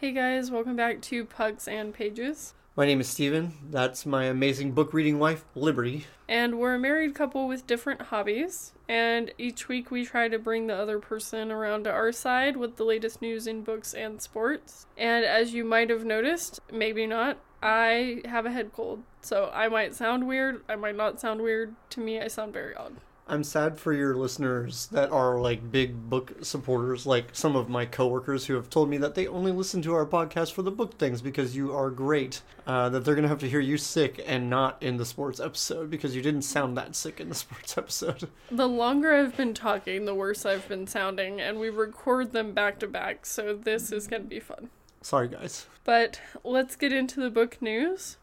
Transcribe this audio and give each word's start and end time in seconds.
Hey 0.00 0.12
guys, 0.12 0.50
welcome 0.50 0.76
back 0.76 1.02
to 1.02 1.26
Pugs 1.26 1.68
and 1.68 1.92
Pages. 1.92 2.54
My 2.74 2.86
name 2.86 3.02
is 3.02 3.08
Steven. 3.08 3.52
That's 3.70 4.06
my 4.06 4.24
amazing 4.24 4.72
book 4.72 4.94
reading 4.94 5.18
wife, 5.18 5.44
Liberty. 5.54 6.06
And 6.26 6.58
we're 6.58 6.76
a 6.76 6.78
married 6.78 7.14
couple 7.14 7.46
with 7.46 7.66
different 7.66 8.00
hobbies. 8.00 8.72
And 8.88 9.30
each 9.36 9.68
week 9.68 9.90
we 9.90 10.06
try 10.06 10.28
to 10.28 10.38
bring 10.38 10.68
the 10.68 10.74
other 10.74 11.00
person 11.00 11.52
around 11.52 11.84
to 11.84 11.90
our 11.90 12.12
side 12.12 12.56
with 12.56 12.76
the 12.76 12.84
latest 12.84 13.20
news 13.20 13.46
in 13.46 13.60
books 13.60 13.92
and 13.92 14.22
sports. 14.22 14.86
And 14.96 15.26
as 15.26 15.52
you 15.52 15.66
might 15.66 15.90
have 15.90 16.06
noticed, 16.06 16.60
maybe 16.72 17.06
not, 17.06 17.36
I 17.62 18.22
have 18.24 18.46
a 18.46 18.52
head 18.52 18.72
cold. 18.72 19.02
So 19.20 19.50
I 19.52 19.68
might 19.68 19.94
sound 19.94 20.26
weird, 20.26 20.62
I 20.66 20.76
might 20.76 20.96
not 20.96 21.20
sound 21.20 21.42
weird. 21.42 21.74
To 21.90 22.00
me, 22.00 22.18
I 22.18 22.28
sound 22.28 22.54
very 22.54 22.74
odd. 22.74 22.96
I'm 23.30 23.44
sad 23.44 23.78
for 23.78 23.92
your 23.92 24.16
listeners 24.16 24.88
that 24.88 25.12
are 25.12 25.38
like 25.38 25.70
big 25.70 26.10
book 26.10 26.32
supporters, 26.42 27.06
like 27.06 27.28
some 27.32 27.54
of 27.54 27.68
my 27.68 27.86
coworkers 27.86 28.46
who 28.46 28.54
have 28.54 28.68
told 28.68 28.90
me 28.90 28.96
that 28.98 29.14
they 29.14 29.28
only 29.28 29.52
listen 29.52 29.82
to 29.82 29.94
our 29.94 30.04
podcast 30.04 30.50
for 30.52 30.62
the 30.62 30.72
book 30.72 30.98
things 30.98 31.22
because 31.22 31.54
you 31.54 31.72
are 31.72 31.90
great. 31.90 32.42
Uh, 32.66 32.88
that 32.88 33.04
they're 33.04 33.14
gonna 33.14 33.28
have 33.28 33.38
to 33.38 33.48
hear 33.48 33.60
you 33.60 33.76
sick 33.78 34.20
and 34.26 34.50
not 34.50 34.82
in 34.82 34.96
the 34.96 35.04
sports 35.04 35.38
episode 35.38 35.90
because 35.90 36.16
you 36.16 36.22
didn't 36.22 36.42
sound 36.42 36.76
that 36.76 36.96
sick 36.96 37.20
in 37.20 37.28
the 37.28 37.34
sports 37.36 37.78
episode. 37.78 38.28
The 38.50 38.68
longer 38.68 39.14
I've 39.14 39.36
been 39.36 39.54
talking, 39.54 40.06
the 40.06 40.14
worse 40.14 40.44
I've 40.44 40.68
been 40.68 40.88
sounding, 40.88 41.40
and 41.40 41.60
we 41.60 41.70
record 41.70 42.32
them 42.32 42.52
back 42.52 42.80
to 42.80 42.88
back, 42.88 43.26
so 43.26 43.54
this 43.54 43.92
is 43.92 44.08
gonna 44.08 44.24
be 44.24 44.40
fun. 44.40 44.70
Sorry, 45.02 45.28
guys. 45.28 45.66
But 45.84 46.20
let's 46.42 46.74
get 46.74 46.92
into 46.92 47.20
the 47.20 47.30
book 47.30 47.62
news. 47.62 48.16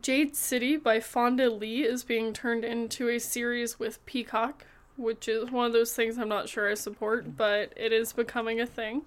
Jade 0.00 0.34
City 0.36 0.76
by 0.76 1.00
Fonda 1.00 1.50
Lee 1.50 1.82
is 1.82 2.04
being 2.04 2.32
turned 2.32 2.64
into 2.64 3.08
a 3.08 3.18
series 3.18 3.78
with 3.78 4.04
Peacock, 4.06 4.64
which 4.96 5.28
is 5.28 5.50
one 5.50 5.66
of 5.66 5.72
those 5.72 5.92
things 5.92 6.16
I'm 6.16 6.28
not 6.28 6.48
sure 6.48 6.70
I 6.70 6.74
support, 6.74 7.36
but 7.36 7.72
it 7.76 7.92
is 7.92 8.12
becoming 8.12 8.60
a 8.60 8.66
thing. 8.66 9.02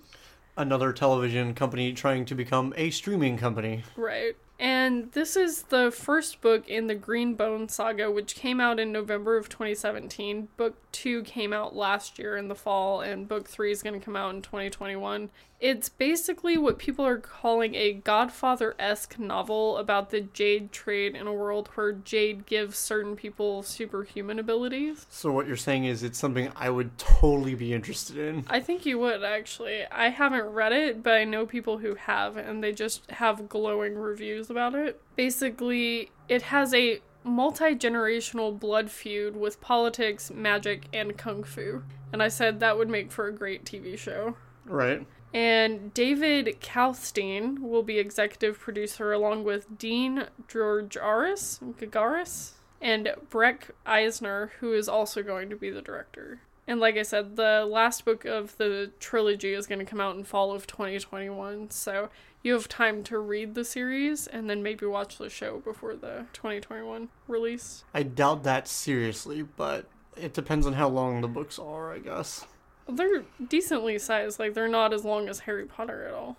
Another 0.57 0.93
television 0.93 1.53
company 1.53 1.91
trying 1.93 2.25
to 2.25 2.35
become 2.35 2.73
a 2.77 2.91
streaming 2.91 3.37
company. 3.37 3.83
Right. 3.97 4.35
And 4.57 5.11
this 5.11 5.35
is 5.35 5.63
the 5.63 5.91
first 5.91 6.39
book 6.39 6.67
in 6.69 6.87
the 6.87 6.95
Green 6.95 7.35
Bone 7.35 7.67
saga, 7.67 8.09
which 8.09 8.35
came 8.35 8.61
out 8.61 8.79
in 8.79 8.91
November 8.91 9.37
of 9.37 9.49
2017. 9.49 10.47
Book 10.55 10.75
two 10.91 11.23
came 11.23 11.51
out 11.51 11.75
last 11.75 12.17
year 12.17 12.37
in 12.37 12.47
the 12.47 12.55
fall, 12.55 13.01
and 13.01 13.27
book 13.27 13.49
three 13.49 13.71
is 13.71 13.83
going 13.83 13.99
to 13.99 14.03
come 14.03 14.15
out 14.15 14.33
in 14.33 14.41
2021. 14.41 15.29
It's 15.59 15.87
basically 15.87 16.57
what 16.57 16.77
people 16.77 17.05
are 17.05 17.17
calling 17.17 17.75
a 17.75 17.93
Godfather 17.93 18.75
esque 18.77 19.17
novel 19.17 19.77
about 19.77 20.09
the 20.09 20.21
Jade 20.21 20.71
trade 20.71 21.15
in 21.15 21.27
a 21.27 21.33
world 21.33 21.69
where 21.75 21.93
Jade 21.93 22.45
gives 22.45 22.77
certain 22.77 23.15
people 23.15 23.63
superhuman 23.63 24.37
abilities. 24.37 25.05
So, 25.09 25.31
what 25.31 25.47
you're 25.47 25.55
saying 25.55 25.85
is 25.85 26.03
it's 26.03 26.19
something 26.19 26.51
I 26.55 26.69
would 26.69 26.97
totally 26.97 27.55
be 27.55 27.73
interested 27.73 28.17
in. 28.17 28.45
I 28.49 28.59
think 28.59 28.85
you 28.85 28.99
would, 28.99 29.23
actually. 29.23 29.85
I 29.85 30.09
haven't 30.09 30.45
read 30.45 30.73
it, 30.73 31.01
but 31.01 31.13
I 31.13 31.23
know 31.23 31.45
people 31.45 31.77
who 31.77 31.95
have, 31.95 32.35
and 32.37 32.63
they 32.63 32.73
just 32.73 33.09
have 33.11 33.49
glowing 33.49 33.95
reviews 33.95 34.44
about 34.49 34.75
it. 34.75 35.01
Basically, 35.15 36.11
it 36.27 36.43
has 36.43 36.73
a 36.73 37.01
multi 37.23 37.75
generational 37.75 38.57
blood 38.57 38.89
feud 38.91 39.35
with 39.35 39.59
politics, 39.61 40.31
magic, 40.31 40.87
and 40.93 41.17
kung 41.17 41.43
fu. 41.43 41.83
And 42.13 42.21
I 42.21 42.27
said 42.27 42.59
that 42.59 42.77
would 42.77 42.89
make 42.89 43.11
for 43.11 43.27
a 43.27 43.33
great 43.33 43.65
TV 43.65 43.97
show. 43.97 44.37
Right. 44.65 45.05
And 45.33 45.93
David 45.93 46.61
Kalstein 46.61 47.59
will 47.59 47.83
be 47.83 47.99
executive 47.99 48.57
producer 48.57 49.11
along 49.11 49.43
with 49.43 49.77
Dean 49.77 50.27
Georgaris, 50.47 51.59
Gagaris, 51.77 52.51
and 52.81 53.13
Breck 53.29 53.71
Eisner, 53.85 54.51
who 54.59 54.71
is 54.71 54.87
also 54.87 55.23
going 55.23 55.49
to 55.49 55.57
be 55.57 55.69
the 55.69 55.81
director. 55.81 56.39
And 56.67 56.79
like 56.79 56.97
I 56.97 57.03
said, 57.03 57.35
the 57.35 57.67
last 57.69 58.05
book 58.05 58.25
of 58.25 58.55
the 58.57 58.91
trilogy 58.99 59.53
is 59.53 59.67
going 59.67 59.79
to 59.79 59.85
come 59.85 59.99
out 59.99 60.15
in 60.15 60.23
fall 60.23 60.51
of 60.51 60.67
2021, 60.67 61.69
so 61.69 62.09
you 62.45 62.53
have 62.53 62.69
time 62.69 63.03
to 63.03 63.17
read 63.17 63.55
the 63.55 63.65
series 63.65 64.27
and 64.27 64.47
then 64.47 64.61
maybe 64.61 64.85
watch 64.85 65.17
the 65.17 65.29
show 65.29 65.59
before 65.59 65.95
the 65.95 66.27
2021 66.33 67.09
release. 67.27 67.83
I 67.91 68.03
doubt 68.03 68.43
that 68.43 68.67
seriously, 68.67 69.41
but 69.41 69.87
it 70.15 70.33
depends 70.33 70.67
on 70.67 70.73
how 70.73 70.87
long 70.87 71.21
the 71.21 71.27
books 71.27 71.57
are, 71.57 71.91
I 71.91 71.97
guess. 71.97 72.45
They're 72.87 73.23
decently 73.45 73.97
sized, 73.97 74.37
like 74.37 74.53
they're 74.53 74.67
not 74.67 74.93
as 74.93 75.03
long 75.03 75.27
as 75.27 75.39
Harry 75.39 75.65
Potter 75.65 76.05
at 76.07 76.13
all. 76.13 76.37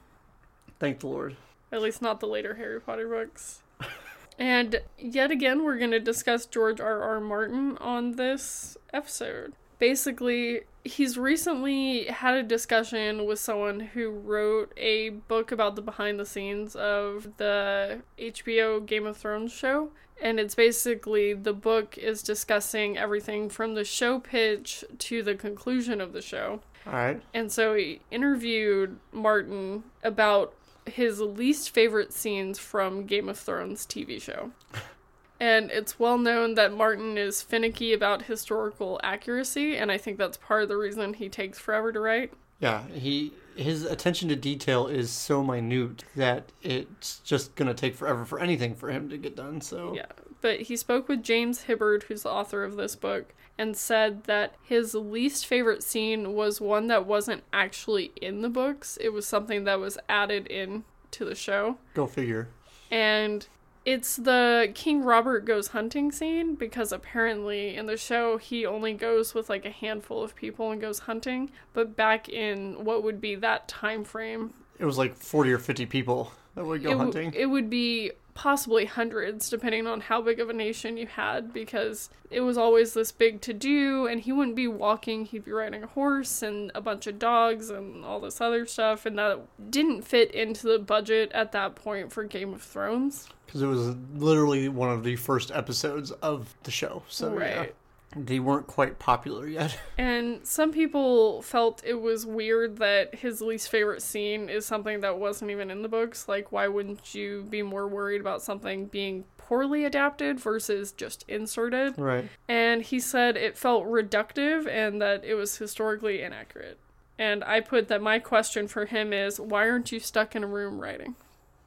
Thank 0.79 1.01
the 1.01 1.09
Lord. 1.09 1.37
At 1.73 1.83
least 1.83 2.01
not 2.01 2.21
the 2.21 2.29
later 2.29 2.55
Harry 2.55 2.81
Potter 2.81 3.09
books. 3.09 3.63
and 4.39 4.81
yet 4.97 5.33
again, 5.33 5.65
we're 5.65 5.79
going 5.79 5.91
to 5.91 5.99
discuss 5.99 6.47
George 6.47 6.81
R. 6.81 7.03
R. 7.03 7.19
Martin 7.19 7.77
on 7.79 8.13
this 8.13 8.77
episode. 8.93 9.55
Basically, 9.81 10.61
he's 10.87 11.19
recently 11.19 12.05
had 12.05 12.35
a 12.35 12.43
discussion 12.43 13.27
with 13.27 13.39
someone 13.39 13.81
who 13.81 14.11
wrote 14.11 14.73
a 14.77 15.11
book 15.11 15.53
about 15.53 15.77
the 15.77 15.83
behind 15.83 16.19
the 16.19 16.27
scenes 16.27 16.77
of 16.77 17.37
the 17.37 18.01
HBO 18.19 18.85
Game 18.85 19.07
of 19.07 19.17
Thrones 19.17 19.53
show. 19.53 19.91
And 20.21 20.41
it's 20.41 20.55
basically 20.55 21.35
the 21.35 21.53
book 21.53 21.99
is 21.99 22.23
discussing 22.23 22.97
everything 22.97 23.51
from 23.51 23.75
the 23.75 23.85
show 23.85 24.19
pitch 24.19 24.85
to 24.99 25.23
the 25.23 25.35
conclusion 25.35 26.01
of 26.01 26.13
the 26.13 26.23
show. 26.23 26.61
All 26.87 26.93
right. 26.93 27.21
And 27.35 27.53
so 27.53 27.75
he 27.75 28.01
interviewed 28.11 28.99
Martin 29.13 29.85
about 30.03 30.55
his 30.87 31.21
least 31.21 31.71
favorite 31.71 32.13
scenes 32.13 32.59
from 32.59 33.07
Game 33.07 33.29
of 33.29 33.39
Thrones 33.39 33.85
TV 33.85 34.21
show. 34.23 34.53
And 35.39 35.71
it's 35.71 35.99
well 35.99 36.19
known 36.19 36.55
that 36.55 36.73
Martin 36.73 37.19
is 37.19 37.43
finicky 37.43 37.93
about 37.93 38.23
historical 38.23 38.99
accuracy, 39.03 39.77
and 39.77 39.93
I 39.93 39.99
think 39.99 40.17
that's 40.19 40.39
part 40.39 40.63
of 40.63 40.69
the 40.69 40.77
reason 40.77 41.15
he 41.15 41.29
takes 41.29 41.59
forever 41.59 41.93
to 41.93 42.01
write. 42.01 42.33
Yeah, 42.61 42.87
he 42.89 43.33
his 43.55 43.85
attention 43.85 44.29
to 44.29 44.37
detail 44.37 44.87
is 44.87 45.11
so 45.11 45.43
minute 45.43 46.05
that 46.15 46.53
it's 46.63 47.21
just 47.21 47.55
gonna 47.55 47.75
take 47.75 47.95
forever 47.95 48.25
for 48.25 48.39
anything 48.39 48.75
for 48.75 48.91
him 48.91 49.09
to 49.09 49.17
get 49.17 49.37
done. 49.37 49.61
So 49.61 49.95
Yeah. 49.95 50.07
But 50.43 50.63
he 50.63 50.77
spoke 50.77 51.09
with 51.09 51.23
James 51.23 51.63
Hibbard, 51.63 52.05
who's 52.05 52.23
the 52.23 52.31
author 52.31 52.63
of 52.63 52.77
this 52.77 52.95
book, 52.95 53.35
and 53.59 53.77
said 53.77 54.25
that 54.25 54.55
his 54.63 54.95
least 54.95 55.47
favorite 55.47 55.83
scene 55.83 56.35
was 56.35 56.61
one 56.61 56.87
that 56.89 57.07
wasn't 57.07 57.43
actually 57.53 58.13
in 58.21 58.43
the 58.43 58.51
books. 58.51 58.99
It 59.01 59.11
was 59.11 59.27
something 59.27 59.65
that 59.65 59.81
was 59.81 59.99
added 60.09 60.47
in 60.47 60.85
to 61.13 61.25
the 61.25 61.35
show. 61.35 61.79
go 61.95 62.07
figure. 62.07 62.49
And 62.91 63.47
it's 63.87 64.17
the 64.17 64.71
King 64.75 65.03
Robert 65.03 65.45
goes 65.47 65.69
hunting 65.69 66.11
scene 66.13 66.57
because 66.57 66.93
apparently 66.93 67.75
in 67.77 67.87
the 67.87 67.97
show 67.97 68.37
he 68.37 68.67
only 68.67 68.93
goes 68.93 69.33
with 69.33 69.49
like 69.49 69.65
a 69.65 69.71
handful 69.71 70.23
of 70.23 70.35
people 70.37 70.71
and 70.73 70.81
goes 70.81 70.99
hunting, 71.01 71.51
but 71.73 71.97
back 71.97 72.29
in 72.29 72.85
what 72.85 73.03
would 73.05 73.21
be 73.21 73.37
that 73.37 73.69
time 73.69 74.05
frame, 74.05 74.53
It 74.79 74.85
was 74.85 74.99
like 74.99 75.17
forty 75.17 75.53
or 75.53 75.59
fifty 75.59 75.87
people 75.87 76.33
that 76.57 76.67
would 76.67 76.83
go 76.83 76.89
it, 76.91 76.93
w- 76.93 77.13
hunting. 77.13 77.33
it 77.41 77.47
would 77.47 77.71
be 77.71 78.11
possibly 78.37 78.85
hundreds 78.85 79.49
depending 79.49 79.87
on 79.87 79.99
how 80.03 80.21
big 80.21 80.39
of 80.39 80.51
a 80.51 80.53
nation 80.53 80.99
you 80.99 81.07
had 81.07 81.53
because 81.55 82.11
it 82.31 82.41
was 82.41 82.59
always 82.59 82.93
this 82.93 83.11
big 83.11 83.41
to 83.41 83.55
do 83.55 84.07
and 84.07 84.21
he 84.21 84.31
wouldn't 84.31 84.55
be 84.55 84.69
walking 84.69 85.25
he'd 85.25 85.45
be 85.45 85.51
riding 85.51 85.83
a 85.83 85.87
horse 85.87 86.43
and 86.43 86.71
a 86.75 86.81
bunch 86.81 87.07
of 87.07 87.19
dogs 87.19 87.71
and 87.71 88.05
all 88.05 88.21
this 88.21 88.39
other 88.41 88.67
stuff 88.67 89.07
and 89.07 89.19
that 89.19 89.41
didn't 89.71 90.03
fit 90.03 90.31
into 90.33 90.67
the 90.67 90.79
budget 90.79 91.33
at 91.33 91.51
that 91.53 91.75
point 91.75 92.13
for 92.13 92.25
Game 92.25 92.53
of 92.53 92.61
Thrones 92.63 93.27
Because 93.47 93.63
it 93.63 93.67
was 93.67 93.97
literally 94.15 94.69
one 94.69 94.91
of 94.91 95.03
the 95.03 95.17
first 95.17 95.51
episodes 95.51 96.11
of 96.11 96.55
the 96.65 96.71
show. 96.71 97.03
So 97.09 97.33
yeah, 97.39 97.59
Right. 97.61 97.75
They 98.17 98.41
weren't 98.41 98.67
quite 98.67 98.99
popular 98.99 99.47
yet. 99.47 99.79
And 99.99 100.47
some 100.47 100.73
people 100.73 101.43
felt 101.43 101.83
it 101.85 102.01
was 102.01 102.27
weird 102.27 102.77
that 102.79 103.15
his 103.15 103.41
least 103.41 103.71
favorite 103.71 104.03
scene 104.03 104.49
is 104.49 104.67
something 104.67 105.01
that 105.01 105.19
wasn't 105.19 105.51
even 105.51 105.71
in 105.71 105.83
the 105.83 105.89
books. 105.89 106.29
Like, 106.29 106.53
why 106.53 106.69
wouldn't 106.69 107.15
you 107.15 107.47
be 107.49 107.63
more 107.63 107.89
worried 107.89 108.21
about 108.21 108.43
something 108.43 108.87
being 108.87 109.25
poorly 109.37 109.85
adapted 109.85 110.39
versus 110.39 110.93
just 110.93 111.25
inserted? 111.29 111.99
right. 111.99 112.29
And 112.49 112.83
he 112.83 113.01
said 113.01 113.37
it 113.37 113.57
felt 113.57 113.85
reductive 113.85 114.69
and 114.69 115.01
that 115.01 115.25
it 115.25 115.35
was 115.35 115.57
historically 115.57 116.23
inaccurate. 116.23 116.79
And 117.19 117.43
I 117.45 117.61
put 117.61 117.89
that 117.89 118.03
my 118.03 118.19
question 118.19 118.69
for 118.69 118.87
him 118.87 119.13
is 119.13 119.41
why 119.41 119.69
aren't 119.69 119.93
you 119.93 120.01
stuck 120.01 120.37
in 120.37 120.45
a 120.45 120.49
room 120.49 120.79
writing? 120.79 121.17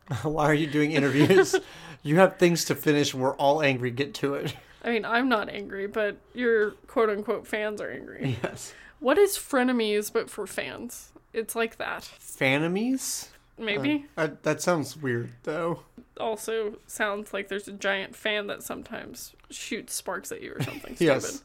Why 0.24 0.46
are 0.46 0.56
you 0.56 0.66
doing 0.66 0.92
interviews? 0.92 1.56
you 2.04 2.18
have 2.18 2.38
things 2.38 2.66
to 2.66 2.76
finish. 2.76 3.14
We're 3.14 3.36
all 3.36 3.62
angry. 3.62 3.92
Get 3.92 4.16
to 4.16 4.34
it. 4.36 4.56
I 4.84 4.90
mean, 4.92 5.06
I'm 5.06 5.28
not 5.30 5.50
angry, 5.50 5.88
but 5.88 6.18
your 6.34 6.72
quote 6.88 7.10
unquote 7.10 7.48
fans 7.48 7.82
are 7.82 7.90
angry. 7.92 8.38
Yes. 8.44 8.74
What 9.00 9.18
is 9.18 9.38
frenemies 9.38 10.12
but 10.12 10.30
for 10.30 10.46
fans? 10.46 11.14
It's 11.32 11.56
like 11.56 11.78
that. 11.78 12.02
Fanamies? 12.20 13.30
Maybe. 13.58 14.06
Uh, 14.18 14.30
that 14.44 14.62
sounds 14.62 14.98
weird, 14.98 15.32
though. 15.44 15.82
also 16.20 16.78
sounds 16.88 17.34
like 17.34 17.48
there's 17.50 17.68
a 17.68 17.74
giant 17.74 18.16
fan 18.16 18.48
that 18.48 18.62
sometimes 18.64 19.36
shoots 19.50 19.94
sparks 19.94 20.32
at 20.32 20.42
you 20.42 20.54
or 20.54 20.62
something 20.62 20.96
stupid. 20.96 21.06
Yes. 21.24 21.44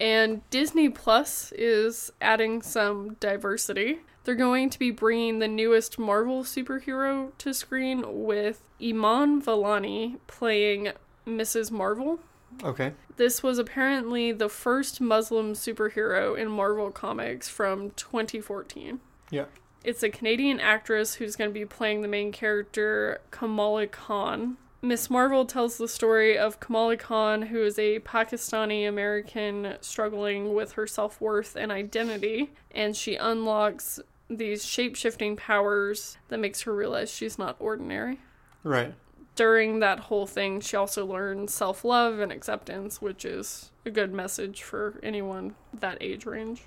And 0.00 0.48
Disney 0.50 0.88
Plus 0.88 1.52
is 1.52 2.12
adding 2.20 2.62
some 2.62 3.14
diversity. 3.20 4.00
They're 4.24 4.34
going 4.34 4.70
to 4.70 4.78
be 4.78 4.90
bringing 4.90 5.38
the 5.40 5.48
newest 5.48 5.98
Marvel 5.98 6.42
superhero 6.44 7.30
to 7.38 7.52
screen 7.52 8.04
with 8.24 8.62
Iman 8.82 9.42
Vellani 9.42 10.18
playing 10.26 10.92
Mrs. 11.26 11.70
Marvel. 11.70 12.20
Okay. 12.62 12.92
This 13.16 13.42
was 13.42 13.58
apparently 13.58 14.32
the 14.32 14.48
first 14.48 15.00
Muslim 15.00 15.52
superhero 15.52 16.36
in 16.36 16.48
Marvel 16.48 16.90
Comics 16.90 17.48
from 17.48 17.90
2014. 17.92 19.00
Yeah. 19.30 19.44
It's 19.84 20.02
a 20.02 20.10
Canadian 20.10 20.60
actress 20.60 21.14
who's 21.14 21.36
going 21.36 21.50
to 21.50 21.54
be 21.54 21.66
playing 21.66 22.02
the 22.02 22.08
main 22.08 22.32
character, 22.32 23.20
Kamala 23.30 23.86
Khan. 23.86 24.56
Miss 24.80 25.08
Marvel 25.08 25.44
tells 25.44 25.78
the 25.78 25.86
story 25.86 26.36
of 26.36 26.58
Kamala 26.58 26.96
Khan, 26.96 27.42
who 27.42 27.62
is 27.62 27.78
a 27.78 28.00
Pakistani 28.00 28.88
American 28.88 29.76
struggling 29.80 30.54
with 30.54 30.72
her 30.72 30.86
self 30.86 31.20
worth 31.20 31.56
and 31.56 31.70
identity, 31.70 32.52
and 32.72 32.96
she 32.96 33.14
unlocks 33.14 34.00
these 34.28 34.64
shape 34.64 34.96
shifting 34.96 35.36
powers 35.36 36.16
that 36.28 36.40
makes 36.40 36.62
her 36.62 36.74
realize 36.74 37.12
she's 37.12 37.38
not 37.38 37.56
ordinary. 37.60 38.18
Right. 38.64 38.94
During 39.34 39.80
that 39.80 39.98
whole 40.00 40.26
thing, 40.26 40.60
she 40.60 40.76
also 40.76 41.06
learned 41.06 41.48
self 41.50 41.84
love 41.84 42.18
and 42.18 42.30
acceptance, 42.30 43.00
which 43.00 43.24
is 43.24 43.70
a 43.86 43.90
good 43.90 44.12
message 44.12 44.62
for 44.62 45.00
anyone 45.02 45.54
that 45.72 45.98
age 46.00 46.26
range. 46.26 46.62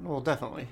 Well, 0.00 0.20
definitely. 0.20 0.68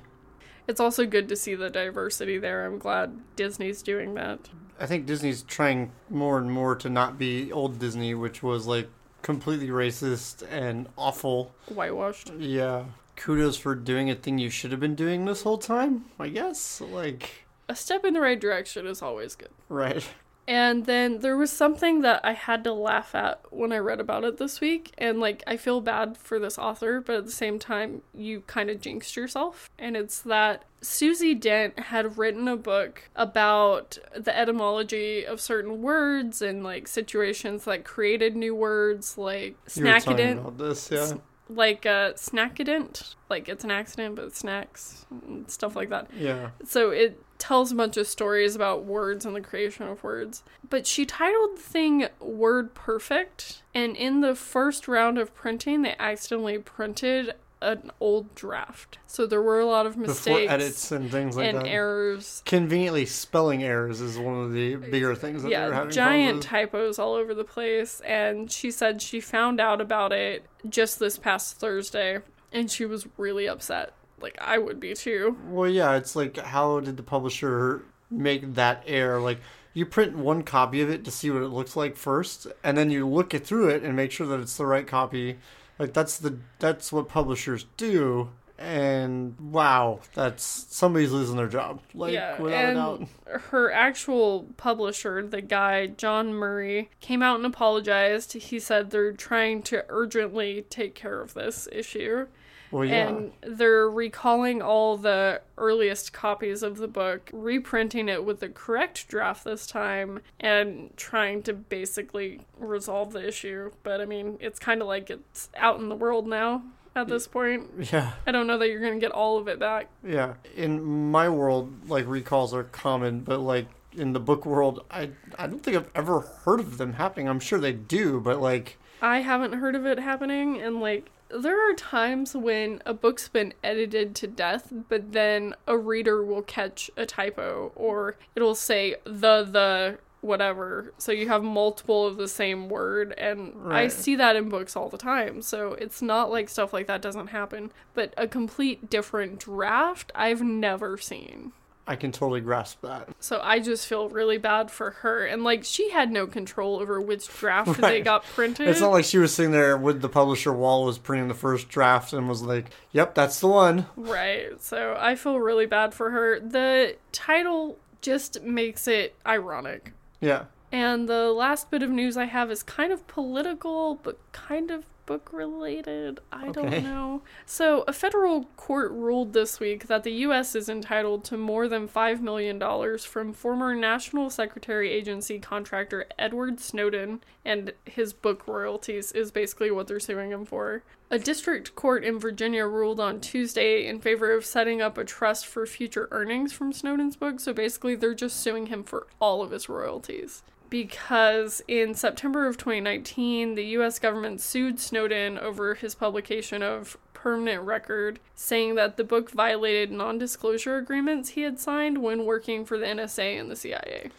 It's 0.68 0.78
also 0.80 1.04
good 1.06 1.28
to 1.28 1.36
see 1.36 1.54
the 1.56 1.68
diversity 1.70 2.38
there. 2.38 2.64
I'm 2.64 2.78
glad 2.78 3.18
Disney's 3.34 3.82
doing 3.82 4.14
that. 4.14 4.38
I 4.78 4.86
think 4.86 5.06
Disney's 5.06 5.42
trying 5.42 5.90
more 6.08 6.38
and 6.38 6.50
more 6.50 6.76
to 6.76 6.88
not 6.88 7.18
be 7.18 7.50
old 7.50 7.78
Disney, 7.80 8.14
which 8.14 8.42
was 8.44 8.66
like 8.66 8.88
completely 9.22 9.68
racist 9.68 10.44
and 10.50 10.88
awful. 10.96 11.52
Whitewashed. 11.68 12.32
Yeah. 12.38 12.84
Kudos 13.16 13.56
for 13.56 13.74
doing 13.74 14.10
a 14.10 14.14
thing 14.14 14.38
you 14.38 14.50
should 14.50 14.70
have 14.70 14.80
been 14.80 14.94
doing 14.94 15.24
this 15.24 15.42
whole 15.42 15.58
time, 15.58 16.04
I 16.18 16.28
guess. 16.28 16.80
Like, 16.80 17.44
A 17.68 17.74
step 17.76 18.04
in 18.04 18.14
the 18.14 18.20
right 18.20 18.40
direction 18.40 18.86
is 18.86 19.02
always 19.02 19.34
good. 19.34 19.50
right. 19.68 20.06
And 20.48 20.86
then 20.86 21.20
there 21.20 21.36
was 21.36 21.52
something 21.52 22.00
that 22.00 22.20
I 22.24 22.32
had 22.32 22.64
to 22.64 22.72
laugh 22.72 23.14
at 23.14 23.40
when 23.50 23.72
I 23.72 23.78
read 23.78 24.00
about 24.00 24.24
it 24.24 24.38
this 24.38 24.60
week. 24.60 24.92
And 24.98 25.20
like, 25.20 25.42
I 25.46 25.56
feel 25.56 25.80
bad 25.80 26.16
for 26.16 26.38
this 26.38 26.58
author, 26.58 27.00
but 27.00 27.14
at 27.16 27.24
the 27.26 27.30
same 27.32 27.58
time, 27.58 28.02
you 28.12 28.40
kind 28.48 28.68
of 28.68 28.80
jinxed 28.80 29.16
yourself. 29.16 29.70
And 29.78 29.96
it's 29.96 30.20
that 30.22 30.64
Susie 30.80 31.34
Dent 31.34 31.78
had 31.78 32.18
written 32.18 32.48
a 32.48 32.56
book 32.56 33.08
about 33.14 33.98
the 34.16 34.36
etymology 34.36 35.24
of 35.24 35.40
certain 35.40 35.80
words 35.80 36.42
and 36.42 36.64
like 36.64 36.88
situations 36.88 37.64
that 37.64 37.84
created 37.84 38.34
new 38.34 38.54
words, 38.54 39.16
like 39.16 39.56
You 39.76 39.84
were 39.84 40.00
talking 40.00 40.16
snackadent. 40.16 40.38
about 40.40 40.58
this, 40.58 40.90
yeah. 40.90 41.12
Like 41.48 41.86
uh, 41.86 42.14
snackadent, 42.14 43.14
like 43.28 43.48
it's 43.48 43.62
an 43.62 43.70
accident, 43.70 44.16
but 44.16 44.34
snacks 44.34 45.06
and 45.26 45.48
stuff 45.50 45.76
like 45.76 45.90
that. 45.90 46.08
Yeah. 46.18 46.50
So 46.64 46.90
it 46.90 47.20
tells 47.42 47.72
a 47.72 47.74
bunch 47.74 47.96
of 47.96 48.06
stories 48.06 48.54
about 48.54 48.84
words 48.84 49.26
and 49.26 49.34
the 49.34 49.40
creation 49.40 49.88
of 49.88 50.04
words. 50.04 50.44
But 50.70 50.86
she 50.86 51.04
titled 51.04 51.56
the 51.56 51.60
thing 51.60 52.06
Word 52.20 52.72
Perfect, 52.72 53.62
and 53.74 53.96
in 53.96 54.20
the 54.20 54.36
first 54.36 54.86
round 54.86 55.18
of 55.18 55.34
printing, 55.34 55.82
they 55.82 55.96
accidentally 55.98 56.58
printed 56.58 57.34
an 57.60 57.90
old 57.98 58.32
draft. 58.36 58.98
So 59.08 59.26
there 59.26 59.42
were 59.42 59.58
a 59.58 59.66
lot 59.66 59.86
of 59.86 59.96
mistakes, 59.96 60.24
Before 60.24 60.54
edits 60.54 60.92
and 60.92 61.10
things 61.10 61.36
like 61.36 61.48
and 61.48 61.58
that. 61.58 61.66
errors. 61.66 62.44
Conveniently, 62.46 63.06
spelling 63.06 63.64
errors 63.64 64.00
is 64.00 64.18
one 64.18 64.44
of 64.44 64.52
the 64.52 64.76
bigger 64.76 65.16
things 65.16 65.42
that 65.42 65.50
Yeah, 65.50 65.74
having 65.74 65.90
giant 65.90 66.44
typos 66.44 67.00
all 67.00 67.14
over 67.14 67.34
the 67.34 67.44
place. 67.44 68.00
And 68.04 68.52
she 68.52 68.70
said 68.70 69.02
she 69.02 69.20
found 69.20 69.60
out 69.60 69.80
about 69.80 70.12
it 70.12 70.46
just 70.68 71.00
this 71.00 71.18
past 71.18 71.56
Thursday, 71.56 72.20
and 72.52 72.70
she 72.70 72.84
was 72.84 73.08
really 73.16 73.48
upset. 73.48 73.94
Like, 74.22 74.38
I 74.40 74.58
would 74.58 74.80
be 74.80 74.94
too. 74.94 75.36
Well, 75.48 75.68
yeah, 75.68 75.96
it's 75.96 76.16
like, 76.16 76.36
how 76.38 76.80
did 76.80 76.96
the 76.96 77.02
publisher 77.02 77.82
make 78.10 78.54
that 78.54 78.84
error? 78.86 79.20
Like, 79.20 79.40
you 79.74 79.86
print 79.86 80.16
one 80.16 80.42
copy 80.42 80.80
of 80.82 80.90
it 80.90 81.04
to 81.04 81.10
see 81.10 81.30
what 81.30 81.42
it 81.42 81.48
looks 81.48 81.76
like 81.76 81.96
first, 81.96 82.46
and 82.62 82.76
then 82.76 82.90
you 82.90 83.08
look 83.08 83.34
it 83.34 83.46
through 83.46 83.70
it 83.70 83.82
and 83.82 83.96
make 83.96 84.12
sure 84.12 84.26
that 84.26 84.40
it's 84.40 84.56
the 84.56 84.66
right 84.66 84.86
copy. 84.86 85.38
Like 85.78 85.94
that's 85.94 86.18
the 86.18 86.38
that's 86.58 86.92
what 86.92 87.08
publishers 87.08 87.66
do. 87.76 88.30
And 88.58 89.34
wow, 89.40 90.00
that's 90.14 90.44
somebody's 90.44 91.10
losing 91.10 91.36
their 91.36 91.48
job. 91.48 91.80
Like 91.94 92.12
yeah, 92.12 92.40
without 92.40 92.70
a 92.70 92.74
doubt. 92.74 92.98
and 93.00 93.40
her 93.46 93.72
actual 93.72 94.46
publisher, 94.56 95.26
the 95.26 95.40
guy 95.40 95.88
John 95.88 96.32
Murray, 96.34 96.90
came 97.00 97.22
out 97.22 97.36
and 97.36 97.46
apologized. 97.46 98.34
He 98.34 98.60
said 98.60 98.90
they're 98.90 99.12
trying 99.12 99.62
to 99.64 99.84
urgently 99.88 100.64
take 100.70 100.94
care 100.94 101.20
of 101.20 101.34
this 101.34 101.66
issue, 101.72 102.26
Well, 102.72 102.84
yeah. 102.84 103.08
and 103.08 103.32
they're 103.42 103.88
recalling 103.88 104.62
all 104.62 104.96
the 104.96 105.42
earliest 105.58 106.12
copies 106.12 106.62
of 106.62 106.78
the 106.78 106.88
book, 106.88 107.30
reprinting 107.32 108.08
it 108.08 108.24
with 108.24 108.40
the 108.40 108.48
correct 108.48 109.06
draft 109.08 109.44
this 109.44 109.66
time, 109.66 110.20
and 110.40 110.90
trying 110.96 111.42
to 111.44 111.52
basically 111.52 112.40
resolve 112.58 113.12
the 113.12 113.26
issue. 113.26 113.70
But 113.82 114.00
I 114.00 114.06
mean, 114.06 114.38
it's 114.40 114.58
kind 114.58 114.80
of 114.80 114.88
like 114.88 115.10
it's 115.10 115.50
out 115.56 115.78
in 115.78 115.88
the 115.88 115.96
world 115.96 116.26
now. 116.26 116.62
At 116.94 117.08
this 117.08 117.26
point, 117.26 117.70
yeah. 117.90 118.12
I 118.26 118.32
don't 118.32 118.46
know 118.46 118.58
that 118.58 118.68
you're 118.68 118.82
gonna 118.82 118.98
get 118.98 119.12
all 119.12 119.38
of 119.38 119.48
it 119.48 119.58
back. 119.58 119.88
Yeah, 120.04 120.34
in 120.54 120.82
my 121.10 121.28
world, 121.30 121.88
like 121.88 122.06
recalls 122.06 122.52
are 122.52 122.64
common, 122.64 123.20
but 123.20 123.38
like 123.38 123.66
in 123.96 124.12
the 124.12 124.20
book 124.20 124.44
world, 124.44 124.84
I 124.90 125.10
I 125.38 125.46
don't 125.46 125.60
think 125.60 125.76
I've 125.76 125.90
ever 125.94 126.20
heard 126.20 126.60
of 126.60 126.76
them 126.76 126.94
happening. 126.94 127.30
I'm 127.30 127.40
sure 127.40 127.58
they 127.58 127.72
do, 127.72 128.20
but 128.20 128.42
like 128.42 128.76
I 129.02 129.18
haven't 129.20 129.54
heard 129.54 129.74
of 129.74 129.84
it 129.84 129.98
happening, 129.98 130.60
and 130.60 130.80
like, 130.80 131.10
there 131.34 131.70
are 131.70 131.74
times 131.74 132.34
when 132.34 132.82
a 132.84 132.94
book's 132.94 133.28
been 133.28 133.54
edited 133.62 134.14
to 134.16 134.26
death, 134.26 134.72
but 134.88 135.12
then 135.12 135.54
a 135.66 135.76
reader 135.76 136.24
will 136.24 136.42
catch 136.42 136.90
a 136.96 137.06
typo, 137.06 137.72
or 137.74 138.16
it'll 138.34 138.54
say 138.54 138.96
the, 139.04 139.42
the, 139.44 139.98
whatever. 140.20 140.92
So 140.98 141.12
you 141.12 141.28
have 141.28 141.42
multiple 141.42 142.06
of 142.06 142.16
the 142.16 142.28
same 142.28 142.68
word, 142.68 143.12
and 143.18 143.54
I 143.72 143.88
see 143.88 144.16
that 144.16 144.36
in 144.36 144.48
books 144.48 144.76
all 144.76 144.88
the 144.88 144.98
time. 144.98 145.42
So 145.42 145.72
it's 145.74 146.02
not 146.02 146.30
like 146.30 146.48
stuff 146.48 146.72
like 146.72 146.86
that 146.86 147.02
doesn't 147.02 147.28
happen, 147.28 147.72
but 147.94 148.14
a 148.16 148.26
complete 148.26 148.88
different 148.88 149.40
draft, 149.40 150.12
I've 150.14 150.42
never 150.42 150.96
seen. 150.96 151.52
I 151.86 151.96
can 151.96 152.12
totally 152.12 152.40
grasp 152.40 152.80
that. 152.82 153.08
So 153.18 153.40
I 153.42 153.58
just 153.58 153.86
feel 153.86 154.08
really 154.08 154.38
bad 154.38 154.70
for 154.70 154.90
her. 154.90 155.24
And 155.26 155.42
like 155.42 155.64
she 155.64 155.90
had 155.90 156.12
no 156.12 156.26
control 156.26 156.78
over 156.78 157.00
which 157.00 157.28
draft 157.28 157.80
they 157.80 158.00
got 158.00 158.24
printed. 158.24 158.68
It's 158.68 158.80
not 158.80 158.92
like 158.92 159.04
she 159.04 159.18
was 159.18 159.34
sitting 159.34 159.52
there 159.52 159.76
with 159.76 160.00
the 160.00 160.08
publisher 160.08 160.52
while 160.52 160.84
was 160.84 160.98
printing 160.98 161.28
the 161.28 161.34
first 161.34 161.68
draft 161.68 162.12
and 162.12 162.28
was 162.28 162.42
like, 162.42 162.70
"Yep, 162.92 163.14
that's 163.14 163.40
the 163.40 163.48
one." 163.48 163.86
Right. 163.96 164.62
So 164.62 164.96
I 164.98 165.16
feel 165.16 165.40
really 165.40 165.66
bad 165.66 165.92
for 165.92 166.10
her. 166.10 166.38
The 166.38 166.96
title 167.10 167.78
just 168.00 168.42
makes 168.42 168.86
it 168.86 169.16
ironic. 169.26 169.92
Yeah. 170.20 170.44
And 170.70 171.08
the 171.08 171.32
last 171.32 171.70
bit 171.70 171.82
of 171.82 171.90
news 171.90 172.16
I 172.16 172.24
have 172.24 172.50
is 172.50 172.62
kind 172.62 172.92
of 172.92 173.06
political, 173.06 173.96
but 173.96 174.18
kind 174.32 174.70
of 174.70 174.86
book 175.12 175.30
related. 175.30 176.20
I 176.32 176.48
Okay. 176.48 176.52
don't 176.70 176.84
know. 176.84 177.22
So, 177.44 177.84
a 177.86 177.92
federal 177.92 178.44
court 178.56 178.90
ruled 178.92 179.34
this 179.34 179.60
week 179.60 179.86
that 179.88 180.04
the 180.04 180.12
U.S. 180.26 180.54
is 180.54 180.70
entitled 180.70 181.22
to 181.24 181.36
more 181.36 181.68
than 181.68 181.86
$5 181.86 182.22
million 182.22 182.58
from 182.98 183.34
former 183.34 183.74
National 183.74 184.30
Secretary 184.30 184.90
Agency 184.90 185.38
contractor 185.38 186.06
Edward 186.18 186.60
Snowden, 186.60 187.22
and 187.44 187.74
his 187.84 188.14
book 188.14 188.48
royalties 188.48 189.12
is 189.12 189.30
basically 189.30 189.70
what 189.70 189.86
they're 189.86 190.00
suing 190.00 190.30
him 190.30 190.46
for. 190.46 190.82
A 191.10 191.18
district 191.18 191.74
court 191.74 192.04
in 192.04 192.18
Virginia 192.18 192.64
ruled 192.64 192.98
on 192.98 193.20
Tuesday 193.20 193.86
in 193.86 194.00
favor 194.00 194.32
of 194.32 194.46
setting 194.46 194.80
up 194.80 194.96
a 194.96 195.04
trust 195.04 195.46
for 195.46 195.66
future 195.66 196.08
earnings 196.10 196.54
from 196.54 196.72
Snowden's 196.72 197.16
book, 197.16 197.38
so 197.38 197.52
basically 197.52 197.94
they're 197.94 198.14
just 198.14 198.40
suing 198.40 198.66
him 198.66 198.82
for 198.82 199.06
all 199.20 199.42
of 199.42 199.50
his 199.50 199.68
royalties 199.68 200.42
because 200.72 201.62
in 201.68 201.94
September 201.94 202.46
of 202.46 202.56
2019, 202.56 203.56
the 203.56 203.64
US 203.76 203.98
government 203.98 204.40
sued 204.40 204.80
Snowden 204.80 205.38
over 205.38 205.74
his 205.74 205.94
publication 205.94 206.62
of 206.62 206.96
Permanent 207.12 207.62
Record, 207.64 208.20
saying 208.34 208.76
that 208.76 208.96
the 208.96 209.04
book 209.04 209.30
violated 209.30 209.92
non 209.92 210.16
disclosure 210.16 210.78
agreements 210.78 211.28
he 211.28 211.42
had 211.42 211.60
signed 211.60 211.98
when 211.98 212.24
working 212.24 212.64
for 212.64 212.78
the 212.78 212.86
NSA 212.86 213.38
and 213.38 213.50
the 213.50 213.54
CIA. 213.54 214.10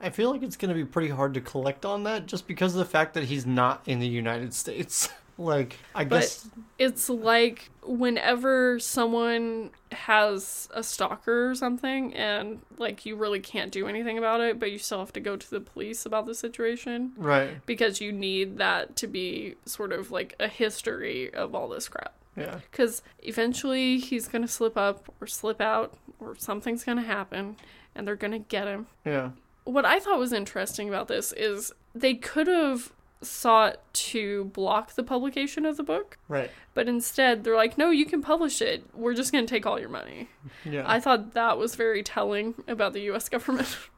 I 0.00 0.08
feel 0.08 0.30
like 0.30 0.42
it's 0.42 0.56
going 0.56 0.70
to 0.70 0.74
be 0.74 0.86
pretty 0.86 1.10
hard 1.10 1.34
to 1.34 1.42
collect 1.42 1.84
on 1.84 2.04
that 2.04 2.24
just 2.24 2.46
because 2.46 2.74
of 2.74 2.78
the 2.78 2.86
fact 2.86 3.12
that 3.12 3.24
he's 3.24 3.44
not 3.44 3.82
in 3.84 3.98
the 3.98 4.08
United 4.08 4.54
States. 4.54 5.10
like, 5.38 5.76
I 5.94 6.04
But 6.04 6.20
guess 6.20 6.48
it's 6.78 7.08
like 7.08 7.70
whenever 7.82 8.78
someone 8.80 9.70
has 9.92 10.68
a 10.74 10.82
stalker 10.82 11.50
or 11.50 11.54
something 11.54 12.12
and 12.14 12.60
like 12.76 13.06
you 13.06 13.16
really 13.16 13.40
can't 13.40 13.72
do 13.72 13.86
anything 13.86 14.18
about 14.18 14.40
it, 14.40 14.58
but 14.58 14.70
you 14.72 14.78
still 14.78 14.98
have 14.98 15.12
to 15.14 15.20
go 15.20 15.36
to 15.36 15.50
the 15.50 15.60
police 15.60 16.04
about 16.04 16.26
the 16.26 16.34
situation. 16.34 17.12
right. 17.16 17.64
because 17.66 18.00
you 18.00 18.12
need 18.12 18.58
that 18.58 18.96
to 18.96 19.06
be 19.06 19.54
sort 19.64 19.92
of 19.92 20.10
like 20.10 20.34
a 20.40 20.48
history 20.48 21.32
of 21.32 21.54
all 21.54 21.68
this 21.68 21.88
crap. 21.88 22.14
Yeah. 22.36 22.58
Because 22.70 23.02
eventually 23.20 23.98
he's 23.98 24.28
going 24.28 24.42
to 24.42 24.48
slip 24.48 24.76
up 24.76 25.12
or 25.20 25.26
slip 25.26 25.60
out 25.60 25.94
or 26.20 26.36
something's 26.36 26.84
going 26.84 26.98
to 26.98 27.04
happen 27.04 27.56
and 27.94 28.06
they're 28.06 28.16
going 28.16 28.32
to 28.32 28.38
get 28.38 28.66
him. 28.66 28.86
Yeah. 29.04 29.30
What 29.64 29.84
I 29.84 29.98
thought 29.98 30.18
was 30.18 30.32
interesting 30.32 30.88
about 30.88 31.08
this 31.08 31.32
is 31.32 31.72
they 31.94 32.14
could 32.14 32.46
have 32.46 32.92
sought 33.20 33.92
to 33.92 34.44
block 34.46 34.94
the 34.94 35.02
publication 35.02 35.66
of 35.66 35.76
the 35.76 35.82
book, 35.82 36.18
Right. 36.28 36.50
but 36.74 36.88
instead 36.88 37.42
they're 37.44 37.56
like, 37.56 37.76
no, 37.76 37.90
you 37.90 38.06
can 38.06 38.22
publish 38.22 38.62
it. 38.62 38.84
We're 38.94 39.14
just 39.14 39.32
going 39.32 39.44
to 39.44 39.50
take 39.50 39.66
all 39.66 39.78
your 39.80 39.88
money. 39.88 40.28
Yeah. 40.64 40.84
I 40.86 41.00
thought 41.00 41.34
that 41.34 41.58
was 41.58 41.74
very 41.74 42.02
telling 42.02 42.54
about 42.68 42.92
the 42.92 43.00
US 43.12 43.28
government. 43.28 43.76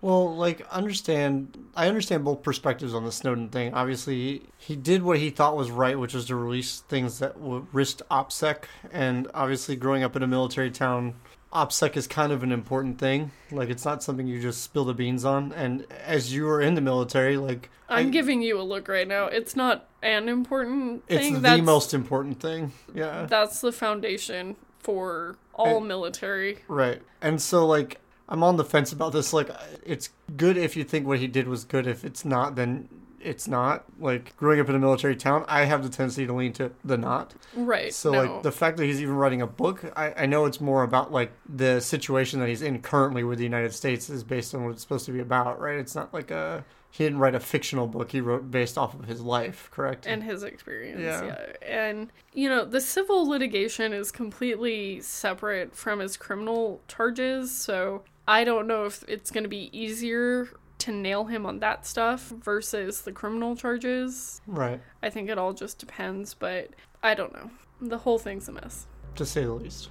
Well, 0.00 0.36
like, 0.36 0.66
understand. 0.70 1.56
I 1.74 1.88
understand 1.88 2.26
both 2.26 2.42
perspectives 2.42 2.92
on 2.92 3.04
the 3.06 3.12
Snowden 3.12 3.48
thing. 3.48 3.72
Obviously, 3.72 4.42
he 4.58 4.76
did 4.76 5.02
what 5.02 5.18
he 5.18 5.30
thought 5.30 5.56
was 5.56 5.70
right, 5.70 5.98
which 5.98 6.12
was 6.12 6.26
to 6.26 6.36
release 6.36 6.80
things 6.80 7.20
that 7.20 7.40
would 7.40 7.66
risk 7.72 8.00
OPSEC. 8.10 8.64
And 8.92 9.28
obviously, 9.32 9.76
growing 9.76 10.02
up 10.02 10.14
in 10.14 10.22
a 10.22 10.26
military 10.26 10.70
town, 10.70 11.14
OPSEC 11.54 11.96
is 11.96 12.06
kind 12.06 12.32
of 12.32 12.42
an 12.42 12.50
important 12.52 12.98
thing. 12.98 13.30
Like 13.52 13.70
it's 13.70 13.84
not 13.84 14.02
something 14.02 14.26
you 14.26 14.40
just 14.42 14.62
spill 14.62 14.84
the 14.84 14.94
beans 14.94 15.24
on. 15.24 15.52
And 15.52 15.86
as 16.04 16.32
you 16.34 16.48
are 16.48 16.60
in 16.60 16.74
the 16.74 16.80
military, 16.80 17.36
like 17.36 17.70
I'm 17.88 18.08
I- 18.08 18.10
giving 18.10 18.42
you 18.42 18.60
a 18.60 18.62
look 18.62 18.88
right 18.88 19.06
now. 19.06 19.26
It's 19.26 19.54
not 19.54 19.86
an 20.02 20.28
important 20.28 21.06
thing. 21.06 21.34
it's 21.34 21.42
thing. 21.42 21.56
the 21.58 21.62
most 21.62 21.94
important 21.94 22.40
thing. 22.40 22.72
Yeah. 22.94 23.26
that's 23.26 23.60
the 23.60 23.72
foundation 23.72 24.56
for 24.80 25.36
all 25.54 25.78
And- 25.78 25.88
military. 25.88 26.58
Right. 26.66 27.00
And 27.22 27.40
so 27.40 27.66
like 27.66 28.00
I'm 28.28 28.42
on 28.42 28.56
the 28.56 28.64
fence 28.64 28.92
about 28.92 29.12
this. 29.12 29.32
Like 29.32 29.50
it's 29.84 30.10
good 30.36 30.56
if 30.56 30.76
you 30.76 30.82
think 30.84 31.06
what 31.06 31.18
he 31.20 31.26
did 31.28 31.46
was 31.46 31.64
good. 31.64 31.86
If 31.86 32.04
it's 32.04 32.24
not, 32.24 32.56
then 32.56 32.88
it's 33.24 33.48
not. 33.48 33.84
Like 33.98 34.36
growing 34.36 34.60
up 34.60 34.68
in 34.68 34.74
a 34.74 34.78
military 34.78 35.16
town, 35.16 35.44
I 35.48 35.64
have 35.64 35.82
the 35.82 35.88
tendency 35.88 36.26
to 36.26 36.32
lean 36.32 36.52
to 36.54 36.72
the 36.84 36.98
not. 36.98 37.34
Right. 37.54 37.92
So 37.92 38.12
no. 38.12 38.22
like 38.22 38.42
the 38.42 38.52
fact 38.52 38.76
that 38.76 38.84
he's 38.84 39.00
even 39.00 39.14
writing 39.14 39.42
a 39.42 39.46
book, 39.46 39.84
I, 39.96 40.12
I 40.16 40.26
know 40.26 40.44
it's 40.44 40.60
more 40.60 40.82
about 40.82 41.12
like 41.12 41.32
the 41.48 41.80
situation 41.80 42.40
that 42.40 42.48
he's 42.48 42.62
in 42.62 42.80
currently 42.82 43.24
with 43.24 43.38
the 43.38 43.44
United 43.44 43.72
States 43.72 44.10
is 44.10 44.22
based 44.22 44.54
on 44.54 44.64
what 44.64 44.70
it's 44.70 44.82
supposed 44.82 45.06
to 45.06 45.12
be 45.12 45.20
about, 45.20 45.60
right? 45.60 45.78
It's 45.78 45.94
not 45.94 46.12
like 46.12 46.30
a 46.30 46.64
he 46.94 47.02
didn't 47.02 47.18
write 47.18 47.34
a 47.34 47.40
fictional 47.40 47.88
book. 47.88 48.12
He 48.12 48.20
wrote 48.20 48.52
based 48.52 48.78
off 48.78 48.94
of 48.94 49.06
his 49.06 49.20
life, 49.20 49.68
correct? 49.72 50.06
and 50.06 50.22
his 50.22 50.44
experience. 50.44 51.00
Yeah. 51.00 51.24
Yeah. 51.24 51.46
And, 51.60 52.12
you 52.32 52.48
know, 52.48 52.64
the 52.64 52.80
civil 52.80 53.28
litigation 53.28 53.92
is 53.92 54.12
completely 54.12 55.00
separate 55.00 55.74
from 55.74 55.98
his 55.98 56.16
criminal 56.16 56.80
charges. 56.86 57.50
So 57.50 58.04
I 58.28 58.44
don't 58.44 58.68
know 58.68 58.84
if 58.84 59.02
it's 59.08 59.32
going 59.32 59.42
to 59.42 59.50
be 59.50 59.76
easier 59.76 60.48
to 60.84 60.92
nail 60.92 61.24
him 61.24 61.44
on 61.46 61.58
that 61.60 61.86
stuff 61.86 62.28
versus 62.28 63.02
the 63.02 63.12
criminal 63.12 63.56
charges. 63.56 64.40
right. 64.46 64.80
I 65.02 65.10
think 65.10 65.28
it 65.28 65.38
all 65.38 65.52
just 65.52 65.78
depends, 65.78 66.34
but 66.34 66.70
I 67.02 67.14
don't 67.14 67.32
know. 67.32 67.50
The 67.80 67.98
whole 67.98 68.18
thing's 68.18 68.48
a 68.48 68.52
mess. 68.52 68.86
To 69.16 69.26
say 69.26 69.44
the 69.44 69.52
least. 69.52 69.90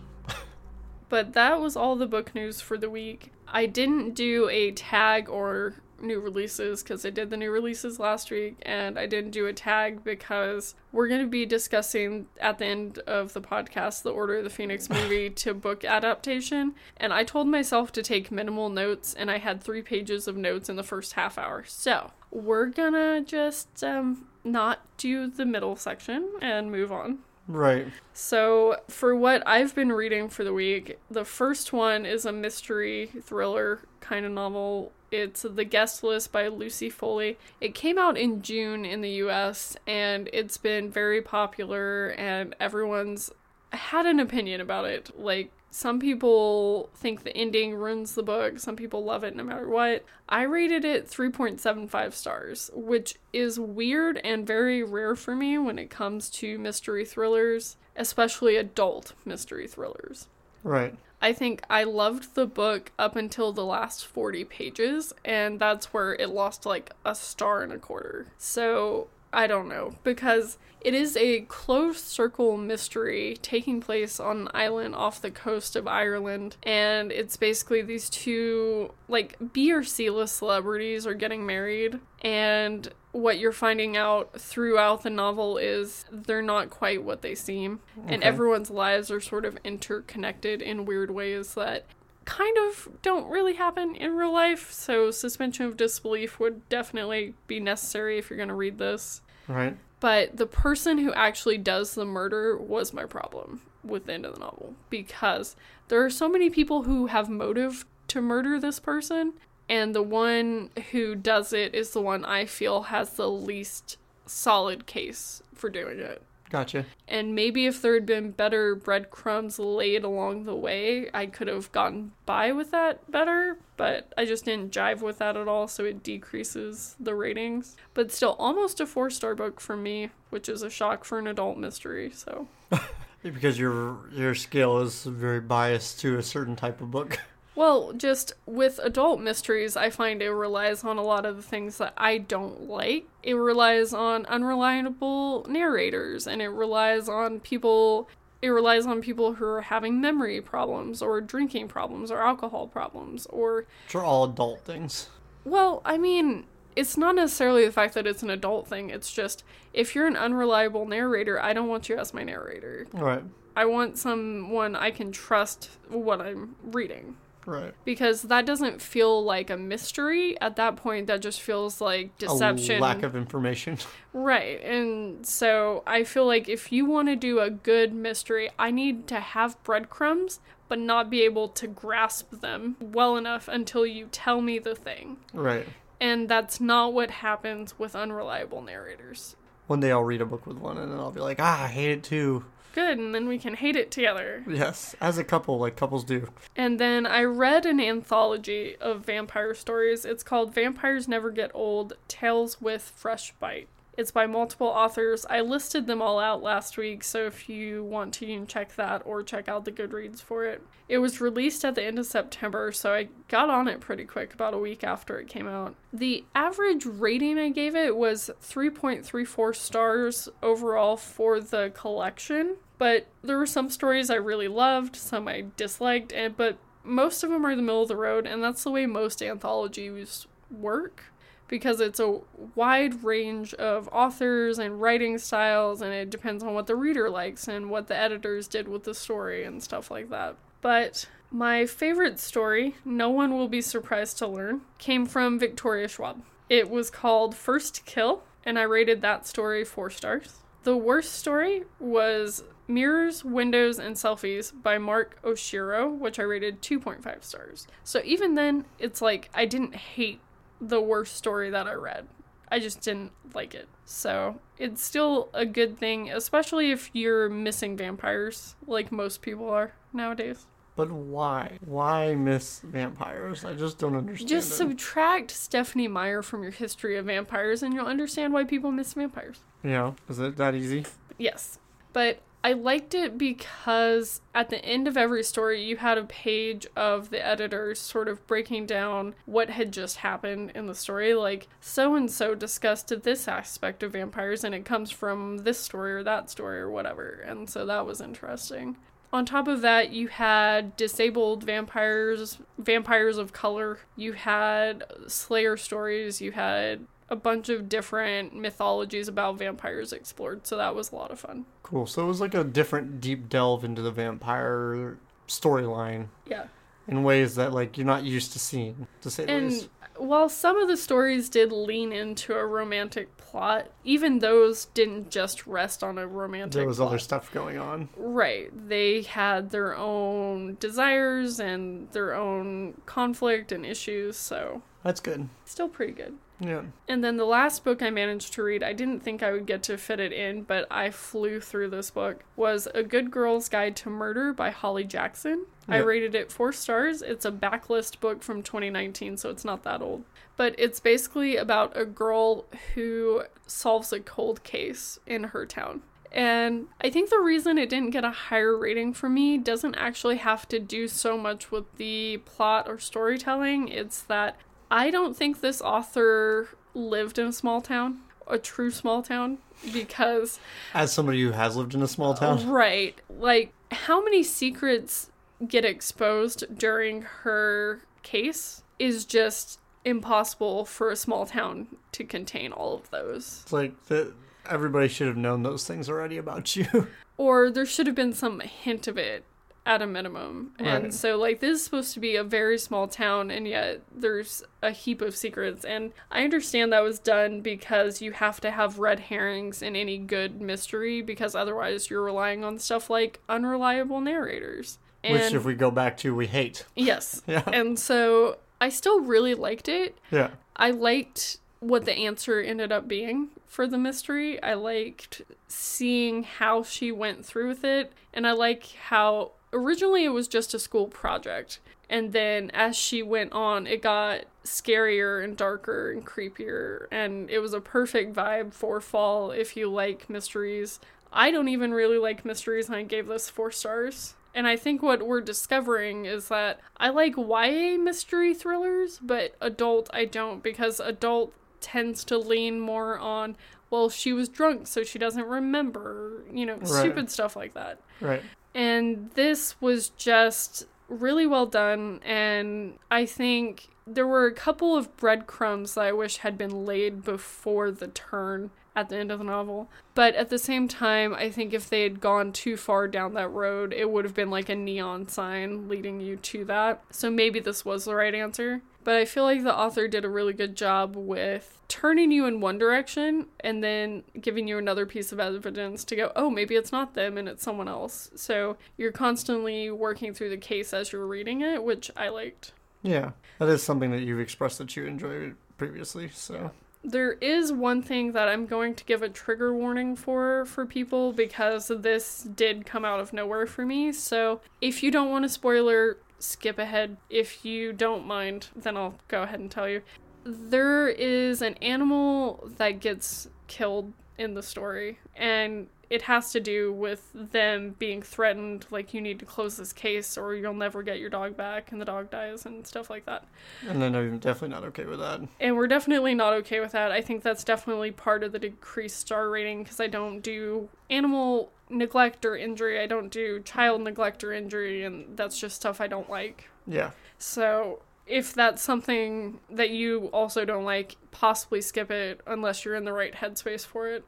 But 1.09 1.33
that 1.33 1.59
was 1.59 1.75
all 1.75 1.95
the 1.95 2.07
book 2.07 2.33
news 2.33 2.59
for 2.59 2.75
the 2.75 2.89
week. 2.89 3.31
I 3.47 3.67
didn't 3.67 4.15
do 4.15 4.49
a 4.49 4.71
tag 4.71 5.29
or 5.29 5.75
new 6.03 6.19
releases 6.19 6.83
because 6.83 7.05
I 7.05 7.09
did 7.09 7.29
the 7.29 7.37
new 7.37 7.51
releases 7.51 7.99
last 7.99 8.29
week, 8.29 8.57
and 8.61 8.99
I 8.99 9.05
didn't 9.05 9.31
do 9.31 9.47
a 9.47 9.53
tag 9.53 10.03
because 10.03 10.75
we're 10.91 11.07
going 11.07 11.21
to 11.21 11.27
be 11.27 11.45
discussing 11.45 12.27
at 12.39 12.59
the 12.59 12.65
end 12.65 12.99
of 12.99 13.33
the 13.33 13.41
podcast 13.41 14.03
the 14.03 14.11
Order 14.11 14.37
of 14.37 14.43
the 14.43 14.49
Phoenix 14.49 14.89
movie 14.89 15.29
to 15.29 15.53
book 15.53 15.83
adaptation. 15.83 16.75
And 16.97 17.13
I 17.13 17.23
told 17.23 17.47
myself 17.47 17.91
to 17.93 18.03
take 18.03 18.31
minimal 18.31 18.69
notes, 18.69 19.13
and 19.13 19.31
I 19.31 19.37
had 19.37 19.63
three 19.63 19.81
pages 19.81 20.27
of 20.27 20.37
notes 20.37 20.69
in 20.69 20.75
the 20.75 20.83
first 20.83 21.13
half 21.13 21.37
hour. 21.37 21.63
So 21.65 22.11
we're 22.31 22.67
gonna 22.67 23.21
just 23.21 23.83
um, 23.83 24.27
not 24.43 24.81
do 24.97 25.27
the 25.27 25.45
middle 25.45 25.75
section 25.75 26.29
and 26.41 26.71
move 26.71 26.91
on. 26.91 27.19
Right. 27.47 27.87
So, 28.13 28.77
for 28.87 29.15
what 29.15 29.43
I've 29.45 29.75
been 29.75 29.91
reading 29.91 30.29
for 30.29 30.43
the 30.43 30.53
week, 30.53 30.97
the 31.11 31.25
first 31.25 31.73
one 31.73 32.05
is 32.05 32.25
a 32.25 32.31
mystery 32.31 33.11
thriller 33.21 33.81
kind 33.99 34.25
of 34.25 34.31
novel. 34.31 34.93
It's 35.13 35.43
The 35.47 35.63
Guest 35.63 36.03
List 36.03 36.31
by 36.31 36.47
Lucy 36.47 36.89
Foley. 36.89 37.37
It 37.61 37.75
came 37.75 37.99
out 37.99 38.17
in 38.17 38.41
June 38.41 38.83
in 38.83 39.01
the 39.01 39.11
US 39.11 39.77
and 39.85 40.27
it's 40.33 40.57
been 40.57 40.89
very 40.89 41.21
popular, 41.21 42.15
and 42.17 42.55
everyone's 42.59 43.29
had 43.71 44.07
an 44.07 44.19
opinion 44.19 44.59
about 44.59 44.85
it. 44.85 45.11
Like, 45.15 45.51
some 45.69 45.99
people 45.99 46.89
think 46.95 47.21
the 47.21 47.37
ending 47.37 47.75
ruins 47.75 48.15
the 48.15 48.23
book, 48.23 48.57
some 48.57 48.75
people 48.75 49.03
love 49.03 49.23
it 49.23 49.35
no 49.35 49.43
matter 49.43 49.69
what. 49.69 50.03
I 50.27 50.41
rated 50.43 50.83
it 50.83 51.07
3.75 51.07 52.13
stars, 52.13 52.71
which 52.73 53.13
is 53.31 53.59
weird 53.59 54.19
and 54.23 54.47
very 54.47 54.81
rare 54.81 55.15
for 55.15 55.35
me 55.35 55.59
when 55.59 55.77
it 55.77 55.91
comes 55.91 56.27
to 56.31 56.57
mystery 56.57 57.05
thrillers, 57.05 57.77
especially 57.95 58.55
adult 58.55 59.13
mystery 59.25 59.67
thrillers. 59.67 60.27
Right. 60.63 60.95
I 61.23 61.31
think 61.31 61.61
I 61.69 61.85
loved 61.85 62.35
the 62.35 62.45
book 62.45 62.91
up 62.99 63.15
until 63.15 63.53
the 63.53 63.63
last 63.63 64.05
40 64.05 64.43
pages, 64.43 65.13
and 65.23 65.57
that's 65.57 65.93
where 65.93 66.13
it 66.15 66.27
lost 66.27 66.65
like 66.65 66.91
a 67.05 67.15
star 67.15 67.63
and 67.63 67.71
a 67.71 67.77
quarter. 67.77 68.27
So 68.37 69.07
I 69.31 69.47
don't 69.47 69.69
know, 69.69 69.95
because 70.03 70.57
it 70.83 70.93
is 70.93 71.15
a 71.17 71.41
closed 71.41 72.05
circle 72.05 72.57
mystery 72.57 73.37
taking 73.41 73.81
place 73.81 74.19
on 74.19 74.41
an 74.41 74.49
island 74.53 74.95
off 74.95 75.21
the 75.21 75.31
coast 75.31 75.75
of 75.75 75.87
Ireland, 75.87 76.57
and 76.63 77.11
it's 77.11 77.37
basically 77.37 77.81
these 77.81 78.09
two, 78.09 78.93
like, 79.07 79.37
B 79.53 79.71
or 79.71 79.83
C 79.83 80.09
list 80.09 80.37
celebrities 80.37 81.07
are 81.07 81.13
getting 81.13 81.45
married, 81.45 81.99
and 82.21 82.89
what 83.11 83.37
you're 83.37 83.51
finding 83.51 83.95
out 83.95 84.39
throughout 84.39 85.03
the 85.03 85.09
novel 85.09 85.57
is 85.57 86.03
they're 86.11 86.41
not 86.41 86.69
quite 86.69 87.03
what 87.03 87.21
they 87.21 87.35
seem, 87.35 87.79
and 88.07 88.23
everyone's 88.23 88.71
lives 88.71 89.11
are 89.11 89.21
sort 89.21 89.45
of 89.45 89.57
interconnected 89.63 90.61
in 90.61 90.85
weird 90.85 91.11
ways 91.11 91.53
that 91.53 91.85
kind 92.25 92.57
of 92.67 92.87
don't 93.01 93.29
really 93.29 93.53
happen 93.53 93.95
in 93.95 94.15
real 94.15 94.31
life. 94.31 94.71
So 94.71 95.11
suspension 95.11 95.65
of 95.65 95.77
disbelief 95.77 96.39
would 96.39 96.67
definitely 96.69 97.33
be 97.47 97.59
necessary 97.59 98.17
if 98.17 98.29
you're 98.29 98.37
going 98.37 98.49
to 98.49 98.55
read 98.55 98.77
this. 98.77 99.21
Right. 99.47 99.75
But 100.03 100.35
the 100.35 100.47
person 100.47 100.97
who 100.97 101.13
actually 101.13 101.57
does 101.57 101.95
the 101.95 102.03
murder 102.03 102.57
was 102.57 102.91
my 102.91 103.05
problem 103.05 103.61
with 103.85 104.05
the 104.05 104.11
end 104.11 104.25
of 104.25 104.33
the 104.33 104.41
novel 104.41 104.75
because 104.89 105.55
there 105.87 106.03
are 106.03 106.09
so 106.09 106.27
many 106.27 106.49
people 106.49 106.83
who 106.83 107.05
have 107.05 107.29
motive 107.29 107.85
to 108.09 108.19
murder 108.19 108.59
this 108.59 108.81
person, 108.81 109.31
and 109.69 109.95
the 109.95 110.03
one 110.03 110.71
who 110.91 111.15
does 111.15 111.53
it 111.53 111.73
is 111.73 111.91
the 111.91 112.01
one 112.01 112.25
I 112.25 112.43
feel 112.43 112.81
has 112.81 113.11
the 113.11 113.29
least 113.29 113.95
solid 114.25 114.87
case 114.87 115.41
for 115.53 115.69
doing 115.69 115.99
it. 115.99 116.21
Gotcha. 116.53 116.85
And 117.07 117.33
maybe 117.33 117.65
if 117.65 117.81
there 117.81 117.95
had 117.95 118.05
been 118.05 118.29
better 118.29 118.75
breadcrumbs 118.75 119.57
laid 119.57 120.03
along 120.03 120.43
the 120.43 120.55
way, 120.55 121.09
I 121.11 121.25
could 121.25 121.47
have 121.47 121.71
gotten 121.71 122.11
by 122.27 122.51
with 122.51 122.69
that 122.69 123.09
better, 123.09 123.57
but 123.75 124.13
I 124.15 124.25
just 124.25 124.45
didn't 124.45 124.71
jive 124.71 125.01
with 125.01 125.17
that 125.17 125.35
at 125.35 125.47
all, 125.47 125.67
so 125.67 125.83
it 125.83 126.03
decreases 126.03 126.95
the 126.99 127.15
ratings. 127.15 127.75
But 127.95 128.11
still, 128.11 128.35
almost 128.37 128.79
a 128.79 128.85
four 128.85 129.09
star 129.09 129.33
book 129.33 129.59
for 129.59 129.75
me, 129.75 130.11
which 130.29 130.47
is 130.47 130.61
a 130.61 130.69
shock 130.69 131.05
for 131.05 131.17
an 131.17 131.25
adult 131.25 131.57
mystery, 131.57 132.11
so. 132.11 132.47
Because 133.23 133.57
your 133.57 134.09
your 134.11 134.35
scale 134.35 134.79
is 134.79 135.05
very 135.05 135.39
biased 135.39 136.01
to 136.01 136.17
a 136.17 136.21
certain 136.21 136.57
type 136.57 136.81
of 136.81 136.91
book. 136.91 137.19
Well, 137.55 137.93
just 137.93 138.33
with 138.45 138.79
adult 138.81 139.19
mysteries, 139.19 139.77
I 139.77 139.89
find 139.89 140.21
it 140.21 140.31
relies 140.31 140.83
on 140.83 140.97
a 140.97 141.03
lot 141.03 141.25
of 141.25 141.35
the 141.35 141.43
things 141.43 141.77
that 141.77 141.93
I 141.97 142.17
don't 142.17 142.67
like. 142.67 143.07
It 143.21 143.35
relies 143.35 143.93
on 143.93 144.25
unreliable 144.25 145.45
narrators, 145.47 146.25
and 146.27 146.41
it 146.41 146.49
relies 146.49 147.07
on 147.07 147.39
people. 147.39 148.09
It 148.41 148.49
relies 148.49 148.85
on 148.85 149.01
people 149.01 149.33
who 149.35 149.45
are 149.45 149.61
having 149.61 150.01
memory 150.01 150.41
problems, 150.41 151.01
or 151.01 151.21
drinking 151.21 151.67
problems, 151.67 152.11
or 152.11 152.21
alcohol 152.21 152.67
problems, 152.67 153.27
or 153.27 153.65
Which 153.85 153.95
are 153.95 154.03
all 154.03 154.23
adult 154.25 154.61
things. 154.61 155.09
well, 155.45 155.81
I 155.85 155.97
mean, 155.97 156.45
it's 156.75 156.97
not 156.97 157.15
necessarily 157.15 157.65
the 157.65 157.71
fact 157.71 157.93
that 157.93 158.07
it's 158.07 158.23
an 158.23 158.31
adult 158.31 158.67
thing. 158.67 158.89
It's 158.89 159.13
just 159.13 159.43
if 159.73 159.93
you're 159.93 160.07
an 160.07 160.17
unreliable 160.17 160.87
narrator, 160.87 161.41
I 161.41 161.53
don't 161.53 161.67
want 161.67 161.87
you 161.87 161.97
as 161.97 162.13
my 162.13 162.23
narrator. 162.23 162.87
Right. 162.91 163.23
I 163.55 163.65
want 163.65 163.99
someone 163.99 164.75
I 164.75 164.89
can 164.89 165.11
trust 165.11 165.69
what 165.87 166.19
I'm 166.19 166.55
reading 166.63 167.15
Right. 167.45 167.73
because 167.85 168.23
that 168.23 168.45
doesn't 168.45 168.81
feel 168.81 169.23
like 169.23 169.49
a 169.49 169.57
mystery 169.57 170.39
at 170.41 170.55
that 170.55 170.75
point 170.75 171.07
that 171.07 171.21
just 171.21 171.41
feels 171.41 171.81
like 171.81 172.17
deception 172.17 172.77
A 172.77 172.81
lack 172.81 173.03
of 173.03 173.15
information. 173.15 173.77
right 174.13 174.61
and 174.63 175.25
so 175.25 175.83
i 175.87 176.03
feel 176.03 176.25
like 176.25 176.47
if 176.47 176.71
you 176.71 176.85
want 176.85 177.07
to 177.09 177.15
do 177.15 177.39
a 177.39 177.49
good 177.49 177.93
mystery 177.93 178.49
i 178.59 178.71
need 178.71 179.07
to 179.07 179.19
have 179.19 179.61
breadcrumbs 179.63 180.39
but 180.69 180.79
not 180.79 181.09
be 181.09 181.21
able 181.23 181.47
to 181.49 181.67
grasp 181.67 182.31
them 182.31 182.75
well 182.79 183.17
enough 183.17 183.47
until 183.47 183.85
you 183.85 184.07
tell 184.11 184.41
me 184.41 184.59
the 184.59 184.75
thing 184.75 185.17
right. 185.33 185.67
and 185.99 186.29
that's 186.29 186.61
not 186.61 186.93
what 186.93 187.09
happens 187.11 187.77
with 187.77 187.95
unreliable 187.95 188.61
narrators 188.61 189.35
One 189.67 189.79
day 189.79 189.91
I'll 189.91 190.03
read 190.03 190.21
a 190.21 190.25
book 190.25 190.45
with 190.45 190.57
one 190.57 190.77
and 190.77 190.91
then 190.91 190.99
I'll 190.99 191.11
be 191.11 191.21
like, 191.21 191.39
ah, 191.39 191.63
I 191.63 191.67
hate 191.67 191.91
it 191.91 192.03
too. 192.03 192.43
Good 192.73 192.97
and 192.97 193.13
then 193.15 193.27
we 193.27 193.37
can 193.37 193.53
hate 193.53 193.75
it 193.75 193.91
together 193.91 194.43
Yes. 194.47 194.95
As 194.99 195.17
a 195.17 195.23
couple, 195.23 195.57
like 195.59 195.75
couples 195.75 196.03
do. 196.03 196.27
And 196.55 196.79
then 196.79 197.05
I 197.05 197.23
read 197.23 197.65
an 197.65 197.79
anthology 197.79 198.75
of 198.77 199.05
vampire 199.05 199.53
stories. 199.53 200.05
It's 200.05 200.23
called 200.23 200.53
Vampires 200.53 201.07
Never 201.07 201.31
Get 201.31 201.51
Old 201.53 201.93
Tales 202.07 202.59
with 202.61 202.81
Fresh 202.95 203.33
Bite. 203.39 203.67
It's 203.95 204.11
by 204.11 204.25
multiple 204.25 204.67
authors. 204.67 205.25
I 205.29 205.41
listed 205.41 205.85
them 205.85 206.01
all 206.01 206.19
out 206.19 206.41
last 206.41 206.77
week, 206.77 207.03
so 207.03 207.27
if 207.27 207.47
you 207.47 207.83
want 207.83 208.13
to, 208.15 208.25
you 208.25 208.37
can 208.37 208.47
check 208.47 208.75
that 208.75 209.03
or 209.05 209.21
check 209.21 209.47
out 209.47 209.65
the 209.65 209.71
Goodreads 209.71 210.21
for 210.21 210.45
it. 210.45 210.63
It 210.89 210.97
was 210.97 211.21
released 211.21 211.63
at 211.63 211.75
the 211.75 211.83
end 211.83 211.99
of 211.99 212.05
September, 212.05 212.71
so 212.71 212.93
I 212.93 213.09
got 213.27 213.49
on 213.49 213.67
it 213.67 213.79
pretty 213.79 214.05
quick, 214.05 214.33
about 214.33 214.53
a 214.53 214.57
week 214.57 214.83
after 214.83 215.19
it 215.19 215.27
came 215.27 215.47
out. 215.47 215.75
The 215.91 216.25
average 216.33 216.85
rating 216.85 217.37
I 217.37 217.49
gave 217.49 217.75
it 217.75 217.95
was 217.95 218.31
3.34 218.41 219.55
stars 219.55 220.29
overall 220.41 220.97
for 220.97 221.39
the 221.39 221.71
collection, 221.75 222.57
but 222.79 223.07
there 223.23 223.37
were 223.37 223.45
some 223.45 223.69
stories 223.69 224.09
I 224.09 224.15
really 224.15 224.47
loved, 224.47 224.95
some 224.95 225.27
I 225.27 225.45
disliked, 225.55 226.11
and 226.11 226.35
but 226.35 226.57
most 226.83 227.23
of 227.23 227.29
them 227.29 227.45
are 227.45 227.55
the 227.55 227.61
middle 227.61 227.83
of 227.83 227.87
the 227.87 227.95
road, 227.95 228.25
and 228.25 228.43
that's 228.43 228.63
the 228.63 228.71
way 228.71 228.85
most 228.85 229.21
anthologies 229.21 230.27
work 230.51 231.05
because 231.53 231.79
it's 231.79 231.99
a 231.99 232.19
wide 232.55 233.03
range 233.03 233.53
of 233.53 233.87
authors 233.91 234.57
and 234.57 234.81
writing 234.81 235.19
styles, 235.19 235.83
and 235.83 235.93
it 235.93 236.09
depends 236.09 236.41
on 236.41 236.55
what 236.55 236.65
the 236.65 236.75
reader 236.75 237.11
likes 237.11 237.47
and 237.47 237.69
what 237.69 237.85
the 237.85 237.95
editors 237.95 238.47
did 238.47 238.67
with 238.67 238.85
the 238.85 238.93
story 238.95 239.43
and 239.43 239.61
stuff 239.61 239.91
like 239.91 240.09
that. 240.09 240.35
But 240.61 241.05
My 241.29 241.67
favorite 241.67 242.19
story, 242.19 242.73
no 242.83 243.11
one 243.11 243.33
will 243.33 243.47
be 243.47 243.61
surprised 243.61 244.17
to 244.17 244.27
learn, 244.27 244.61
came 244.79 245.05
from 245.05 245.37
Victoria 245.37 245.87
Schwab. 245.87 246.23
It 246.49 246.71
was 246.71 246.89
called 246.89 247.35
First 247.35 247.85
Kill, 247.85 248.23
and 248.43 248.57
I 248.57 248.63
rated 248.63 249.01
that 249.01 249.27
story 249.27 249.63
four 249.63 249.91
stars. 249.91 250.39
The 250.63 250.75
worst 250.75 251.13
story 251.13 251.65
was 251.79 252.43
Mirrors, 252.67 253.23
Windows, 253.23 253.77
and 253.77 253.95
Selfies 253.95 254.53
by 254.59 254.79
Mark 254.79 255.21
Oshiro, 255.23 255.95
which 255.95 256.17
I 256.17 256.23
rated 256.23 256.63
2.5 256.63 257.23
stars. 257.23 257.67
So 257.83 258.01
even 258.03 258.33
then, 258.33 258.65
it's 258.79 259.03
like 259.03 259.29
I 259.35 259.45
didn't 259.45 259.75
hate 259.75 260.19
the 260.59 260.81
worst 260.81 261.15
story 261.15 261.49
that 261.49 261.67
I 261.67 261.73
read. 261.73 262.07
I 262.49 262.59
just 262.59 262.81
didn't 262.81 263.11
like 263.33 263.55
it. 263.55 263.67
So 263.85 264.39
it's 264.57 264.83
still 264.83 265.29
a 265.33 265.45
good 265.45 265.77
thing, 265.77 266.11
especially 266.11 266.71
if 266.71 266.89
you're 266.93 267.29
missing 267.29 267.75
vampires, 267.75 268.55
like 268.67 268.91
most 268.91 269.21
people 269.21 269.49
are 269.49 269.73
nowadays. 269.91 270.45
But 270.75 270.91
why? 270.91 271.59
Why 271.65 272.15
miss 272.15 272.61
vampires? 272.61 273.45
I 273.45 273.53
just 273.53 273.77
don't 273.77 273.95
understand. 273.95 274.29
Just 274.29 274.51
it. 274.51 274.55
subtract 274.55 275.31
Stephenie 275.31 275.87
Meyer 275.87 276.21
from 276.21 276.41
your 276.41 276.51
history 276.51 276.97
of 276.97 277.05
vampires 277.05 277.61
and 277.61 277.73
you'll 277.73 277.85
understand 277.85 278.33
why 278.33 278.43
people 278.43 278.71
miss 278.71 278.93
vampires. 278.93 279.39
Yeah, 279.63 279.93
is 280.09 280.19
it 280.19 280.37
that 280.37 280.55
easy? 280.55 280.85
Yes. 281.17 281.59
But 281.91 282.21
I 282.45 282.51
liked 282.51 282.93
it 282.93 283.17
because 283.17 284.19
at 284.35 284.49
the 284.49 284.63
end 284.65 284.85
of 284.85 284.97
every 284.97 285.23
story, 285.23 285.63
you 285.63 285.77
had 285.77 285.97
a 285.97 286.03
page 286.03 286.67
of 286.75 287.09
the 287.09 287.25
editors 287.25 287.79
sort 287.79 288.09
of 288.09 288.27
breaking 288.27 288.65
down 288.65 289.15
what 289.25 289.49
had 289.49 289.71
just 289.71 289.97
happened 289.97 290.51
in 290.53 290.65
the 290.65 290.75
story. 290.75 291.13
Like, 291.13 291.47
so 291.61 291.95
and 291.95 292.11
so 292.11 292.35
discussed 292.35 292.93
this 293.03 293.29
aspect 293.29 293.81
of 293.81 293.93
vampires, 293.93 294.43
and 294.43 294.53
it 294.53 294.65
comes 294.65 294.91
from 294.91 295.39
this 295.39 295.57
story 295.57 295.93
or 295.93 296.03
that 296.03 296.29
story 296.29 296.59
or 296.59 296.69
whatever. 296.69 297.23
And 297.25 297.49
so 297.49 297.65
that 297.65 297.85
was 297.85 298.01
interesting. 298.01 298.75
On 299.13 299.25
top 299.25 299.47
of 299.47 299.61
that, 299.61 299.91
you 299.91 300.07
had 300.07 300.75
disabled 300.75 301.43
vampires, 301.43 302.39
vampires 302.57 303.19
of 303.19 303.31
color. 303.31 303.77
You 303.95 304.13
had 304.13 304.83
Slayer 305.07 305.55
stories. 305.55 306.19
You 306.19 306.31
had 306.31 306.87
a 307.09 307.15
bunch 307.15 307.49
of 307.49 307.69
different 307.69 308.35
mythologies 308.35 309.07
about 309.07 309.37
vampires 309.37 309.93
explored. 309.93 310.47
So 310.47 310.57
that 310.57 310.73
was 310.75 310.91
a 310.91 310.95
lot 310.95 311.11
of 311.11 311.19
fun. 311.19 311.45
Cool. 311.63 311.85
So 311.85 312.03
it 312.03 312.07
was 312.07 312.21
like 312.21 312.33
a 312.33 312.43
different 312.43 313.01
deep 313.01 313.29
delve 313.29 313.63
into 313.63 313.81
the 313.81 313.91
vampire 313.91 314.97
storyline 315.27 316.07
Yeah. 316.25 316.45
in 316.87 317.03
ways 317.03 317.35
that 317.35 317.53
like 317.53 317.77
you're 317.77 317.85
not 317.87 318.03
used 318.03 318.33
to 318.33 318.39
seeing, 318.39 318.87
to 319.01 319.09
say 319.11 319.25
the 319.25 319.33
least. 319.39 319.61
And 319.63 319.69
while 320.09 320.27
some 320.27 320.57
of 320.57 320.67
the 320.67 320.75
stories 320.77 321.29
did 321.29 321.51
lean 321.51 321.91
into 321.91 322.33
a 322.35 322.45
romantic 322.45 323.15
plot, 323.17 323.67
even 323.83 324.19
those 324.19 324.65
didn't 324.65 325.09
just 325.11 325.45
rest 325.45 325.83
on 325.83 325.97
a 325.99 326.07
romantic 326.07 326.53
There 326.53 326.67
was 326.67 326.77
plot. 326.77 326.89
other 326.89 326.99
stuff 326.99 327.31
going 327.31 327.57
on. 327.59 327.89
Right. 327.95 328.49
They 328.69 329.03
had 329.03 329.51
their 329.51 329.75
own 329.77 330.57
desires 330.59 331.39
and 331.39 331.91
their 331.91 332.13
own 332.15 332.81
conflict 332.87 333.51
and 333.51 333.65
issues, 333.65 334.17
so 334.17 334.63
That's 334.83 334.99
good. 334.99 335.29
still 335.45 335.69
pretty 335.69 335.93
good. 335.93 336.15
Yeah. 336.43 336.63
And 336.87 337.03
then 337.03 337.17
the 337.17 337.25
last 337.25 337.63
book 337.63 337.81
I 337.81 337.89
managed 337.89 338.33
to 338.33 338.43
read, 338.43 338.63
I 338.63 338.73
didn't 338.73 338.99
think 339.01 339.23
I 339.23 339.31
would 339.31 339.45
get 339.45 339.63
to 339.63 339.77
fit 339.77 339.99
it 339.99 340.11
in, 340.11 340.43
but 340.43 340.67
I 340.69 340.89
flew 340.89 341.39
through 341.39 341.69
this 341.69 341.89
book, 341.89 342.23
was 342.35 342.67
A 342.73 342.83
Good 342.83 343.11
Girl's 343.11 343.49
Guide 343.49 343.75
to 343.77 343.89
Murder 343.89 344.33
by 344.33 344.49
Holly 344.49 344.83
Jackson. 344.83 345.45
I 345.69 345.77
rated 345.77 346.13
it 346.13 346.31
four 346.31 346.51
stars. 346.51 347.01
It's 347.01 347.23
a 347.23 347.31
backlist 347.31 348.01
book 348.01 348.21
from 348.21 348.43
2019, 348.43 349.15
so 349.15 349.29
it's 349.29 349.45
not 349.45 349.63
that 349.63 349.81
old. 349.81 350.03
But 350.35 350.55
it's 350.57 350.81
basically 350.81 351.37
about 351.37 351.77
a 351.77 351.85
girl 351.85 352.45
who 352.73 353.23
solves 353.47 353.93
a 353.93 354.01
cold 354.01 354.43
case 354.43 354.99
in 355.07 355.25
her 355.25 355.45
town. 355.45 355.81
And 356.11 356.67
I 356.81 356.89
think 356.89 357.09
the 357.09 357.19
reason 357.19 357.57
it 357.57 357.69
didn't 357.69 357.89
get 357.91 358.03
a 358.03 358.11
higher 358.11 358.55
rating 358.55 358.93
for 358.93 359.09
me 359.09 359.37
doesn't 359.37 359.75
actually 359.75 360.17
have 360.17 360.47
to 360.49 360.59
do 360.59 360.87
so 360.87 361.17
much 361.17 361.49
with 361.49 361.65
the 361.77 362.17
plot 362.25 362.67
or 362.67 362.77
storytelling. 362.77 363.67
It's 363.69 364.01
that 364.03 364.37
I 364.73 364.89
don't 364.89 365.15
think 365.15 365.41
this 365.41 365.61
author 365.61 366.49
lived 366.73 367.19
in 367.19 367.27
a 367.27 367.31
small 367.31 367.61
town, 367.61 367.99
a 368.27 368.39
true 368.39 368.71
small 368.71 369.03
town, 369.03 369.37
because 369.71 370.39
As 370.73 370.91
somebody 370.91 371.21
who 371.21 371.29
has 371.29 371.55
lived 371.55 371.75
in 371.75 371.83
a 371.83 371.87
small 371.87 372.15
town. 372.15 372.49
Right. 372.49 372.99
Like, 373.07 373.53
how 373.71 374.03
many 374.03 374.23
secrets 374.23 375.11
get 375.47 375.63
exposed 375.63 376.57
during 376.57 377.03
her 377.03 377.81
case 378.01 378.63
is 378.79 379.05
just 379.05 379.59
impossible 379.85 380.65
for 380.65 380.89
a 380.89 380.95
small 380.95 381.25
town 381.25 381.67
to 381.91 382.03
contain 382.03 382.51
all 382.51 382.75
of 382.75 382.89
those. 382.89 383.41
It's 383.43 383.53
like 383.53 383.85
that 383.85 384.13
everybody 384.49 384.87
should 384.87 385.07
have 385.07 385.17
known 385.17 385.43
those 385.43 385.67
things 385.67 385.89
already 385.89 386.17
about 386.17 386.55
you. 386.55 386.87
Or 387.15 387.51
there 387.51 387.67
should 387.67 387.85
have 387.85 387.95
been 387.95 388.13
some 388.13 388.39
hint 388.39 388.87
of 388.87 388.97
it 388.97 389.23
at 389.65 389.81
a 389.81 389.87
minimum. 389.87 390.51
And 390.59 390.93
so, 390.93 391.17
like, 391.17 391.39
this 391.39 391.59
is 391.59 391.63
supposed 391.63 391.93
to 391.93 391.99
be 391.99 392.15
a 392.15 392.23
very 392.23 392.57
small 392.57 392.87
town, 392.87 393.31
and 393.31 393.47
yet 393.47 393.81
there's 393.95 394.43
a 394.61 394.71
heap 394.71 395.01
of 395.01 395.15
secrets. 395.15 395.63
And 395.63 395.93
I 396.11 396.23
understand 396.23 396.73
that 396.73 396.83
was 396.83 396.99
done 396.99 397.41
because 397.41 398.01
you 398.01 398.11
have 398.11 398.41
to 398.41 398.51
have 398.51 398.79
red 398.79 398.99
herrings 398.99 399.61
in 399.61 399.75
any 399.75 399.97
good 399.97 400.41
mystery, 400.41 401.01
because 401.01 401.33
otherwise 401.35 401.89
you're 401.89 402.03
relying 402.03 402.43
on 402.43 402.59
stuff 402.59 402.89
like 402.89 403.21
unreliable 403.29 404.01
narrators. 404.01 404.79
And 405.03 405.13
Which 405.13 405.33
if 405.33 405.45
we 405.45 405.53
go 405.53 405.71
back 405.71 405.97
to 405.97 406.15
we 406.15 406.27
hate. 406.27 406.65
yes. 406.75 407.21
Yeah. 407.27 407.43
And 407.51 407.77
so 407.77 408.37
I 408.61 408.69
still 408.69 409.01
really 409.01 409.33
liked 409.33 409.67
it. 409.67 409.97
Yeah. 410.11 410.31
I 410.55 410.71
liked 410.71 411.37
what 411.59 411.85
the 411.85 411.93
answer 411.93 412.39
ended 412.41 412.71
up 412.71 412.87
being 412.87 413.29
for 413.47 413.67
the 413.67 413.77
mystery. 413.77 414.41
I 414.41 414.53
liked 414.53 415.21
seeing 415.47 416.23
how 416.23 416.63
she 416.63 416.91
went 416.91 417.25
through 417.25 417.47
with 417.47 417.63
it. 417.63 417.91
And 418.13 418.25
I 418.27 418.31
like 418.33 418.65
how 418.87 419.31
originally 419.53 420.03
it 420.03 420.09
was 420.09 420.27
just 420.27 420.53
a 420.53 420.59
school 420.59 420.87
project. 420.87 421.59
And 421.89 422.11
then 422.11 422.49
as 422.53 422.75
she 422.75 423.03
went 423.03 423.33
on, 423.33 423.67
it 423.67 423.81
got 423.81 424.25
scarier 424.43 425.23
and 425.23 425.37
darker 425.37 425.91
and 425.91 426.05
creepier. 426.05 426.87
And 426.91 427.29
it 427.29 427.39
was 427.39 427.53
a 427.53 427.61
perfect 427.61 428.13
vibe 428.13 428.53
for 428.53 428.81
fall 428.81 429.31
if 429.31 429.55
you 429.55 429.69
like 429.69 430.09
mysteries. 430.09 430.79
I 431.11 431.29
don't 431.29 431.49
even 431.49 431.73
really 431.73 431.99
like 431.99 432.25
mysteries, 432.25 432.67
and 432.67 432.75
I 432.75 432.83
gave 432.83 433.07
this 433.07 433.29
four 433.29 433.51
stars. 433.51 434.15
And 434.33 434.47
I 434.47 434.55
think 434.55 434.81
what 434.81 435.05
we're 435.05 435.21
discovering 435.21 436.05
is 436.05 436.29
that 436.29 436.59
I 436.77 436.89
like 436.89 437.15
YA 437.17 437.77
mystery 437.77 438.33
thrillers, 438.33 438.99
but 438.99 439.35
adult 439.39 439.89
I 439.93 440.05
don't 440.05 440.41
because 440.41 440.79
adult 440.79 441.33
tends 441.61 442.03
to 442.05 442.17
lean 442.17 442.59
more 442.59 442.97
on, 442.97 443.35
well, 443.69 443.89
she 443.89 444.11
was 444.11 444.27
drunk, 444.27 444.65
so 444.65 444.83
she 444.83 444.97
doesn't 444.97 445.27
remember, 445.27 446.23
you 446.33 446.47
know, 446.47 446.57
stupid 446.63 447.11
stuff 447.11 447.35
like 447.35 447.53
that. 447.53 447.79
Right. 448.01 448.23
And 448.55 449.09
this 449.15 449.59
was 449.61 449.89
just 449.89 450.67
really 450.87 451.25
well 451.25 451.45
done. 451.45 451.99
And 452.03 452.77
I 452.91 453.05
think 453.05 453.69
there 453.85 454.07
were 454.07 454.25
a 454.25 454.33
couple 454.33 454.75
of 454.75 454.95
breadcrumbs 454.97 455.73
that 455.75 455.85
I 455.85 455.91
wish 455.91 456.17
had 456.17 456.37
been 456.37 456.65
laid 456.65 457.03
before 457.03 457.71
the 457.71 457.87
turn 457.87 458.51
at 458.75 458.89
the 458.89 458.97
end 458.97 459.11
of 459.11 459.19
the 459.19 459.25
novel. 459.25 459.69
But 459.93 460.15
at 460.15 460.29
the 460.29 460.39
same 460.39 460.67
time, 460.67 461.13
I 461.13 461.29
think 461.29 461.53
if 461.53 461.69
they 461.69 461.83
had 461.83 462.01
gone 462.01 462.31
too 462.31 462.57
far 462.57 462.87
down 462.87 463.13
that 463.13 463.29
road, 463.29 463.73
it 463.73 463.89
would 463.89 464.05
have 464.05 464.15
been 464.15 464.31
like 464.31 464.49
a 464.49 464.55
neon 464.55 465.07
sign 465.07 465.67
leading 465.67 465.99
you 465.99 466.15
to 466.17 466.45
that. 466.45 466.81
So 466.89 467.11
maybe 467.11 467.39
this 467.39 467.63
was 467.63 467.85
the 467.85 467.95
right 467.95 468.15
answer. 468.15 468.61
But 468.83 468.95
I 468.95 469.05
feel 469.05 469.23
like 469.23 469.43
the 469.43 469.55
author 469.55 469.87
did 469.87 470.05
a 470.05 470.09
really 470.09 470.33
good 470.33 470.55
job 470.55 470.95
with 470.95 471.59
turning 471.67 472.11
you 472.11 472.25
in 472.25 472.39
one 472.39 472.57
direction 472.57 473.25
and 473.39 473.63
then 473.63 474.03
giving 474.19 474.47
you 474.47 474.57
another 474.57 474.85
piece 474.85 475.11
of 475.11 475.19
evidence 475.19 475.83
to 475.85 475.95
go, 475.95 476.11
oh, 476.15 476.29
maybe 476.29 476.55
it's 476.55 476.71
not 476.71 476.93
them 476.93 477.17
and 477.17 477.27
it's 477.27 477.43
someone 477.43 477.67
else. 477.67 478.11
So 478.15 478.57
you're 478.77 478.91
constantly 478.91 479.71
working 479.71 480.13
through 480.13 480.29
the 480.29 480.37
case 480.37 480.73
as 480.73 480.91
you're 480.91 481.07
reading 481.07 481.41
it, 481.41 481.63
which 481.63 481.89
I 481.97 482.09
liked. 482.09 482.51
Yeah. 482.83 483.11
That 483.39 483.49
is 483.49 483.63
something 483.63 483.91
that 483.91 484.01
you've 484.01 484.19
expressed 484.19 484.59
that 484.59 484.75
you 484.75 484.85
enjoyed 484.85 485.35
previously. 485.57 486.09
So 486.13 486.51
There 486.83 487.13
is 487.13 487.51
one 487.53 487.81
thing 487.81 488.11
that 488.11 488.27
I'm 488.27 488.45
going 488.45 488.75
to 488.75 488.83
give 488.83 489.01
a 489.01 489.09
trigger 489.09 489.53
warning 489.53 489.95
for 489.95 490.45
for 490.45 490.65
people 490.65 491.13
because 491.13 491.69
this 491.69 492.23
did 492.23 492.65
come 492.65 492.83
out 492.83 492.99
of 492.99 493.13
nowhere 493.13 493.47
for 493.47 493.65
me. 493.65 493.93
So 493.93 494.41
if 494.61 494.83
you 494.83 494.91
don't 494.91 495.09
want 495.09 495.25
a 495.25 495.29
spoiler, 495.29 495.97
skip 496.23 496.57
ahead. 496.57 496.97
If 497.09 497.45
you 497.45 497.73
don't 497.73 498.07
mind, 498.07 498.47
then 498.55 498.77
I'll 498.77 498.95
go 499.07 499.23
ahead 499.23 499.39
and 499.39 499.51
tell 499.51 499.67
you. 499.67 499.81
There 500.23 500.87
is 500.87 501.41
an 501.41 501.55
animal 501.55 502.49
that 502.57 502.79
gets 502.79 503.27
killed 503.47 503.91
in 504.17 504.33
the 504.33 504.43
story, 504.43 504.99
and 505.15 505.67
it 505.93 506.01
has 506.01 506.31
to 506.31 506.39
do 506.39 506.73
with 506.73 507.07
them 507.13 507.75
being 507.77 508.01
threatened, 508.01 508.65
like 508.71 508.95
you 508.95 508.99
need 508.99 509.19
to 509.19 509.25
close 509.25 509.57
this 509.57 509.71
case 509.71 510.17
or 510.17 510.33
you'll 510.33 510.55
never 510.55 510.81
get 510.81 510.97
your 510.97 511.11
dog 511.11 511.37
back, 511.37 511.71
and 511.71 511.79
the 511.79 511.85
dog 511.85 512.09
dies 512.09 512.47
and 512.47 512.65
stuff 512.65 512.89
like 512.89 513.05
that. 513.05 513.27
and 513.69 513.79
then 513.79 513.95
I'm 513.95 514.17
definitely 514.17 514.55
not 514.55 514.63
okay 514.69 514.85
with 514.85 514.97
that. 514.97 515.21
And 515.39 515.55
we're 515.55 515.67
definitely 515.67 516.15
not 516.15 516.33
okay 516.33 516.59
with 516.61 516.71
that. 516.71 516.91
I 516.91 517.01
think 517.01 517.21
that's 517.21 517.43
definitely 517.43 517.91
part 517.91 518.23
of 518.23 518.31
the 518.31 518.39
decreased 518.39 519.01
star 519.01 519.29
rating 519.29 519.61
because 519.61 519.79
I 519.79 519.85
don't 519.85 520.21
do 520.21 520.67
animal 520.89 521.51
neglect 521.69 522.25
or 522.25 522.35
injury. 522.35 522.81
I 522.81 522.87
don't 522.87 523.11
do 523.11 523.41
child 523.41 523.81
neglect 523.81 524.23
or 524.23 524.33
injury, 524.33 524.83
and 524.83 525.15
that's 525.15 525.39
just 525.39 525.57
stuff 525.57 525.79
I 525.79 525.85
don't 525.85 526.09
like. 526.09 526.49
Yeah. 526.65 526.89
So 527.19 527.83
if 528.07 528.33
that's 528.33 528.63
something 528.63 529.41
that 529.51 529.69
you 529.69 530.07
also 530.07 530.43
don't 530.43 530.65
like, 530.65 530.97
possibly 531.11 531.61
skip 531.61 531.91
it 531.91 532.19
unless 532.25 532.65
you're 532.65 532.73
in 532.73 532.83
the 532.83 532.93
right 532.93 533.13
headspace 533.13 533.63
for 533.63 533.87
it. 533.89 534.03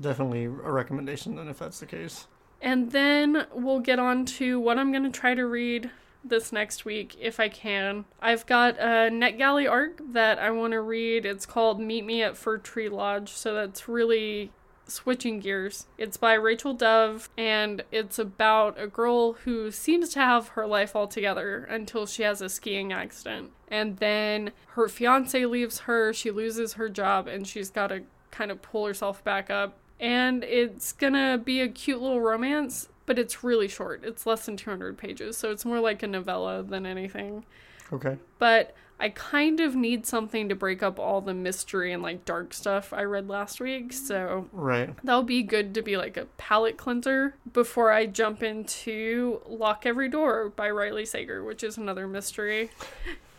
Definitely 0.00 0.44
a 0.44 0.48
recommendation 0.48 1.36
then 1.36 1.48
if 1.48 1.58
that's 1.58 1.80
the 1.80 1.86
case. 1.86 2.26
And 2.60 2.92
then 2.92 3.46
we'll 3.52 3.80
get 3.80 3.98
on 3.98 4.24
to 4.26 4.60
what 4.60 4.78
I'm 4.78 4.92
going 4.92 5.04
to 5.04 5.10
try 5.10 5.34
to 5.34 5.46
read 5.46 5.90
this 6.24 6.52
next 6.52 6.84
week 6.84 7.16
if 7.20 7.40
I 7.40 7.48
can. 7.48 8.04
I've 8.20 8.46
got 8.46 8.78
a 8.78 9.10
NetGalley 9.10 9.68
arc 9.68 10.00
that 10.12 10.38
I 10.38 10.50
want 10.50 10.72
to 10.72 10.80
read. 10.80 11.26
It's 11.26 11.46
called 11.46 11.80
Meet 11.80 12.04
Me 12.04 12.22
at 12.22 12.36
Fir 12.36 12.58
Tree 12.58 12.88
Lodge, 12.88 13.30
so 13.30 13.54
that's 13.54 13.88
really 13.88 14.52
switching 14.86 15.40
gears. 15.40 15.86
It's 15.96 16.16
by 16.16 16.34
Rachel 16.34 16.74
Dove 16.74 17.30
and 17.38 17.82
it's 17.90 18.18
about 18.18 18.80
a 18.80 18.86
girl 18.86 19.32
who 19.32 19.70
seems 19.70 20.10
to 20.10 20.20
have 20.20 20.48
her 20.48 20.66
life 20.66 20.94
all 20.94 21.06
together 21.06 21.64
until 21.64 22.06
she 22.06 22.22
has 22.22 22.40
a 22.40 22.48
skiing 22.48 22.92
accident. 22.92 23.50
And 23.68 23.96
then 23.98 24.52
her 24.68 24.88
fiance 24.88 25.46
leaves 25.46 25.80
her, 25.80 26.12
she 26.12 26.30
loses 26.30 26.74
her 26.74 26.88
job, 26.88 27.26
and 27.26 27.46
she's 27.46 27.70
got 27.70 27.88
to 27.88 28.02
kind 28.30 28.50
of 28.50 28.60
pull 28.60 28.86
herself 28.86 29.24
back 29.24 29.50
up. 29.50 29.78
And 30.02 30.42
it's 30.44 30.92
gonna 30.92 31.38
be 31.42 31.60
a 31.60 31.68
cute 31.68 32.02
little 32.02 32.20
romance, 32.20 32.88
but 33.06 33.18
it's 33.18 33.42
really 33.42 33.68
short. 33.68 34.04
It's 34.04 34.26
less 34.26 34.44
than 34.46 34.56
200 34.56 34.98
pages, 34.98 35.36
so 35.36 35.50
it's 35.50 35.64
more 35.64 35.80
like 35.80 36.02
a 36.02 36.06
novella 36.08 36.62
than 36.62 36.84
anything. 36.84 37.44
Okay. 37.92 38.18
But 38.38 38.74
I 38.98 39.08
kind 39.10 39.58
of 39.60 39.74
need 39.74 40.06
something 40.06 40.48
to 40.48 40.54
break 40.54 40.82
up 40.82 40.98
all 40.98 41.20
the 41.20 41.34
mystery 41.34 41.92
and 41.92 42.02
like 42.02 42.24
dark 42.24 42.52
stuff 42.54 42.92
I 42.92 43.02
read 43.02 43.28
last 43.28 43.60
week, 43.60 43.92
so 43.92 44.48
Right. 44.52 44.90
that'll 45.04 45.22
be 45.22 45.42
good 45.42 45.74
to 45.74 45.82
be 45.82 45.96
like 45.96 46.16
a 46.16 46.26
palate 46.36 46.76
cleanser 46.76 47.34
before 47.52 47.90
I 47.92 48.06
jump 48.06 48.42
into 48.42 49.40
Lock 49.46 49.86
Every 49.86 50.08
Door 50.08 50.50
by 50.50 50.70
Riley 50.70 51.04
Sager, 51.04 51.42
which 51.44 51.62
is 51.64 51.76
another 51.76 52.06
mystery. 52.08 52.70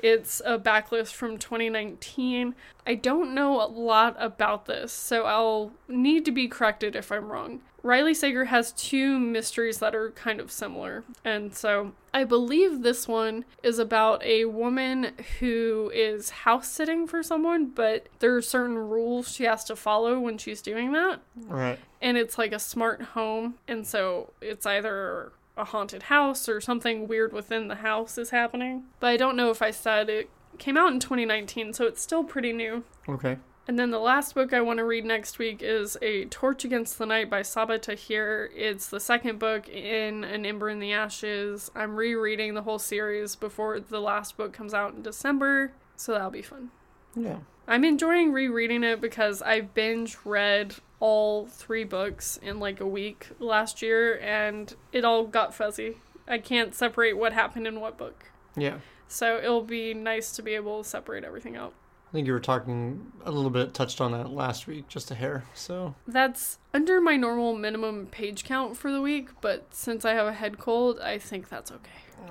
It's 0.03 0.41
a 0.45 0.59
backlist 0.59 1.13
from 1.13 1.37
2019. 1.37 2.53
I 2.85 2.93
don't 2.95 3.33
know 3.33 3.61
a 3.61 3.65
lot 3.65 4.15
about 4.19 4.65
this, 4.65 4.91
so 4.91 5.23
I'll 5.23 5.71
need 5.87 6.25
to 6.25 6.31
be 6.31 6.47
corrected 6.49 6.95
if 6.95 7.09
I'm 7.11 7.31
wrong. 7.31 7.61
Riley 7.83 8.13
Sager 8.13 8.45
has 8.45 8.71
two 8.73 9.17
mysteries 9.19 9.79
that 9.79 9.95
are 9.95 10.11
kind 10.11 10.39
of 10.39 10.51
similar, 10.51 11.03
and 11.25 11.53
so 11.55 11.91
I 12.13 12.23
believe 12.23 12.81
this 12.81 13.07
one 13.09 13.43
is 13.61 13.77
about 13.79 14.23
a 14.23 14.45
woman 14.45 15.11
who 15.39 15.91
is 15.93 16.29
house 16.29 16.69
sitting 16.69 17.07
for 17.07 17.21
someone, 17.23 17.67
but 17.67 18.07
there 18.19 18.35
are 18.35 18.41
certain 18.41 18.77
rules 18.77 19.33
she 19.33 19.43
has 19.45 19.63
to 19.65 19.75
follow 19.75 20.17
when 20.19 20.37
she's 20.37 20.61
doing 20.61 20.93
that 20.93 21.19
Right. 21.35 21.77
and 22.01 22.17
it's 22.17 22.37
like 22.37 22.53
a 22.53 22.59
smart 22.59 23.01
home 23.01 23.55
and 23.67 23.85
so 23.85 24.31
it's 24.39 24.65
either 24.65 25.33
a 25.57 25.65
haunted 25.65 26.03
house 26.03 26.49
or 26.49 26.59
something 26.59 27.07
weird 27.07 27.31
within 27.33 27.67
the 27.67 27.75
house 27.75 28.17
is 28.17 28.31
happening. 28.31 28.83
But 28.99 29.07
i 29.07 29.17
don't 29.17 29.35
know 29.35 29.49
if 29.49 29.61
i 29.61 29.71
said 29.71 30.09
it 30.09 30.29
came 30.57 30.77
out 30.77 30.91
in 30.93 30.99
2019 30.99 31.73
so 31.73 31.85
it's 31.85 32.01
still 32.01 32.23
pretty 32.23 32.53
new. 32.53 32.83
Okay. 33.07 33.37
and 33.67 33.77
then 33.79 33.91
the 33.91 33.99
last 33.99 34.35
book 34.35 34.53
i 34.53 34.61
want 34.61 34.77
to 34.77 34.83
read 34.83 35.05
next 35.05 35.39
week 35.39 35.61
is 35.61 35.97
a 36.01 36.25
torch 36.25 36.63
against 36.65 36.97
the 36.97 37.05
night 37.05 37.29
by 37.29 37.41
Sabaa 37.41 37.81
Tahir. 37.81 38.49
It's 38.55 38.87
the 38.87 38.99
second 38.99 39.39
book 39.39 39.67
in 39.69 40.23
an 40.23 40.45
ember 40.45 40.69
in 40.69 40.79
the 40.79 40.93
ashes. 40.93 41.71
I'm 41.75 41.95
rereading 41.95 42.53
the 42.53 42.63
whole 42.63 42.79
series 42.79 43.35
before 43.35 43.79
the 43.79 44.01
last 44.01 44.37
book 44.37 44.53
comes 44.53 44.73
out 44.73 44.93
in 44.93 45.01
december 45.01 45.73
so 45.95 46.11
that'll 46.11 46.31
be 46.31 46.41
fun. 46.41 46.71
Yeah. 47.15 47.37
I'm 47.67 47.85
enjoying 47.85 48.31
rereading 48.31 48.83
it 48.83 48.99
because 48.99 49.41
I 49.41 49.61
binge 49.61 50.17
read 50.25 50.75
all 50.99 51.47
three 51.47 51.83
books 51.83 52.37
in 52.41 52.59
like 52.59 52.79
a 52.79 52.87
week 52.87 53.29
last 53.39 53.81
year 53.81 54.19
and 54.19 54.73
it 54.91 55.05
all 55.05 55.25
got 55.25 55.53
fuzzy. 55.53 55.97
I 56.27 56.37
can't 56.37 56.73
separate 56.73 57.17
what 57.17 57.33
happened 57.33 57.67
in 57.67 57.79
what 57.79 57.97
book. 57.97 58.25
Yeah. 58.55 58.77
So 59.07 59.37
it'll 59.37 59.63
be 59.63 59.93
nice 59.93 60.31
to 60.33 60.41
be 60.41 60.55
able 60.55 60.83
to 60.83 60.89
separate 60.89 61.23
everything 61.23 61.55
out. 61.55 61.73
I 62.09 62.11
think 62.13 62.27
you 62.27 62.33
were 62.33 62.39
talking 62.39 63.11
a 63.25 63.31
little 63.31 63.49
bit, 63.49 63.73
touched 63.73 63.99
on 63.99 64.11
that 64.11 64.29
last 64.29 64.67
week, 64.67 64.87
just 64.87 65.09
a 65.09 65.15
hair. 65.15 65.45
So, 65.55 65.95
That's 66.07 66.59
under 66.71 67.01
my 67.01 67.17
normal 67.17 67.55
minimum 67.55 68.05
page 68.05 68.43
count 68.43 68.77
for 68.77 68.91
the 68.91 69.01
week, 69.01 69.29
but 69.41 69.65
since 69.71 70.05
I 70.05 70.13
have 70.13 70.27
a 70.27 70.33
head 70.33 70.59
cold, 70.59 70.99
I 70.99 71.17
think 71.17 71.49
that's 71.49 71.71
okay. 71.71 71.89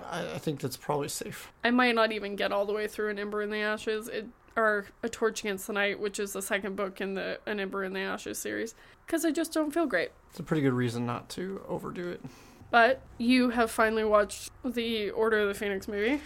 I, 0.08 0.34
I 0.34 0.38
think 0.38 0.60
that's 0.60 0.76
probably 0.76 1.08
safe. 1.08 1.50
I 1.64 1.72
might 1.72 1.96
not 1.96 2.12
even 2.12 2.36
get 2.36 2.52
all 2.52 2.64
the 2.64 2.72
way 2.72 2.86
through 2.86 3.10
An 3.10 3.18
Ember 3.18 3.42
in 3.42 3.50
the 3.50 3.58
Ashes. 3.58 4.06
It 4.06 4.28
or 4.56 4.86
A 5.02 5.08
Torch 5.08 5.40
Against 5.40 5.66
the 5.66 5.72
Night, 5.72 5.98
which 6.00 6.18
is 6.18 6.32
the 6.32 6.42
second 6.42 6.76
book 6.76 7.00
in 7.00 7.14
the 7.14 7.38
An 7.46 7.60
Ember 7.60 7.84
in 7.84 7.92
the 7.92 8.00
Ashes 8.00 8.38
series, 8.38 8.74
because 9.06 9.24
I 9.24 9.30
just 9.30 9.52
don't 9.52 9.72
feel 9.72 9.86
great. 9.86 10.10
It's 10.30 10.40
a 10.40 10.42
pretty 10.42 10.62
good 10.62 10.72
reason 10.74 11.06
not 11.06 11.28
to 11.30 11.62
overdo 11.68 12.08
it. 12.10 12.20
But 12.70 13.02
you 13.18 13.50
have 13.50 13.70
finally 13.70 14.04
watched 14.04 14.50
the 14.64 15.10
Order 15.10 15.40
of 15.40 15.48
the 15.48 15.54
Phoenix 15.54 15.86
movie. 15.88 16.20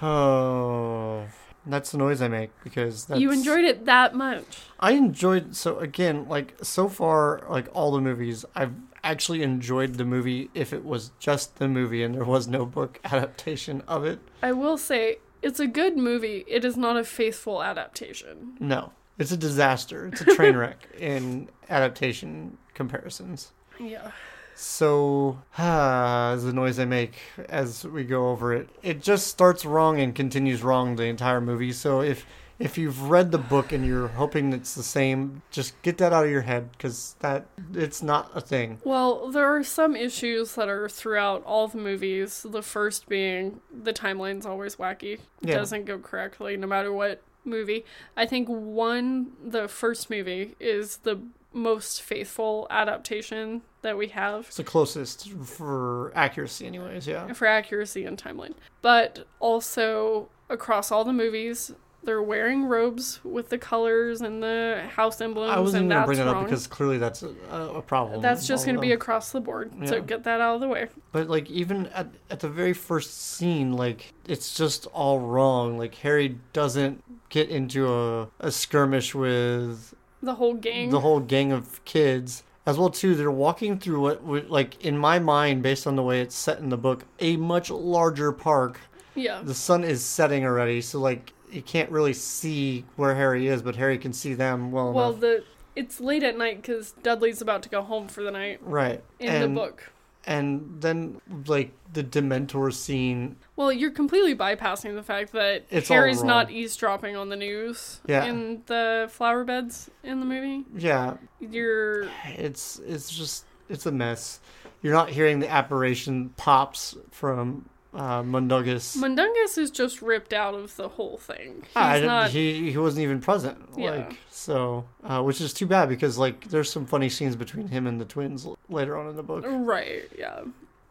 Oh, 0.00 1.26
that's 1.66 1.92
the 1.92 1.98
noise 1.98 2.22
I 2.22 2.28
make 2.28 2.50
because 2.64 3.04
that's, 3.04 3.20
You 3.20 3.30
enjoyed 3.30 3.64
it 3.64 3.84
that 3.84 4.14
much. 4.14 4.60
I 4.78 4.92
enjoyed 4.92 5.54
so 5.54 5.78
again, 5.78 6.26
like 6.28 6.54
so 6.62 6.88
far, 6.88 7.42
like 7.50 7.68
all 7.74 7.92
the 7.92 8.00
movies, 8.00 8.44
I've 8.54 8.72
actually 9.04 9.42
enjoyed 9.42 9.94
the 9.94 10.04
movie 10.04 10.50
if 10.54 10.72
it 10.72 10.84
was 10.84 11.10
just 11.18 11.56
the 11.56 11.68
movie 11.68 12.02
and 12.02 12.14
there 12.14 12.24
was 12.24 12.48
no 12.48 12.64
book 12.64 12.98
adaptation 13.04 13.82
of 13.86 14.04
it. 14.04 14.20
I 14.42 14.52
will 14.52 14.78
say 14.78 15.18
it's 15.42 15.60
a 15.60 15.66
good 15.66 15.96
movie. 15.96 16.44
It 16.46 16.64
is 16.64 16.76
not 16.76 16.96
a 16.96 17.04
faithful 17.04 17.62
adaptation. 17.62 18.56
No, 18.60 18.92
it's 19.18 19.32
a 19.32 19.36
disaster. 19.36 20.06
It's 20.08 20.20
a 20.20 20.34
train 20.34 20.56
wreck 20.56 20.88
in 20.98 21.48
adaptation 21.68 22.58
comparisons. 22.74 23.52
Yeah. 23.78 24.10
So, 24.54 25.38
ah, 25.56 26.32
is 26.34 26.44
the 26.44 26.52
noise 26.52 26.78
I 26.78 26.84
make 26.84 27.14
as 27.48 27.84
we 27.84 28.04
go 28.04 28.28
over 28.28 28.52
it. 28.52 28.68
It 28.82 29.02
just 29.02 29.28
starts 29.28 29.64
wrong 29.64 30.00
and 30.00 30.14
continues 30.14 30.62
wrong 30.62 30.96
the 30.96 31.04
entire 31.04 31.40
movie. 31.40 31.72
So 31.72 32.02
if 32.02 32.26
if 32.60 32.76
you've 32.78 33.08
read 33.10 33.32
the 33.32 33.38
book 33.38 33.72
and 33.72 33.84
you're 33.84 34.08
hoping 34.08 34.52
it's 34.52 34.74
the 34.74 34.82
same, 34.82 35.42
just 35.50 35.80
get 35.82 35.98
that 35.98 36.12
out 36.12 36.26
of 36.26 36.30
your 36.30 36.42
head 36.42 36.70
because 36.72 37.16
that 37.20 37.46
it's 37.74 38.02
not 38.02 38.30
a 38.34 38.40
thing. 38.40 38.78
Well, 38.84 39.30
there 39.30 39.46
are 39.56 39.64
some 39.64 39.96
issues 39.96 40.54
that 40.54 40.68
are 40.68 40.88
throughout 40.88 41.42
all 41.44 41.66
the 41.68 41.78
movies. 41.78 42.46
The 42.48 42.62
first 42.62 43.08
being 43.08 43.60
the 43.72 43.92
timeline's 43.92 44.46
always 44.46 44.76
wacky. 44.76 45.14
It 45.14 45.20
Yeah. 45.42 45.56
doesn't 45.56 45.86
go 45.86 45.98
correctly 45.98 46.56
no 46.56 46.66
matter 46.66 46.92
what 46.92 47.22
movie. 47.44 47.84
I 48.16 48.26
think 48.26 48.48
one, 48.48 49.32
the 49.42 49.66
first 49.66 50.10
movie, 50.10 50.54
is 50.60 50.98
the 50.98 51.18
most 51.52 52.02
faithful 52.02 52.66
adaptation 52.70 53.62
that 53.82 53.96
we 53.96 54.08
have. 54.08 54.46
It's 54.48 54.56
the 54.58 54.62
closest 54.64 55.30
for 55.32 56.12
accuracy, 56.14 56.66
anyways. 56.66 57.06
Yeah. 57.08 57.32
for 57.32 57.46
accuracy 57.46 58.04
and 58.04 58.22
timeline. 58.22 58.52
But 58.82 59.26
also 59.40 60.28
across 60.50 60.92
all 60.92 61.04
the 61.04 61.12
movies, 61.14 61.72
they're 62.02 62.22
wearing 62.22 62.64
robes 62.64 63.20
with 63.24 63.50
the 63.50 63.58
colors 63.58 64.20
and 64.22 64.42
the 64.42 64.84
house 64.94 65.20
emblems, 65.20 65.52
I 65.52 65.60
wasn't 65.60 65.88
gonna 65.90 65.94
that's 66.00 66.06
bring 66.06 66.18
that 66.18 66.26
wrong. 66.26 66.36
up 66.36 66.44
because 66.44 66.66
clearly 66.66 66.98
that's 66.98 67.22
a, 67.22 67.28
a 67.50 67.82
problem. 67.82 68.22
that's 68.22 68.46
just 68.46 68.64
going 68.64 68.76
to 68.76 68.80
be 68.80 68.92
across 68.92 69.32
the 69.32 69.40
board. 69.40 69.70
So 69.86 70.00
get 70.00 70.24
that 70.24 70.40
out 70.40 70.54
of 70.54 70.60
the 70.60 70.68
way. 70.68 70.88
But 71.12 71.28
like 71.28 71.50
even 71.50 71.86
at 71.88 72.08
at 72.30 72.40
the 72.40 72.48
very 72.48 72.72
first 72.72 73.20
scene, 73.20 73.72
like 73.74 74.12
it's 74.26 74.54
just 74.56 74.86
all 74.86 75.20
wrong. 75.20 75.76
Like 75.78 75.94
Harry 75.96 76.38
doesn't 76.52 77.02
get 77.28 77.48
into 77.50 77.92
a, 77.92 78.28
a 78.40 78.50
skirmish 78.50 79.14
with 79.14 79.94
The 80.22 80.34
whole 80.36 80.54
gang. 80.54 80.90
the 80.90 81.00
whole 81.00 81.20
gang 81.20 81.52
of 81.52 81.84
kids. 81.84 82.42
As 82.66 82.78
well 82.78 82.90
too, 82.90 83.14
they're 83.14 83.30
walking 83.30 83.78
through 83.78 84.00
what 84.00 84.50
like 84.50 84.84
in 84.84 84.96
my 84.96 85.18
mind, 85.18 85.62
based 85.62 85.86
on 85.86 85.96
the 85.96 86.02
way 86.02 86.20
it's 86.20 86.34
set 86.34 86.58
in 86.60 86.68
the 86.70 86.76
book, 86.78 87.04
a 87.18 87.36
much 87.36 87.70
larger 87.70 88.32
park. 88.32 88.80
yeah. 89.14 89.40
The 89.42 89.54
sun 89.54 89.82
is 89.84 90.04
setting 90.04 90.44
already, 90.44 90.80
so 90.80 90.98
like 91.00 91.32
you 91.52 91.62
can't 91.62 91.90
really 91.90 92.12
see 92.12 92.84
where 92.96 93.14
Harry 93.14 93.46
is, 93.48 93.62
but 93.62 93.76
Harry 93.76 93.98
can 93.98 94.12
see 94.12 94.34
them 94.34 94.72
well, 94.72 94.92
Well, 94.92 95.10
enough. 95.10 95.20
the 95.20 95.44
it's 95.76 96.00
late 96.00 96.22
at 96.22 96.36
night 96.36 96.60
because 96.62 96.92
Dudley's 97.02 97.40
about 97.40 97.62
to 97.62 97.68
go 97.68 97.82
home 97.82 98.08
for 98.08 98.22
the 98.22 98.30
night 98.30 98.58
right. 98.62 99.02
in 99.18 99.28
and, 99.28 99.56
the 99.56 99.60
book. 99.60 99.90
And 100.26 100.76
then 100.80 101.20
like 101.46 101.72
the 101.92 102.04
Dementor 102.04 102.72
scene 102.74 103.36
Well, 103.56 103.72
you're 103.72 103.90
completely 103.90 104.34
bypassing 104.36 104.94
the 104.94 105.02
fact 105.02 105.32
that 105.32 105.64
It's 105.70 105.88
Harry's 105.88 106.22
not 106.22 106.50
eavesdropping 106.50 107.16
on 107.16 107.28
the 107.30 107.36
news 107.36 108.00
Yeah. 108.06 108.24
in 108.24 108.62
the 108.66 109.08
flower 109.10 109.44
beds 109.44 109.90
in 110.02 110.20
the 110.20 110.26
movie. 110.26 110.64
yeah, 110.76 111.14
You're 111.40 112.08
it's 112.26 112.80
it's 112.86 113.10
just 113.16 113.44
it's 113.68 113.86
a 113.86 113.92
mess. 113.92 114.40
You're 114.82 114.92
not 114.94 115.08
hearing 115.10 115.38
the 115.40 115.48
apparition 115.50 116.30
pops 116.36 116.96
from 117.10 117.68
uh, 117.94 118.22
Mundungus. 118.22 118.96
Mundungus 118.96 119.58
is 119.58 119.70
just 119.70 120.00
ripped 120.02 120.32
out 120.32 120.54
of 120.54 120.76
the 120.76 120.88
whole 120.88 121.18
thing. 121.18 121.62
He's 121.62 121.76
I 121.76 122.00
didn't- 122.00 122.30
he 122.30 122.70
he 122.70 122.78
wasn't 122.78 123.02
even 123.04 123.20
present. 123.20 123.58
Yeah. 123.76 123.90
Like 123.90 124.16
so, 124.30 124.84
uh, 125.04 125.22
which 125.22 125.40
is 125.40 125.52
too 125.52 125.66
bad 125.66 125.88
because 125.88 126.16
like 126.18 126.48
there's 126.48 126.70
some 126.70 126.86
funny 126.86 127.08
scenes 127.08 127.36
between 127.36 127.68
him 127.68 127.86
and 127.86 128.00
the 128.00 128.04
twins 128.04 128.46
l- 128.46 128.58
later 128.68 128.96
on 128.96 129.08
in 129.08 129.16
the 129.16 129.22
book. 129.22 129.44
Right, 129.46 130.04
yeah. 130.16 130.42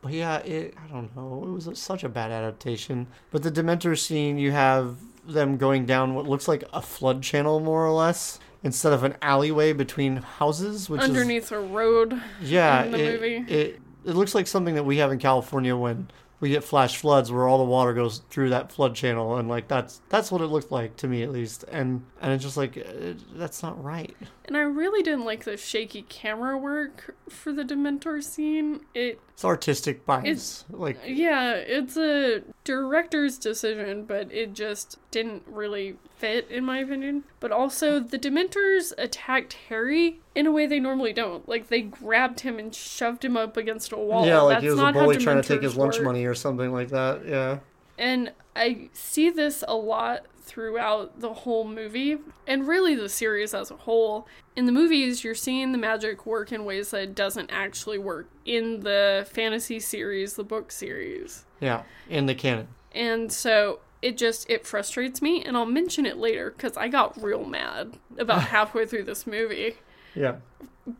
But 0.01 0.13
yeah, 0.13 0.37
it 0.39 0.75
I 0.83 0.87
don't 0.91 1.13
know. 1.15 1.43
It 1.45 1.51
was 1.51 1.67
a, 1.67 1.75
such 1.75 2.03
a 2.03 2.09
bad 2.09 2.31
adaptation. 2.31 3.07
But 3.31 3.43
the 3.43 3.51
Dementor 3.51 3.97
scene, 3.97 4.37
you 4.37 4.51
have 4.51 4.97
them 5.25 5.57
going 5.57 5.85
down 5.85 6.15
what 6.15 6.25
looks 6.27 6.47
like 6.47 6.63
a 6.73 6.81
flood 6.81 7.21
channel 7.21 7.59
more 7.59 7.85
or 7.85 7.91
less 7.91 8.39
instead 8.63 8.91
of 8.93 9.03
an 9.03 9.15
alleyway 9.21 9.71
between 9.73 10.17
houses, 10.17 10.89
which 10.89 11.01
is 11.01 11.07
Underneath 11.09 11.51
a 11.51 11.59
road. 11.59 12.21
Yeah, 12.41 12.83
in 12.83 12.91
the 12.91 12.99
it, 13.03 13.13
movie. 13.13 13.35
It 13.53 13.79
it 14.05 14.15
looks 14.15 14.33
like 14.35 14.47
something 14.47 14.75
that 14.75 14.83
we 14.83 14.97
have 14.97 15.11
in 15.11 15.19
California 15.19 15.75
when 15.75 16.09
we 16.39 16.49
get 16.49 16.63
flash 16.63 16.97
floods 16.97 17.31
where 17.31 17.47
all 17.47 17.57
the 17.57 17.63
water 17.63 17.93
goes 17.93 18.19
through 18.29 18.49
that 18.49 18.71
flood 18.71 18.95
channel, 18.95 19.35
and 19.37 19.49
like 19.49 19.67
that's 19.67 20.01
that's 20.09 20.31
what 20.31 20.41
it 20.41 20.47
looked 20.47 20.71
like 20.71 20.95
to 20.97 21.07
me 21.07 21.23
at 21.23 21.31
least, 21.31 21.65
and 21.71 22.05
and 22.21 22.31
it's 22.31 22.43
just 22.43 22.57
like 22.57 22.77
uh, 22.77 23.13
that's 23.33 23.61
not 23.61 23.81
right. 23.83 24.15
And 24.45 24.55
I 24.55 24.61
really 24.61 25.03
didn't 25.03 25.25
like 25.25 25.43
the 25.43 25.57
shaky 25.57 26.03
camera 26.03 26.57
work 26.57 27.15
for 27.29 27.51
the 27.51 27.63
Dementor 27.63 28.23
scene. 28.23 28.81
It 28.93 29.19
It's 29.33 29.45
artistic 29.45 30.05
bias, 30.05 30.65
like 30.69 30.97
yeah, 31.05 31.53
it's 31.53 31.97
a 31.97 32.41
director's 32.63 33.37
decision, 33.37 34.05
but 34.05 34.31
it 34.31 34.53
just 34.53 34.97
didn't 35.11 35.43
really 35.47 35.97
fit 36.19 36.49
in 36.51 36.65
my 36.65 36.79
opinion. 36.79 37.23
But 37.39 37.51
also 37.51 37.99
the 37.99 38.19
Dementors 38.19 38.93
attacked 38.97 39.53
Harry 39.69 40.19
in 40.35 40.45
a 40.45 40.51
way 40.51 40.67
they 40.67 40.79
normally 40.79 41.13
don't. 41.13 41.47
Like 41.47 41.67
they 41.69 41.81
grabbed 41.81 42.41
him 42.41 42.59
and 42.59 42.73
shoved 42.75 43.23
him 43.25 43.35
up 43.37 43.57
against 43.57 43.91
a 43.91 43.97
wall. 43.97 44.25
yeah, 44.27 44.41
like 44.41 44.55
That's 44.57 44.63
he 44.63 44.69
was 44.69 44.79
a 44.79 44.91
bully 44.91 45.17
trying 45.17 45.41
to 45.41 45.47
take 45.47 45.61
his 45.63 45.75
lunch 45.75 45.95
work. 45.95 46.05
money 46.05 46.25
or 46.25 46.35
something 46.35 46.71
like 46.71 46.89
that. 46.89 47.25
Yeah, 47.25 47.59
And 47.97 48.33
I 48.55 48.89
see 48.93 49.29
this 49.29 49.63
a 49.67 49.75
lot 49.75 50.25
throughout 50.41 51.19
the 51.19 51.31
whole 51.33 51.67
movie 51.67 52.17
and 52.47 52.67
really 52.67 52.95
the 52.95 53.07
series 53.07 53.53
as 53.53 53.69
a 53.71 53.75
whole. 53.75 54.27
In 54.55 54.65
the 54.65 54.71
movies, 54.71 55.23
you're 55.23 55.35
seeing 55.35 55.71
the 55.71 55.77
magic 55.77 56.25
work 56.25 56.51
in 56.51 56.65
ways 56.65 56.89
that 56.91 57.01
it 57.03 57.15
doesn't 57.15 57.49
actually 57.51 57.99
work 57.99 58.27
in 58.45 58.79
the 58.81 59.27
fantasy 59.31 59.79
series, 59.79 60.33
the 60.33 60.43
book 60.43 60.71
series. 60.71 61.45
yeah, 61.61 61.83
in 62.09 62.25
the 62.25 62.33
canon. 62.35 62.67
And 62.93 63.31
so 63.31 63.79
it 64.01 64.17
just 64.17 64.49
it 64.49 64.65
frustrates 64.65 65.21
me 65.21 65.43
and 65.43 65.57
I'll 65.57 65.65
mention 65.65 66.05
it 66.05 66.17
later 66.17 66.51
cuz 66.51 66.77
I 66.77 66.87
got 66.87 67.21
real 67.21 67.45
mad 67.45 67.97
about 68.17 68.41
halfway 68.55 68.85
through 68.85 69.03
this 69.03 69.27
movie. 69.27 69.75
Yeah, 70.15 70.37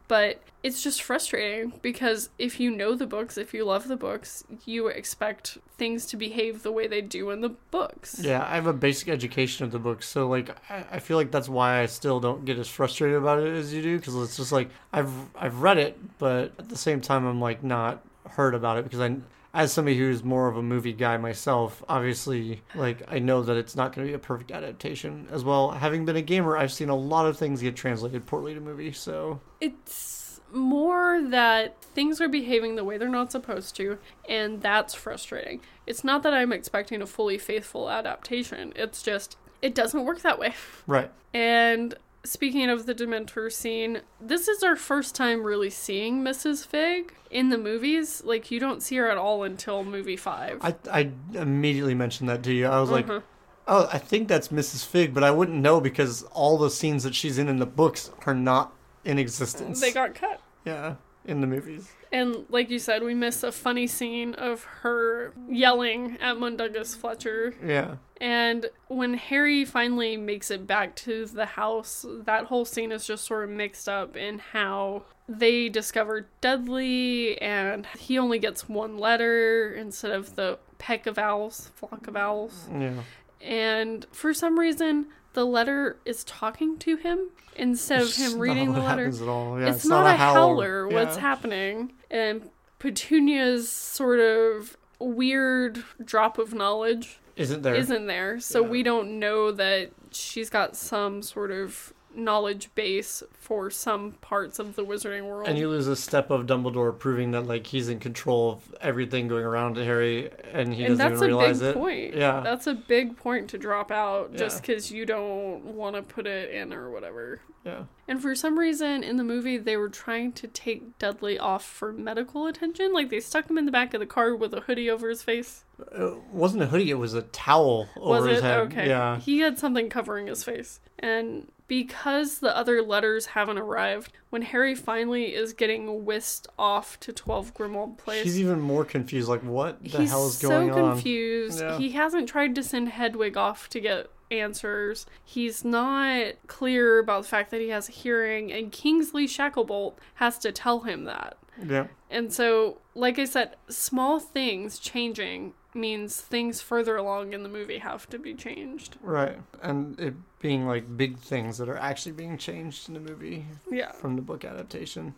But 0.08 0.42
it's 0.62 0.84
just 0.84 1.02
frustrating 1.02 1.74
because 1.82 2.30
if 2.38 2.60
you 2.60 2.70
know 2.70 2.94
the 2.96 3.08
books, 3.08 3.38
if 3.38 3.54
you 3.54 3.64
love 3.66 3.88
the 3.88 3.96
books, 3.96 4.44
you 4.66 4.88
expect 4.88 5.58
things 5.78 6.06
to 6.08 6.18
behave 6.18 6.64
the 6.64 6.72
way 6.72 6.86
they 6.86 7.02
do 7.02 7.30
in 7.32 7.42
the 7.42 7.50
books. 7.72 8.20
Yeah, 8.22 8.46
I 8.46 8.56
have 8.56 8.68
a 8.68 8.74
basic 8.74 9.08
education 9.10 9.66
of 9.66 9.72
the 9.72 9.80
books 9.80 10.08
so 10.08 10.28
like 10.28 10.56
I, 10.70 10.86
I 10.92 11.00
feel 11.00 11.18
like 11.18 11.32
that's 11.32 11.50
why 11.50 11.82
I 11.82 11.86
still 11.88 12.20
don't 12.20 12.46
get 12.46 12.60
as 12.60 12.68
frustrated 12.68 13.18
about 13.18 13.40
it 13.40 13.54
as 13.56 13.74
you 13.74 13.82
do, 13.82 13.98
because 13.98 14.16
it's 14.16 14.38
just 14.38 14.52
like 14.52 14.70
I've 14.94 15.12
I've 15.36 15.62
read 15.62 15.78
it, 15.78 15.98
but 16.20 16.52
at 16.60 16.70
the 16.70 16.78
same 16.78 17.02
time 17.02 17.26
I'm 17.26 17.42
like 17.42 17.64
not 17.64 18.04
heard 18.32 18.54
about 18.54 18.78
it 18.78 18.84
because 18.84 19.00
I, 19.00 19.16
as 19.54 19.74
somebody 19.74 19.98
who's 19.98 20.24
more 20.24 20.48
of 20.48 20.58
a 20.58 20.62
movie 20.62 20.94
guy 20.94 21.18
myself, 21.18 21.84
obviously 21.90 22.62
like 22.76 23.02
I 23.08 23.20
know 23.20 23.42
that 23.42 23.58
it's 23.58 23.76
not 23.76 23.94
going 23.96 24.06
to 24.08 24.12
be 24.12 24.16
a 24.16 24.20
perfect 24.20 24.52
adaptation. 24.52 25.28
As 25.32 25.44
well, 25.44 25.72
having 25.72 26.06
been 26.06 26.16
a 26.16 26.22
gamer, 26.22 26.58
I've 26.58 26.72
seen 26.72 26.90
a 26.90 26.96
lot 26.96 27.26
of 27.26 27.38
things 27.38 27.62
get 27.62 27.76
translated 27.76 28.26
poorly 28.26 28.54
to 28.54 28.60
movie, 28.60 28.92
so 28.92 29.42
It's 29.60 30.42
more 30.52 31.22
that 31.30 31.82
things 31.82 32.20
are 32.22 32.28
behaving 32.30 32.76
the 32.76 32.84
way 32.84 32.98
they're 32.98 33.10
not 33.10 33.32
supposed 33.32 33.76
to, 33.78 33.98
and 34.28 34.62
that's 34.62 34.94
frustrating. 34.94 35.62
It's 35.86 36.04
not 36.04 36.24
that 36.24 36.34
I'm 36.34 36.52
expecting 36.52 37.02
a 37.02 37.08
fully 37.08 37.38
faithful 37.38 37.90
adaptation, 37.90 38.74
it's 38.76 39.02
just, 39.02 39.38
it 39.62 39.76
doesn't 39.76 40.06
work 40.06 40.22
that 40.22 40.40
way. 40.40 40.54
right. 40.88 41.12
And 41.34 41.96
speaking 42.24 42.70
of 42.70 42.86
the 42.86 42.94
Dementor 42.96 43.52
scene, 43.52 44.02
this 44.20 44.48
is 44.48 44.64
our 44.64 44.76
first 44.76 45.16
time 45.16 45.44
really 45.44 45.70
seeing 45.70 46.22
Mrs. 46.24 46.66
Fig 46.66 47.14
in 47.32 47.50
the 47.50 47.58
movies. 47.58 48.24
Like, 48.24 48.52
you 48.52 48.60
don't 48.60 48.82
see 48.82 48.98
her 48.98 49.10
at 49.10 49.18
all 49.18 49.44
until 49.44 49.84
movie 49.84 50.18
five. 50.18 50.60
I 50.62 50.76
I 50.92 51.12
immediately 51.34 51.96
mentioned 51.96 52.30
that 52.30 52.44
to 52.44 52.54
you. 52.54 52.68
I 52.68 52.80
was 52.80 52.90
like. 52.90 53.08
Mhm. 53.08 53.24
Oh, 53.72 53.88
I 53.94 54.00
think 54.00 54.28
that's 54.28 54.48
Mrs. 54.48 54.84
Fig, 54.84 55.14
but 55.14 55.24
I 55.24 55.30
wouldn't 55.30 55.60
know 55.60 55.80
because 55.80 56.24
all 56.32 56.58
the 56.58 56.72
scenes 56.72 57.04
that 57.04 57.14
she's 57.14 57.38
in 57.38 57.48
in 57.48 57.58
the 57.60 57.68
books 57.68 58.10
are 58.26 58.34
not 58.34 58.74
in 59.06 59.20
existence. 59.20 59.80
they 59.80 59.92
got 59.92 60.16
cut. 60.16 60.42
yeah, 60.66 60.96
in 61.26 61.40
the 61.42 61.46
movies. 61.46 61.88
And 62.12 62.46
like 62.50 62.72
you 62.72 62.80
said, 62.80 63.04
we 63.04 63.14
miss 63.14 63.44
a 63.44 63.52
funny 63.52 63.86
scene 63.86 64.34
of 64.34 64.64
her 64.82 65.34
yelling 65.48 66.18
at 66.20 66.38
Mundungus 66.38 66.96
Fletcher. 66.96 67.54
Yeah, 67.64 67.98
And 68.22 68.70
when 68.88 69.14
Harry 69.14 69.64
finally 69.64 70.18
makes 70.18 70.52
it 70.52 70.68
back 70.68 70.96
to 70.98 71.26
the 71.26 71.46
house, 71.46 72.06
that 72.26 72.46
whole 72.46 72.66
scene 72.66 72.92
is 72.92 73.06
just 73.06 73.26
sort 73.26 73.46
of 73.46 73.50
mixed 73.50 73.88
up 73.88 74.18
in 74.18 74.40
how 74.40 75.04
they 75.28 75.70
discover 75.70 76.28
Dudley 76.42 77.40
and 77.42 77.86
he 77.98 78.18
only 78.18 78.40
gets 78.40 78.68
one 78.68 78.98
letter 78.98 79.72
instead 79.74 80.12
of 80.12 80.36
the 80.36 80.58
peck 80.80 81.06
of 81.06 81.18
owls, 81.18 81.72
flock 81.76 82.08
of 82.08 82.16
owls. 82.16 82.68
yeah. 82.72 83.04
And 83.42 84.06
for 84.12 84.34
some 84.34 84.60
reason, 84.60 85.06
the 85.34 85.46
letter 85.46 85.98
is 86.04 86.26
talking 86.26 86.78
to 86.80 86.98
him 86.98 87.30
instead 87.56 88.02
of 88.02 88.14
him 88.14 88.32
not 88.32 88.40
reading 88.40 88.74
the 88.74 88.82
letter. 88.82 89.04
Yeah, 89.04 89.70
it's, 89.70 89.86
not, 89.86 90.06
a 90.06 90.18
howler. 90.18 90.90
Yeah. 90.90 90.96
What's 90.96 91.16
happening? 91.16 91.94
And 92.12 92.50
Petunia's 92.80 93.70
sort 93.70 94.20
of 94.20 94.78
weird 95.00 95.84
drop 96.04 96.38
of 96.38 96.54
knowledge 96.54 97.20
Isn't 97.40 97.62
there? 97.64 97.74
isn't 97.76 98.06
there, 98.08 98.40
so 98.40 98.62
Yeah. 98.64 98.70
we 98.70 98.84
don't 98.84 99.18
know 99.20 99.52
that 99.54 99.92
she's 100.12 100.50
got 100.50 100.76
some 100.76 101.22
sort 101.22 101.52
of 101.52 101.94
knowledge 102.16 102.70
base 102.76 103.22
for 103.34 103.70
some 103.70 104.14
parts 104.22 104.60
of 104.60 104.76
the 104.76 104.84
wizarding 104.84 105.26
world. 105.26 105.48
and 105.48 105.58
you 105.58 105.70
lose 105.70 105.88
a 105.88 105.96
step 105.96 106.30
of 106.32 106.46
Dumbledore 106.48 106.98
proving 106.98 107.32
that 107.32 107.42
like 107.48 107.68
he's 107.68 107.88
in 107.90 108.00
control 108.00 108.52
of 108.54 108.76
everything 108.82 109.28
going 109.28 109.46
around 109.46 109.76
to 109.76 109.86
Harry, 109.86 110.30
and 110.52 110.74
he 110.74 110.86
and 110.86 110.98
doesn't 110.98 111.12
that's 111.12 111.22
a 111.22 111.26
even 111.26 111.28
realize 111.38 111.60
big 111.60 111.70
it. 111.70 111.76
point. 111.76 112.16
Yeah. 112.16 112.40
That's 112.42 112.68
a 112.68 112.74
big 112.74 113.16
point 113.18 113.50
to 113.52 113.58
drop 113.58 113.92
out 113.92 114.34
just 114.36 114.58
Yeah. 114.58 114.62
because 114.62 114.92
you 114.92 115.06
don't 115.06 115.64
want 115.76 115.96
to 115.96 116.02
put 116.02 116.26
it 116.28 116.52
in 116.52 116.74
or 116.74 116.90
whatever. 116.90 117.42
Yeah, 117.66 117.84
And 118.08 118.22
for 118.22 118.36
some 118.36 118.58
reason 118.58 119.04
in 119.04 119.18
the 119.18 119.24
movie, 119.24 119.58
they 119.58 119.76
were 119.76 119.90
trying 119.90 120.32
to 120.32 120.48
take 120.48 120.98
Dudley 120.98 121.38
off 121.38 121.64
for 121.66 121.92
medical 121.92 122.48
attention. 122.48 122.94
Like 122.94 123.10
they 123.10 123.20
stuck 123.20 123.50
him 123.50 123.58
in 123.58 123.66
the 123.66 123.72
back 123.72 123.94
of 123.94 124.00
the 124.00 124.06
car 124.06 124.34
with 124.34 124.54
a 124.54 124.62
hoodie 124.62 124.90
over 124.90 125.10
his 125.10 125.22
face. 125.24 125.66
it 125.78 126.18
wasn't 126.32 126.64
a 126.64 126.68
hoodie; 126.68 126.90
it 126.90 126.94
was 126.96 127.14
a 127.14 127.22
towel 127.22 127.90
over 127.98 128.22
Was 128.22 128.30
his 128.30 128.38
it? 128.40 128.44
head. 128.44 128.60
Okay. 128.62 128.88
Yeah, 128.88 129.20
He 129.20 129.40
had 129.40 129.60
something 129.60 129.90
covering 129.90 130.28
his 130.28 130.42
face. 130.44 130.80
And 131.00 131.52
because 131.70 132.40
the 132.40 132.58
other 132.58 132.82
letters 132.82 133.28
haven't 133.28 133.60
arrived, 133.60 134.12
when 134.32 134.42
Harry 134.42 134.76
finally 134.76 135.34
is 135.34 135.54
getting 135.54 136.04
whisked 136.04 136.48
off 136.58 137.00
to 137.00 137.14
12 137.14 137.54
Grimmauld 137.54 137.98
Place, 137.98 138.24
he's 138.26 138.40
even 138.40 138.60
more 138.60 138.84
confused. 138.84 139.30
Like, 139.30 139.44
what 139.44 139.82
the 139.82 140.00
he's 140.00 140.10
hell 140.10 140.28
is 140.28 140.38
so 140.38 140.50
going 140.50 140.72
on? 140.72 140.76
He's 140.76 140.76
so 140.76 140.92
confused. 140.92 141.62
Yeah. 141.62 141.78
He 141.78 141.92
hasn't 141.92 142.28
tried 142.28 142.56
to 142.56 142.64
send 142.64 142.90
Hedwig 142.90 143.38
off 143.38 143.70
to 143.70 143.80
get 143.80 144.08
answers. 144.32 145.06
He's 145.24 145.64
not 145.64 146.34
clear 146.48 147.00
about 147.00 147.22
the 147.24 147.30
fact 147.30 147.52
that 147.52 147.62
he 147.62 147.70
has 147.70 147.88
a 147.88 147.94
hearing, 147.94 148.52
and 148.52 148.72
Kingsley 148.72 149.28
Shacklebolt 149.28 149.94
has 150.16 150.38
to 150.40 150.52
tell 150.52 150.82
him 150.82 151.06
that. 151.06 151.38
Yeah, 151.66 151.88
And 152.10 152.34
so, 152.34 152.80
like 152.96 153.20
I 153.20 153.26
said, 153.26 153.56
small 153.70 154.20
things 154.20 154.80
changing 154.80 155.54
means 155.74 156.20
things 156.20 156.62
further 156.62 156.96
along 156.98 157.34
in 157.34 157.44
the 157.44 157.50
movie 157.50 157.78
have 157.78 158.10
to 158.10 158.18
be 158.20 158.34
changed. 158.34 158.98
right. 159.02 159.38
And 159.62 160.00
it 160.00 160.16
being 160.40 160.66
like 160.66 160.98
big 160.98 161.18
things 161.20 161.58
that 161.58 161.70
are 161.70 161.78
actually 161.78 162.14
being 162.14 162.38
changed 162.38 162.88
in 162.88 162.94
the 162.96 163.00
movie 163.00 163.46
Yeah. 163.70 163.92
from 163.92 164.16
the 164.16 164.22
book 164.22 164.44
adaptation. 164.46 165.16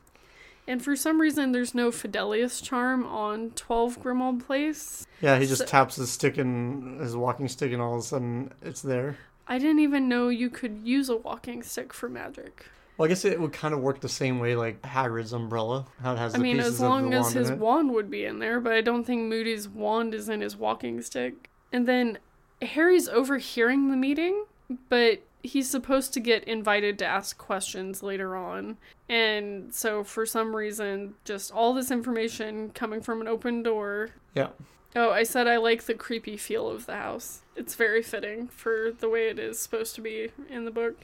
And 0.67 0.83
for 0.83 0.95
some 0.95 1.19
reason, 1.19 1.51
there's 1.53 1.73
no 1.73 1.89
Fidelius 1.89 2.61
charm 2.63 3.05
on 3.05 3.51
12 3.51 3.99
Grimmauld 4.01 4.45
Place. 4.45 5.07
Yeah, 5.21 5.39
he 5.39 5.45
just 5.47 5.59
So- 5.61 5.65
taps 5.65 5.95
his 5.95 6.11
stick 6.11 6.37
and 6.37 6.99
his 6.99 7.15
walking 7.15 7.47
stick, 7.47 7.71
and 7.71 7.81
all 7.81 7.93
of 7.93 7.99
a 7.99 8.03
sudden 8.03 8.51
it's 8.61 8.81
there. 8.81 9.17
I 9.47 9.57
didn't 9.57 9.79
even 9.79 10.07
know 10.07 10.29
you 10.29 10.49
could 10.49 10.81
use 10.83 11.09
a 11.09 11.17
walking 11.17 11.63
stick 11.63 11.93
for 11.93 12.07
magic. 12.09 12.65
Well, 13.01 13.07
I 13.07 13.09
guess 13.09 13.25
it 13.25 13.41
would 13.41 13.51
kind 13.51 13.73
of 13.73 13.79
work 13.79 13.99
the 13.99 14.07
same 14.07 14.37
way 14.37 14.53
like 14.53 14.79
Hagrid's 14.83 15.33
umbrella, 15.33 15.87
how 16.03 16.13
it 16.13 16.19
has 16.19 16.35
I 16.35 16.37
the 16.37 16.43
mean, 16.43 16.59
as 16.59 16.79
long 16.79 17.11
as 17.15 17.33
his 17.33 17.51
wand 17.51 17.89
would 17.95 18.11
be 18.11 18.25
in 18.25 18.37
there, 18.37 18.59
but 18.59 18.73
I 18.73 18.81
don't 18.81 19.03
think 19.03 19.23
Moody's 19.23 19.67
wand 19.67 20.13
is 20.13 20.29
in 20.29 20.41
his 20.41 20.55
walking 20.55 21.01
stick. 21.01 21.49
And 21.73 21.87
then 21.87 22.19
Harry's 22.61 23.09
overhearing 23.09 23.89
the 23.89 23.97
meeting, 23.97 24.45
but 24.87 25.23
he's 25.41 25.67
supposed 25.67 26.13
to 26.13 26.19
get 26.19 26.43
invited 26.43 26.99
to 26.99 27.05
ask 27.07 27.39
questions 27.39 28.03
later 28.03 28.35
on. 28.35 28.77
And 29.09 29.73
so, 29.73 30.03
for 30.03 30.27
some 30.27 30.55
reason, 30.55 31.15
just 31.25 31.51
all 31.51 31.73
this 31.73 31.89
information 31.89 32.69
coming 32.69 33.01
from 33.01 33.19
an 33.19 33.27
open 33.27 33.63
door. 33.63 34.11
Yeah. 34.35 34.49
Oh, 34.95 35.09
I 35.09 35.23
said 35.23 35.47
I 35.47 35.57
like 35.57 35.85
the 35.85 35.95
creepy 35.95 36.37
feel 36.37 36.69
of 36.69 36.85
the 36.85 36.97
house. 36.97 37.41
It's 37.55 37.73
very 37.73 38.03
fitting 38.03 38.47
for 38.49 38.91
the 38.91 39.09
way 39.09 39.27
it 39.27 39.39
is 39.39 39.57
supposed 39.57 39.95
to 39.95 40.01
be 40.01 40.29
in 40.51 40.65
the 40.65 40.71
book. 40.71 40.97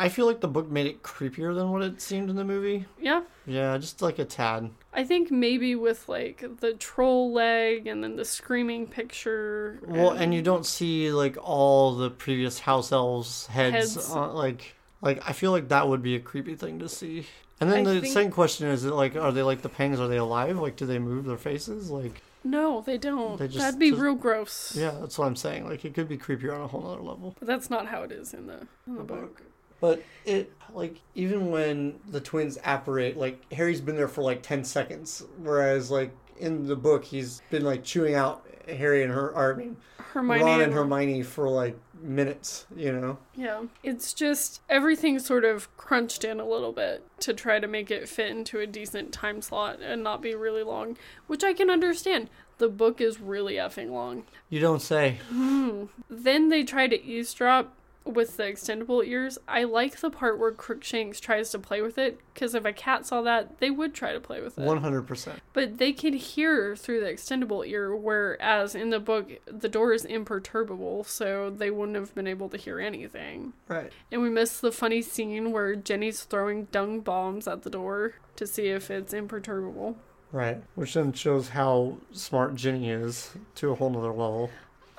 I 0.00 0.08
feel 0.08 0.26
like 0.26 0.40
the 0.40 0.48
book 0.48 0.70
made 0.70 0.86
it 0.86 1.02
creepier 1.02 1.54
than 1.54 1.70
what 1.72 1.82
it 1.82 2.00
seemed 2.00 2.30
in 2.30 2.36
the 2.36 2.44
movie. 2.44 2.86
Yeah, 3.00 3.22
Yeah, 3.46 3.76
just 3.78 4.00
like 4.00 4.18
a 4.20 4.24
tad. 4.24 4.70
I 4.92 5.04
think 5.04 5.30
maybe 5.30 5.74
with 5.74 6.08
like 6.08 6.44
the 6.60 6.74
troll 6.74 7.32
leg 7.32 7.86
and 7.88 8.02
then 8.02 8.16
the 8.16 8.24
screaming 8.24 8.86
picture. 8.86 9.80
Well, 9.84 10.10
and 10.10 10.32
you 10.32 10.40
don't 10.42 10.64
see 10.64 11.10
like 11.12 11.36
all 11.42 11.96
the 11.96 12.10
previous 12.10 12.60
house 12.60 12.92
elves' 12.92 13.46
heads. 13.48 13.94
Heads. 13.96 14.10
On, 14.10 14.34
like, 14.34 14.76
like 15.02 15.28
I 15.28 15.32
feel 15.32 15.50
like 15.50 15.68
that 15.68 15.88
would 15.88 16.02
be 16.02 16.14
a 16.14 16.20
creepy 16.20 16.54
thing 16.54 16.78
to 16.78 16.88
see. 16.88 17.26
And 17.60 17.70
then 17.72 17.86
I 17.86 17.94
the 17.94 18.00
think- 18.02 18.12
second 18.14 18.30
question 18.32 18.68
is: 18.68 18.84
it 18.84 18.92
like, 18.92 19.16
are 19.16 19.32
they 19.32 19.42
like 19.42 19.62
the 19.62 19.68
Pangs? 19.68 19.98
Are 19.98 20.06
they 20.08 20.16
alive? 20.18 20.58
Like, 20.58 20.76
do 20.76 20.86
they 20.86 21.00
move 21.00 21.24
their 21.24 21.36
faces? 21.36 21.90
Like, 21.90 22.22
No, 22.44 22.82
they 22.82 22.98
don't. 22.98 23.36
They 23.36 23.48
just- 23.48 23.58
That'd 23.58 23.80
be 23.80 23.90
just- 23.90 24.00
real 24.00 24.14
gross. 24.14 24.76
yeah, 24.76 24.92
that's 25.00 25.18
what 25.18 25.26
I'm 25.26 25.34
saying. 25.34 25.68
Like, 25.68 25.84
it 25.84 25.92
could 25.92 26.08
be 26.08 26.16
creepier 26.16 26.54
on 26.54 26.60
a 26.60 26.68
whole 26.68 26.86
other 26.86 27.02
level. 27.02 27.34
But 27.36 27.48
that's 27.48 27.68
not 27.68 27.86
how 27.88 28.02
it 28.04 28.12
is 28.12 28.32
in 28.32 28.46
the 28.46 28.60
in 28.86 28.94
the 28.94 29.02
book. 29.02 29.42
But 29.80 30.02
it 30.24 30.52
like 30.74 30.96
even 31.14 31.50
when 31.50 31.98
the 32.08 32.20
twins 32.20 32.58
apparate, 32.64 33.16
like 33.16 33.50
Harry's 33.52 33.80
been 33.80 33.96
there 33.96 34.08
for 34.08 34.22
like 34.22 34.42
ten 34.42 34.64
seconds, 34.64 35.24
whereas 35.38 35.90
like 35.90 36.14
in 36.38 36.66
the 36.66 36.76
book 36.76 37.04
he's 37.04 37.42
been 37.50 37.64
like 37.64 37.84
chewing 37.84 38.14
out 38.14 38.46
Harry 38.68 39.02
and 39.02 39.12
her, 39.12 39.30
or, 39.34 39.54
I 39.54 39.56
mean, 39.56 39.76
Hermione 40.12 40.42
Ron 40.42 40.52
and 40.54 40.62
and- 40.64 40.72
Hermione 40.74 41.22
for 41.22 41.48
like 41.48 41.76
minutes, 42.00 42.66
you 42.76 42.92
know? 42.92 43.18
Yeah. 43.34 43.62
It's 43.82 44.12
just 44.12 44.60
everything 44.68 45.18
sort 45.18 45.44
of 45.44 45.74
crunched 45.76 46.22
in 46.22 46.38
a 46.38 46.46
little 46.46 46.72
bit 46.72 47.04
to 47.20 47.32
try 47.34 47.58
to 47.58 47.66
make 47.66 47.90
it 47.90 48.08
fit 48.08 48.30
into 48.30 48.60
a 48.60 48.66
decent 48.66 49.12
time 49.12 49.42
slot 49.42 49.80
and 49.80 50.04
not 50.04 50.22
be 50.22 50.34
really 50.34 50.62
long, 50.62 50.96
which 51.26 51.42
I 51.42 51.52
can 51.54 51.70
understand. 51.70 52.30
The 52.58 52.68
book 52.68 53.00
is 53.00 53.20
really 53.20 53.54
effing 53.54 53.90
long. 53.90 54.24
You 54.50 54.60
don't 54.60 54.82
say. 54.82 55.18
Hmm. 55.30 55.84
Then 56.10 56.48
they 56.50 56.62
try 56.62 56.88
to 56.88 57.02
eavesdrop 57.02 57.74
with 58.08 58.36
the 58.36 58.44
extendable 58.44 59.06
ears. 59.06 59.38
I 59.46 59.64
like 59.64 60.00
the 60.00 60.10
part 60.10 60.38
where 60.38 60.52
Crookshanks 60.52 61.20
tries 61.20 61.50
to 61.50 61.58
play 61.58 61.82
with 61.82 61.98
it 61.98 62.20
because 62.32 62.54
if 62.54 62.64
a 62.64 62.72
cat 62.72 63.06
saw 63.06 63.22
that, 63.22 63.58
they 63.58 63.70
would 63.70 63.94
try 63.94 64.12
to 64.12 64.20
play 64.20 64.40
with 64.40 64.58
it. 64.58 64.66
100%. 64.66 65.38
But 65.52 65.78
they 65.78 65.92
could 65.92 66.14
hear 66.14 66.76
through 66.76 67.00
the 67.00 67.06
extendable 67.06 67.66
ear, 67.66 67.94
whereas 67.94 68.74
in 68.74 68.90
the 68.90 69.00
book, 69.00 69.30
the 69.46 69.68
door 69.68 69.92
is 69.92 70.04
imperturbable, 70.04 71.04
so 71.04 71.50
they 71.50 71.70
wouldn't 71.70 71.96
have 71.96 72.14
been 72.14 72.26
able 72.26 72.48
to 72.48 72.56
hear 72.56 72.80
anything. 72.80 73.52
Right. 73.66 73.92
And 74.10 74.22
we 74.22 74.30
miss 74.30 74.60
the 74.60 74.72
funny 74.72 75.02
scene 75.02 75.52
where 75.52 75.74
Ginny's 75.76 76.24
throwing 76.24 76.64
dung 76.66 77.00
bombs 77.00 77.48
at 77.48 77.62
the 77.62 77.70
door 77.70 78.14
to 78.36 78.46
see 78.46 78.68
if 78.68 78.90
it's 78.90 79.12
imperturbable. 79.12 79.96
Right. 80.30 80.62
Which 80.74 80.94
then 80.94 81.12
shows 81.12 81.50
how 81.50 81.96
smart 82.12 82.54
Ginny 82.54 82.90
is 82.90 83.32
to 83.56 83.70
a 83.70 83.74
whole 83.74 83.90
nother 83.90 84.08
level. 84.08 84.50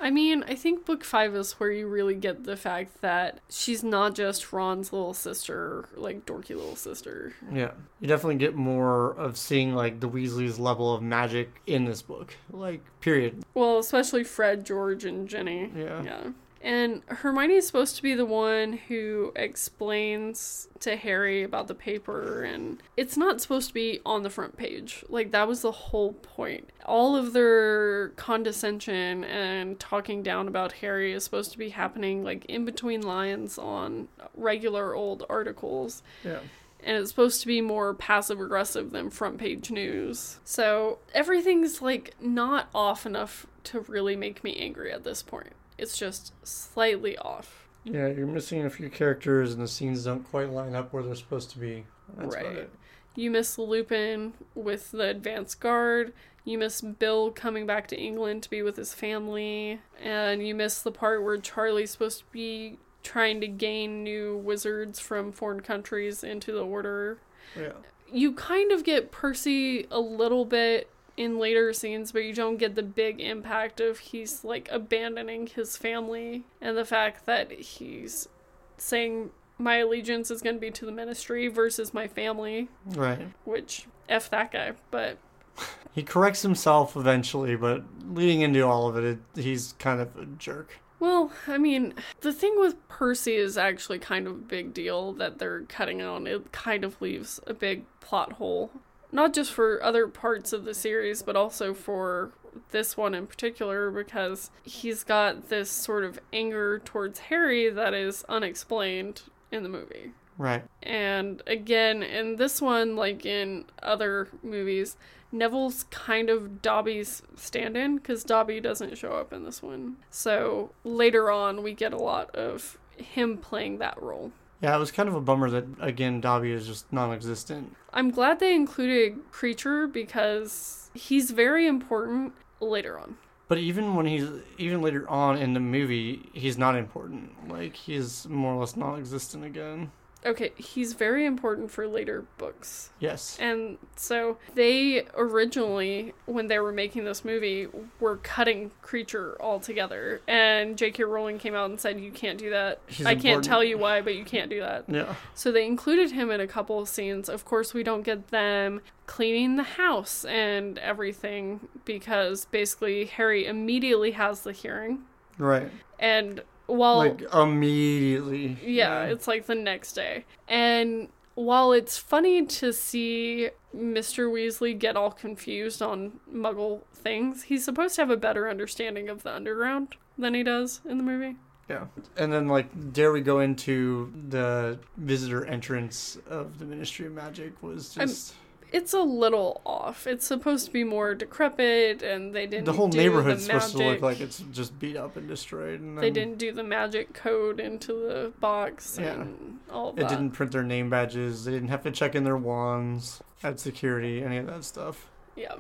I 0.02 0.12
mean, 0.12 0.44
I 0.48 0.56
think 0.56 0.86
book 0.86 1.04
five 1.04 1.36
is 1.36 1.54
where 1.54 1.72
you 1.72 1.88
really 1.88 2.16
get 2.16 2.44
the 2.44 2.56
fact 2.56 3.02
that 3.02 3.40
she's 3.50 3.84
not 3.84 4.16
just 4.16 4.54
Ron's 4.54 4.94
little 4.94 5.14
sister, 5.14 5.90
like 5.96 6.26
dorky 6.26 6.50
little 6.50 6.76
sister. 6.76 7.34
Yeah. 7.52 7.72
You 8.00 8.08
definitely 8.08 8.36
get 8.36 8.56
more 8.56 9.12
of 9.14 9.38
seeing 9.38 9.76
like 9.76 10.00
the 10.00 10.10
Weasleys' 10.10 10.60
level 10.60 10.94
of 10.94 11.02
magic 11.02 11.62
in 11.68 11.86
this 11.86 12.02
book. 12.02 12.36
Like, 12.52 12.82
period. 13.02 13.44
Well, 13.54 13.80
especially 13.80 14.24
Fred, 14.24 14.66
George, 14.66 15.04
and 15.06 15.28
Ginny. 15.28 15.72
Yeah. 15.76 16.04
Yeah. 16.04 16.24
And 16.62 17.04
Hermione 17.08 17.56
is 17.56 17.68
supposed 17.68 17.96
to 17.96 18.04
be 18.04 18.16
the 18.16 18.26
one 18.26 18.74
who 18.74 19.32
explains 19.36 20.68
to 20.82 20.98
Harry 20.98 21.44
about 21.44 21.68
the 21.68 21.76
paper, 21.76 22.44
and 22.44 22.84
it's 22.98 23.16
not 23.16 23.40
supposed 23.40 23.70
to 23.70 23.74
be 23.74 24.02
on 24.06 24.24
the 24.24 24.30
front 24.30 24.58
page. 24.58 25.06
Like, 25.08 25.32
that 25.32 25.48
was 25.48 25.62
the 25.62 25.72
whole 25.72 26.14
point. 26.14 26.70
All 26.86 27.16
of 27.16 27.32
their 27.32 28.10
condescension 28.10 29.24
and 29.24 29.80
talking 29.80 30.22
down 30.22 30.48
about 30.50 30.74
Harry 30.74 31.14
is 31.14 31.24
supposed 31.24 31.52
to 31.54 31.58
be 31.58 31.70
happening, 31.70 32.24
like, 32.26 32.44
in 32.46 32.66
between 32.66 33.02
lines 33.02 33.58
on 33.58 34.10
regular 34.36 34.94
old 34.96 35.26
articles 35.30 36.04
Yeah. 36.26 36.40
and 36.84 36.98
it's 36.98 37.10
supposed 37.10 37.42
to 37.42 37.48
be 37.48 37.62
more 37.62 37.94
passive 37.94 38.40
aggressive 38.42 38.92
than 38.92 39.10
front 39.10 39.38
page 39.38 39.70
news. 39.72 40.40
So 40.44 41.00
everything's 41.14 41.82
like 41.82 42.16
not 42.22 42.70
off 42.74 43.06
enough 43.06 43.46
to 43.66 43.82
really 43.82 44.16
make 44.16 44.44
me 44.44 44.56
angry 44.56 44.92
at 44.92 45.04
this 45.04 45.22
point. 45.22 45.52
It's 45.80 45.98
just 45.98 46.34
slightly 46.46 47.18
off. 47.18 47.68
Yeah, 47.84 48.08
you're 48.08 48.28
missing 48.28 48.66
a 48.66 48.70
few 48.70 48.90
characters 48.90 49.54
and 49.54 49.62
the 49.62 49.68
scenes 49.68 50.04
don't 50.04 50.30
quite 50.30 50.50
line 50.50 50.76
up 50.76 50.94
where 50.94 51.02
they're 51.02 51.16
supposed 51.16 51.50
to 51.52 51.60
be. 51.60 51.86
That's 52.18 52.36
Right. 52.36 52.70
You 53.16 53.32
miss 53.32 53.58
Lupin 53.58 54.34
with 54.56 54.92
the 54.92 55.10
advance 55.10 55.56
guard. 55.56 56.14
You 56.46 56.58
miss 56.58 56.82
Bill 56.82 57.32
coming 57.32 57.66
back 57.66 57.88
to 57.88 58.00
England 58.00 58.44
to 58.44 58.50
be 58.50 58.62
with 58.62 58.76
his 58.76 58.94
family. 58.94 59.80
And 60.02 60.46
you 60.46 60.54
miss 60.56 60.82
the 60.82 60.92
part 60.92 61.24
where 61.24 61.38
Charlie's 61.38 61.92
supposed 61.92 62.20
to 62.20 62.26
be 62.32 62.78
trying 63.04 63.42
to 63.42 63.48
gain 63.48 64.04
new 64.04 64.38
wizards 64.38 65.00
from 65.00 65.32
foreign 65.32 65.62
countries 65.62 66.24
into 66.24 66.52
the 66.52 66.64
order. 66.66 67.18
Yeah. 67.58 67.72
you 68.12 68.34
kind 68.34 68.72
of 68.72 68.84
get 68.84 69.12
Percy 69.12 69.88
a 69.90 70.00
little 70.00 70.46
bit 70.46 70.90
in 71.20 71.38
later 71.38 71.74
scenes, 71.74 72.14
but 72.14 72.24
you 72.24 72.34
don't 72.34 72.56
get 72.56 72.76
the 72.76 72.82
big 72.82 73.20
impact 73.20 73.82
of 73.82 74.00
he's 74.00 74.46
like 74.46 74.70
abandoning 74.72 75.48
his 75.48 75.76
family 75.76 76.46
and 76.62 76.78
the 76.78 76.86
fact 76.86 77.26
that 77.26 77.52
he's 77.52 78.30
saying 78.78 79.30
my 79.58 79.76
allegiance 79.80 80.32
is 80.32 80.42
going 80.42 80.56
to 80.56 80.62
be 80.62 80.72
to 80.72 80.86
the 80.86 80.92
ministry 80.94 81.50
versus 81.50 81.94
my 81.94 82.08
family, 82.08 82.70
Right. 82.86 83.28
which 83.44 83.86
F 84.08 84.30
that 84.30 84.54
guy. 84.54 84.72
But 84.92 85.18
He 85.94 86.04
corrects 86.04 86.42
himself 86.42 86.96
eventually, 86.96 87.58
but 87.58 87.84
leading 88.10 88.40
into 88.40 88.62
all 88.66 88.88
of 88.88 88.96
it, 88.96 89.04
it 89.36 89.42
he's 89.42 89.74
kind 89.78 90.00
of 90.00 90.16
a 90.16 90.26
jerk. 90.26 90.80
Well, 91.02 91.32
I 91.48 91.58
mean, 91.58 91.94
the 92.22 92.32
thing 92.32 92.56
with 92.58 92.76
Percy 92.88 93.36
is 93.36 93.58
actually 93.58 94.00
kind 94.00 94.26
of 94.26 94.34
a 94.34 94.38
big 94.38 94.74
deal 94.74 95.12
that 95.14 95.38
they're 95.38 95.62
cutting 95.64 96.02
out. 96.02 96.26
It 96.28 96.54
kind 96.54 96.86
of 96.86 97.02
leaves 97.02 97.42
a 97.46 97.54
big 97.54 97.84
plot 98.00 98.34
hole. 98.34 98.72
Not 99.12 99.34
just 99.34 99.52
for 99.52 99.84
other 99.84 100.08
parts 100.08 100.54
of 100.54 100.66
the 100.66 100.74
series, 100.74 101.22
but 101.24 101.36
also 101.36 101.74
for 101.74 102.32
this 102.72 102.98
one 102.98 103.14
in 103.14 103.28
particular, 103.28 103.90
because 103.92 104.52
he's 104.64 105.04
got 105.04 105.50
this 105.50 105.70
sort 105.70 106.04
of 106.04 106.20
anger 106.32 106.80
towards 106.80 107.20
Harry 107.20 107.70
that 107.70 107.94
is 107.94 108.24
unexplained 108.30 109.24
in 109.52 109.64
the 109.64 109.70
movie. 109.70 110.12
Right. 110.38 110.64
And 110.82 111.42
again, 111.48 112.02
in 112.02 112.38
this 112.38 112.62
one, 112.62 112.96
like 112.96 113.26
in 113.26 113.66
other 113.84 114.30
movies, 114.42 114.96
Neville's 115.32 115.84
kind 115.92 116.30
of 116.30 116.62
Dobby's 116.62 117.22
stand 117.36 117.76
in 117.78 117.98
because 117.98 118.24
Dobby 118.24 118.60
doesn't 118.60 118.98
show 118.98 119.12
up 119.12 119.34
in 119.34 119.44
this 119.44 119.62
one. 119.62 119.98
So 120.10 120.72
later 120.84 121.30
on, 121.30 121.62
we 121.62 121.74
get 121.74 121.94
a 121.94 121.98
lot 121.98 122.34
of 122.36 122.78
him 122.98 123.38
playing 123.38 123.78
that 123.80 124.02
role. 124.02 124.32
Yeah, 124.62 124.76
it 124.76 124.80
was 124.80 124.92
kind 124.92 125.08
of 125.08 125.16
a 125.16 125.22
bummer 125.22 125.50
that 125.50 125.66
again 125.80 126.22
Dobby 126.22 126.52
is 126.52 126.68
just 126.68 126.92
non-existent. 126.92 127.76
I'm 127.94 128.12
glad 128.12 128.40
they 128.40 128.54
included 128.54 129.32
Kreacher 129.32 129.92
because 129.92 130.90
he's 130.94 131.32
very 131.32 131.66
important 131.66 132.34
later 132.60 133.00
on. 133.00 133.18
But 133.48 133.58
even 133.58 133.96
when 133.96 134.06
he's 134.06 134.28
even 134.58 134.82
later 134.82 135.10
on 135.10 135.38
in 135.38 135.54
the 135.54 135.60
movie, 135.60 136.30
he's 136.34 136.58
not 136.58 136.76
important. 136.76 137.50
Like 137.50 137.76
he's 137.76 138.28
more 138.28 138.54
or 138.54 138.60
less 138.60 138.76
non-existent 138.76 139.44
again. 139.44 139.92
Okay, 140.26 140.52
he's 140.58 140.94
very 140.94 141.26
important 141.26 141.72
for 141.72 141.88
later 141.88 142.26
books. 142.38 142.90
Yes. 143.00 143.38
And 143.40 143.78
so 143.96 144.38
they 144.54 145.06
originally, 145.16 146.14
when 146.26 146.48
they 146.48 146.60
were 146.60 146.74
making 146.74 147.06
this 147.06 147.24
movie, 147.24 147.68
were 148.02 148.18
cutting 148.18 148.72
Kreacher 148.84 149.40
altogether. 149.40 150.22
And 150.28 150.78
J.K. 150.78 151.06
Rowling 151.06 151.40
came 151.40 151.56
out 151.56 151.70
and 151.70 151.80
said, 151.80 152.02
You 152.02 152.12
can't 152.12 152.38
do 152.38 152.50
that. 152.50 152.82
He's 152.88 153.06
I 153.06 153.14
can't 153.14 153.26
important. 153.26 153.46
tell 153.46 153.64
you 153.64 153.78
why, 153.78 154.02
but 154.02 154.16
you 154.16 154.26
can't 154.26 154.50
do 154.50 154.60
that. 154.60 154.86
Yeah. 154.90 155.16
So 155.36 155.54
they 155.54 155.66
included 155.66 156.12
him 156.12 156.32
in 156.32 156.42
a 156.42 156.48
couple 156.48 156.80
of 156.80 156.90
scenes. 156.90 157.30
Of 157.30 157.46
course, 157.46 157.74
we 157.74 157.84
don't 157.84 158.04
get 158.04 158.28
them 158.28 158.82
cleaning 159.06 159.56
the 159.56 159.64
house 159.64 160.26
and 160.26 160.78
everything 160.80 161.62
because 161.86 162.46
basically 162.46 163.06
Harry 163.06 163.46
immediately 163.46 164.12
has 164.12 164.42
the 164.42 164.52
hearing. 164.52 165.00
Right. 165.38 165.72
And 165.98 166.44
while. 166.74 166.98
like 166.98 167.22
immediately. 167.34 168.58
Yeah, 168.64 169.04
it's 169.04 169.28
like 169.28 169.46
the 169.46 169.56
next 169.56 169.94
day. 169.94 170.26
And 170.48 171.10
while 171.36 171.72
it's 171.72 171.98
funny 171.98 172.46
to 172.46 172.74
see 172.74 173.50
Mr. 173.76 174.30
Weasley 174.32 174.78
get 174.78 174.96
all 174.96 175.12
confused 175.12 175.82
on 175.82 176.20
muggle 176.32 176.82
things, 176.94 177.44
he's 177.44 177.64
supposed 177.64 177.96
to 177.96 178.02
have 178.02 178.10
a 178.10 178.18
better 178.18 178.50
understanding 178.50 179.10
of 179.10 179.24
the 179.24 179.34
underground 179.34 179.96
than 180.18 180.34
he 180.34 180.44
does 180.44 180.82
in 180.88 180.98
the 180.98 181.04
movie. 181.04 181.38
Yeah. 181.70 181.86
And 182.18 182.34
then 182.34 182.48
like 182.48 182.94
dare 182.94 183.12
we 183.12 183.22
go 183.22 183.40
into 183.40 184.12
the 184.30 184.80
visitor 184.98 185.46
entrance 185.46 186.18
of 186.28 186.58
the 186.60 186.66
Ministry 186.66 187.06
of 187.06 187.14
Magic 187.14 187.62
was 187.62 187.98
I'm- 187.98 188.08
just 188.08 188.34
It's 188.72 188.94
a 188.94 189.02
little 189.02 189.62
off. 189.66 190.06
It's 190.06 190.28
supposed 190.28 190.66
to 190.68 190.72
be 190.72 190.84
more 190.84 191.16
decrepit, 191.16 192.04
and 192.04 192.36
they 192.36 192.46
didn't. 192.46 192.66
the 192.66 192.74
whole 192.74 192.88
do 192.88 192.98
neighborhood's 192.98 193.48
the 193.48 193.54
supposed 193.60 193.78
to 193.78 193.84
look 193.84 194.02
like 194.02 194.20
it's 194.20 194.44
just 194.52 194.78
beat 194.80 194.96
up 194.96 195.18
and 195.18 195.28
destroyed 195.28 195.80
and 195.80 195.98
They 195.98 196.12
didn't 196.12 196.38
do 196.38 196.52
the 196.52 196.64
magic 196.64 197.14
code 197.14 197.60
into 197.60 197.94
the 197.94 198.32
box 198.40 198.98
Yeah. 199.02 199.14
and 199.22 199.60
all 199.72 199.90
of 199.90 200.00
it 200.00 200.08
didn't 200.08 200.32
print 200.32 200.52
their 200.52 200.64
name 200.64 200.90
badges, 200.90 201.46
they 201.46 201.52
didn't 201.52 201.70
have 201.70 201.84
to 201.84 201.92
check 201.92 202.14
in 202.16 202.24
their 202.24 202.38
wands 202.38 203.22
at 203.42 203.60
security, 203.60 204.22
any 204.24 204.38
of 204.38 204.46
that 204.48 204.64
stuff. 204.64 205.10
Yeah. 205.36 205.56